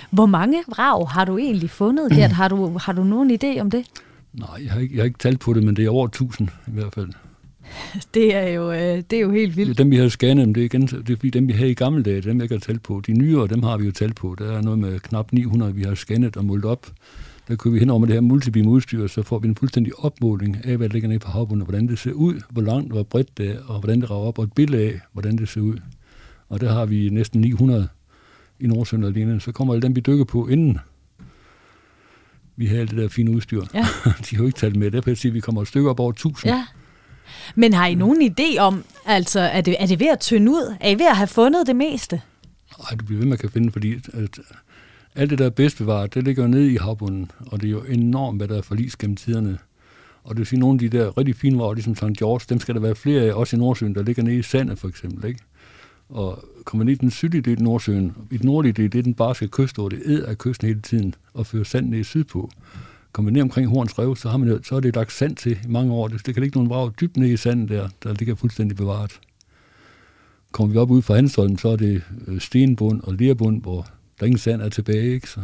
Hvor 0.09 0.25
mange 0.25 0.63
vrag 0.67 1.07
har 1.09 1.25
du 1.25 1.37
egentlig 1.37 1.69
fundet, 1.69 2.11
Gert? 2.11 2.31
Har 2.31 2.47
du, 2.47 2.77
har 2.77 2.93
du 2.93 3.03
nogen 3.03 3.31
idé 3.31 3.59
om 3.59 3.71
det? 3.71 3.85
Nej, 4.33 4.49
jeg 4.63 4.71
har, 4.71 4.79
ikke, 4.79 4.95
jeg 4.95 5.01
har 5.01 5.05
ikke 5.05 5.19
talt 5.19 5.39
på 5.39 5.53
det, 5.53 5.63
men 5.63 5.75
det 5.75 5.85
er 5.85 5.89
over 5.89 6.07
1000 6.07 6.49
i 6.67 6.71
hvert 6.71 6.93
fald. 6.93 7.09
Det 8.13 8.35
er 8.35 8.47
jo, 8.47 8.71
øh, 8.71 9.03
det 9.09 9.13
er 9.13 9.19
jo 9.19 9.31
helt 9.31 9.57
vildt. 9.57 9.77
Dem, 9.77 9.91
vi 9.91 9.95
har 9.95 10.09
scannet, 10.09 10.47
det 10.47 10.61
er, 10.61 10.65
igen, 10.65 10.81
det 10.81 11.09
er 11.09 11.15
fordi 11.15 11.29
dem, 11.29 11.47
vi 11.47 11.53
havde 11.53 11.71
i 11.71 11.73
gamle 11.73 12.03
dage, 12.03 12.21
dem 12.21 12.37
jeg 12.37 12.43
ikke 12.43 12.55
har 12.55 12.59
talt 12.59 12.83
på. 12.83 13.01
De 13.07 13.13
nyere, 13.13 13.47
dem 13.47 13.63
har 13.63 13.77
vi 13.77 13.85
jo 13.85 13.91
talt 13.91 14.15
på. 14.15 14.35
Der 14.39 14.57
er 14.57 14.61
noget 14.61 14.79
med 14.79 14.99
knap 14.99 15.33
900, 15.33 15.75
vi 15.75 15.83
har 15.83 15.95
scannet 15.95 16.37
og 16.37 16.45
målt 16.45 16.65
op. 16.65 16.87
Der 17.47 17.55
kører 17.55 17.73
vi 17.73 17.79
hen 17.79 17.89
over 17.89 17.99
med 17.99 18.07
det 18.07 18.13
her 18.13 18.21
multibeam 18.21 18.67
udstyr, 18.67 19.07
så 19.07 19.23
får 19.23 19.39
vi 19.39 19.47
en 19.47 19.55
fuldstændig 19.55 19.99
opmåling 19.99 20.65
af, 20.65 20.77
hvad 20.77 20.89
der 20.89 20.93
ligger 20.93 21.09
nede 21.09 21.19
på 21.19 21.31
havbunden, 21.31 21.65
hvordan 21.65 21.87
det 21.87 21.99
ser 21.99 22.11
ud, 22.11 22.41
hvor 22.49 22.61
langt, 22.61 22.91
hvor 22.91 23.03
bredt 23.03 23.37
det 23.37 23.49
er, 23.49 23.59
og 23.67 23.79
hvordan 23.79 24.01
det 24.01 24.09
rager 24.09 24.27
op, 24.27 24.39
og 24.39 24.43
et 24.43 24.53
billede 24.53 24.83
af, 24.83 24.99
hvordan 25.13 25.37
det 25.37 25.49
ser 25.49 25.61
ud. 25.61 25.77
Og 26.49 26.61
der 26.61 26.73
har 26.73 26.85
vi 26.85 27.09
næsten 27.09 27.41
900 27.41 27.87
i 28.59 28.67
Nordsøen 28.67 29.03
alene. 29.03 29.41
Så 29.41 29.51
kommer 29.51 29.73
alle 29.73 29.81
dem, 29.81 29.95
vi 29.95 30.01
dykker 30.01 30.25
på 30.25 30.47
inden 30.47 30.79
vi 32.55 32.65
har 32.65 32.79
alt 32.79 32.89
det 32.91 32.97
der 32.97 33.07
fine 33.07 33.31
udstyr. 33.31 33.63
Ja. 33.73 33.79
De 34.29 34.35
har 34.35 34.37
jo 34.37 34.45
ikke 34.45 34.59
talt 34.59 34.75
med. 34.75 34.91
Derfor 34.91 35.13
siger 35.13 35.29
jeg, 35.29 35.31
at 35.31 35.35
vi 35.35 35.39
kommer 35.39 35.61
et 35.61 35.67
stykke 35.67 35.89
op 35.89 35.99
over 35.99 36.11
1000. 36.11 36.53
Ja. 36.53 36.65
Men 37.55 37.73
har 37.73 37.87
I 37.87 37.95
nogen 37.95 38.31
idé 38.31 38.59
om, 38.59 38.83
altså, 39.05 39.39
er 39.39 39.61
det, 39.61 39.75
er 39.79 39.85
det 39.85 39.99
ved 39.99 40.07
at 40.07 40.19
tynde 40.19 40.51
ud? 40.51 40.75
Er 40.79 40.89
I 40.89 40.93
ved 40.93 41.05
at 41.09 41.17
have 41.17 41.27
fundet 41.27 41.67
det 41.67 41.75
meste? 41.75 42.21
Ej, 42.89 42.95
du 42.95 43.05
bliver 43.05 43.19
ved 43.19 43.25
med 43.25 43.33
at 43.33 43.39
kan 43.39 43.49
finde, 43.49 43.71
fordi 43.71 43.93
at 43.93 44.39
alt 45.15 45.29
det, 45.29 45.39
der 45.39 45.45
er 45.45 45.49
bedst 45.49 45.77
bevaret, 45.77 46.13
det 46.13 46.23
ligger 46.23 46.43
jo 46.43 46.49
nede 46.49 46.71
i 46.71 46.75
havbunden, 46.77 47.31
og 47.39 47.61
det 47.61 47.67
er 47.67 47.71
jo 47.71 47.81
enormt, 47.83 48.39
hvad 48.39 48.47
der 48.47 48.57
er 48.57 48.61
forlis 48.61 48.95
gennem 48.95 49.15
tiderne. 49.15 49.57
Og 50.23 50.29
det 50.29 50.37
vil 50.37 50.45
sige, 50.47 50.59
nogle 50.59 50.75
af 50.75 50.79
de 50.91 50.97
der 50.97 51.17
rigtig 51.17 51.35
fine 51.35 51.57
varer, 51.57 51.73
ligesom 51.73 51.95
St. 51.95 52.17
George, 52.19 52.45
dem 52.49 52.59
skal 52.59 52.75
der 52.75 52.81
være 52.81 52.95
flere 52.95 53.21
af, 53.23 53.33
også 53.33 53.55
i 53.55 53.59
Nordsøen, 53.59 53.95
der 53.95 54.03
ligger 54.03 54.23
nede 54.23 54.35
i 54.35 54.41
sandet 54.41 54.79
for 54.79 54.87
eksempel, 54.87 55.29
ikke? 55.29 55.39
Og 56.09 56.43
kommer 56.65 56.83
ned 56.83 56.93
i 56.93 56.95
den 56.95 57.11
sydlige 57.11 57.41
del 57.41 57.57
af 57.57 57.63
Nordsøen, 57.63 58.13
i 58.31 58.37
den 58.37 58.45
nordlige 58.45 58.73
del, 58.73 58.91
det 58.91 58.99
er 58.99 59.03
den 59.03 59.13
barske 59.13 59.47
kyst, 59.47 59.75
hvor 59.75 59.89
det 59.89 60.01
æder 60.05 60.27
af 60.29 60.37
kysten 60.37 60.67
hele 60.67 60.81
tiden, 60.81 61.15
og 61.33 61.45
fører 61.47 61.63
sand 61.63 61.89
ned 61.89 62.03
sydpå. 62.03 62.49
Kommer 63.11 63.31
ned 63.31 63.41
omkring 63.41 63.67
Horns 63.69 63.99
Rev, 63.99 64.15
så, 64.15 64.29
har 64.29 64.37
man, 64.37 64.49
jo- 64.49 64.63
så 64.63 64.75
er 64.75 64.79
det 64.79 64.95
lagt 64.95 65.11
sand 65.11 65.35
til 65.35 65.51
i 65.51 65.67
mange 65.67 65.93
år. 65.93 66.07
Det, 66.07 66.25
det 66.25 66.33
kan 66.33 66.43
ligge 66.43 66.57
nogle 66.57 66.69
vrag 66.69 66.91
dybt 67.01 67.17
ned 67.17 67.29
i 67.29 67.37
sandet 67.37 67.69
der, 67.69 67.89
der 68.03 68.13
ligger 68.13 68.35
fuldstændig 68.35 68.77
bevaret. 68.77 69.19
Kommer 70.51 70.73
vi 70.73 70.79
op 70.79 70.91
ud 70.91 71.01
fra 71.01 71.15
Hanstholm, 71.15 71.57
så 71.57 71.69
er 71.69 71.75
det 71.75 72.03
øh, 72.27 72.39
stenbund 72.39 73.01
og 73.01 73.13
lerbund, 73.13 73.61
hvor 73.61 73.87
der 74.19 74.25
ingen 74.25 74.39
sand 74.39 74.61
er 74.61 74.69
tilbage. 74.69 75.13
Ikke? 75.13 75.29
Så, 75.29 75.39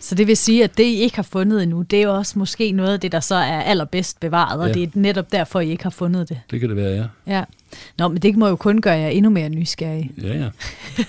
Så 0.00 0.14
det 0.14 0.26
vil 0.26 0.36
sige, 0.36 0.64
at 0.64 0.76
det, 0.78 0.84
I 0.84 0.94
ikke 1.00 1.16
har 1.16 1.22
fundet 1.22 1.62
endnu, 1.62 1.82
det 1.82 1.98
er 1.98 2.02
jo 2.02 2.14
også 2.16 2.38
måske 2.38 2.72
noget 2.72 2.92
af 2.92 3.00
det, 3.00 3.12
der 3.12 3.20
så 3.20 3.34
er 3.34 3.60
allerbedst 3.60 4.20
bevaret, 4.20 4.60
og 4.60 4.66
Ja. 4.66 4.72
det 4.72 4.82
er 4.82 4.88
netop 4.94 5.32
derfor, 5.32 5.60
I 5.60 5.70
ikke 5.70 5.82
har 5.82 5.90
fundet 5.90 6.28
det. 6.28 6.40
det 6.50 6.60
kan 6.60 6.68
det 6.68 6.76
være, 6.76 6.90
ja. 7.26 7.34
Ja. 7.36 7.44
Nå, 7.98 8.08
men 8.08 8.18
det 8.18 8.36
må 8.36 8.48
jo 8.48 8.56
kun 8.56 8.80
gøre 8.80 8.94
jer 8.98 9.08
endnu 9.08 9.30
mere 9.30 9.48
nysgerrige. 9.48 10.10
Ja, 10.22 10.36
ja. 10.38 10.48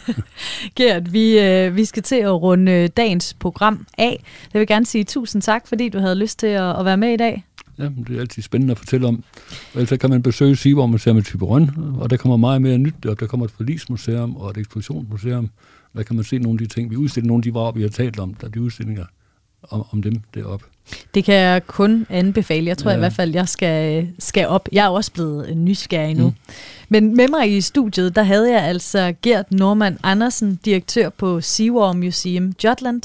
Gert, 0.75 1.13
vi, 1.13 1.39
øh, 1.39 1.75
vi 1.75 1.85
skal 1.85 2.03
til 2.03 2.15
at 2.15 2.41
runde 2.41 2.71
øh, 2.71 2.89
dagens 2.97 3.33
program 3.33 3.85
af. 3.97 4.23
Jeg 4.53 4.59
vil 4.59 4.67
gerne 4.67 4.85
sige 4.85 5.03
tusind 5.03 5.41
tak, 5.41 5.67
fordi 5.67 5.89
du 5.89 5.99
havde 5.99 6.15
lyst 6.15 6.39
til 6.39 6.47
at, 6.47 6.79
at 6.79 6.85
være 6.85 6.97
med 6.97 7.13
i 7.13 7.17
dag. 7.17 7.43
ja 7.79 7.83
det 8.07 8.15
er 8.15 8.19
altid 8.19 8.41
spændende 8.43 8.71
at 8.71 8.77
fortælle 8.77 9.07
om. 9.07 9.23
Og 9.73 9.81
ellers 9.81 9.99
kan 9.99 10.09
man 10.09 10.21
besøge 10.23 10.55
Sivor 10.55 10.85
Museum 10.85 11.17
i 11.17 11.21
Typerøn, 11.21 11.69
og 11.99 12.09
der 12.09 12.17
kommer 12.17 12.37
meget 12.37 12.61
mere 12.61 12.77
nyt 12.77 13.05
op. 13.09 13.19
Der 13.19 13.27
kommer 13.27 13.45
et 13.45 13.51
forlismuseum 13.51 14.35
og 14.35 14.49
et 14.49 14.57
ekspositionsmuseum. 14.57 15.49
Der 15.97 16.03
kan 16.03 16.15
man 16.15 16.25
se 16.25 16.37
nogle 16.37 16.59
af 16.61 16.67
de 16.67 16.73
ting. 16.73 16.91
Vi 16.91 16.95
udstiller 16.95 17.27
nogle 17.27 17.39
af 17.39 17.43
de 17.43 17.53
varer, 17.53 17.71
vi 17.71 17.81
har 17.81 17.89
talt 17.89 18.19
om. 18.19 18.33
Der 18.33 18.47
er 18.47 18.51
de 18.51 18.61
udstillinger 18.61 19.05
om, 19.69 19.85
om 19.91 20.01
dem 20.01 20.21
deroppe. 20.33 20.65
Det 21.15 21.23
kan 21.23 21.35
jeg 21.35 21.67
kun 21.67 22.05
anbefale. 22.09 22.67
Jeg 22.67 22.77
tror 22.77 22.91
ja. 22.91 22.95
I 22.95 22.99
hvert 22.99 23.13
fald, 23.13 23.33
jeg 23.33 23.49
skal, 23.49 24.09
skal 24.19 24.47
op. 24.47 24.69
Jeg 24.71 24.85
er 24.85 24.89
også 24.89 25.11
blevet 25.11 25.57
nysgerrig 25.57 26.15
nu. 26.15 26.27
Mm. 26.27 26.35
Men 26.89 27.15
med 27.15 27.27
mig 27.27 27.57
i 27.57 27.61
studiet, 27.61 28.15
der 28.15 28.23
havde 28.23 28.53
jeg 28.53 28.63
altså 28.63 29.13
Gert 29.21 29.51
Norman 29.51 29.97
Andersen, 30.03 30.59
direktør 30.65 31.09
på 31.09 31.41
Seawar 31.41 31.93
Museum 31.93 32.53
Jutland. 32.63 33.01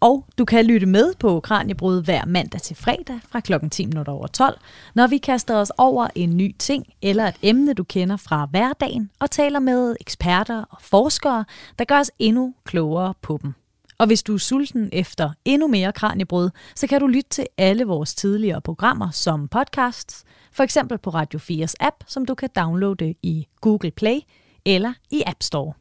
Og 0.00 0.26
du 0.38 0.44
kan 0.44 0.66
lytte 0.66 0.86
med 0.86 1.14
på 1.18 1.40
Kranjebrud 1.40 2.04
hver 2.04 2.24
mandag 2.26 2.60
til 2.60 2.76
fredag 2.76 3.20
fra 3.28 3.40
kl. 3.40 3.52
10 3.70 3.86
minutter 3.86 4.12
over 4.12 4.26
12, 4.26 4.58
når 4.94 5.06
vi 5.06 5.18
kaster 5.18 5.56
os 5.56 5.72
over 5.78 6.08
en 6.14 6.36
ny 6.36 6.56
ting 6.58 6.86
eller 7.02 7.26
et 7.26 7.36
emne, 7.42 7.74
du 7.74 7.84
kender 7.84 8.16
fra 8.16 8.46
hverdagen, 8.50 9.10
og 9.18 9.30
taler 9.30 9.58
med 9.58 9.96
eksperter 10.00 10.64
og 10.70 10.78
forskere, 10.80 11.44
der 11.78 11.84
gør 11.84 11.98
os 11.98 12.10
endnu 12.18 12.54
klogere 12.64 13.14
på 13.22 13.38
dem. 13.42 13.52
Og 13.98 14.06
hvis 14.06 14.22
du 14.22 14.34
er 14.34 14.38
sulten 14.38 14.88
efter 14.92 15.30
endnu 15.44 15.68
mere 15.68 15.92
Kranjebrud, 15.92 16.50
så 16.74 16.86
kan 16.86 17.00
du 17.00 17.06
lytte 17.06 17.30
til 17.30 17.46
alle 17.58 17.84
vores 17.84 18.14
tidligere 18.14 18.60
programmer 18.60 19.10
som 19.10 19.48
podcasts, 19.48 20.24
for 20.52 20.62
eksempel 20.62 20.98
på 20.98 21.10
Radio 21.10 21.38
4's 21.38 21.74
app, 21.80 21.96
som 22.06 22.26
du 22.26 22.34
kan 22.34 22.48
downloade 22.56 23.14
i 23.22 23.46
Google 23.60 23.90
Play 23.90 24.18
eller 24.64 24.92
i 25.10 25.22
App 25.26 25.42
Store. 25.42 25.72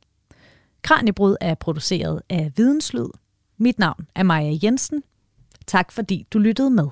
Kranjebrud 0.81 1.35
er 1.41 1.55
produceret 1.55 2.21
af 2.29 2.51
Videnslyd. 2.55 3.09
Mit 3.61 3.79
navn 3.79 4.07
er 4.15 4.23
Maja 4.23 4.57
Jensen. 4.63 5.03
Tak 5.67 5.91
fordi 5.91 6.27
du 6.33 6.39
lyttede 6.39 6.69
med. 6.69 6.87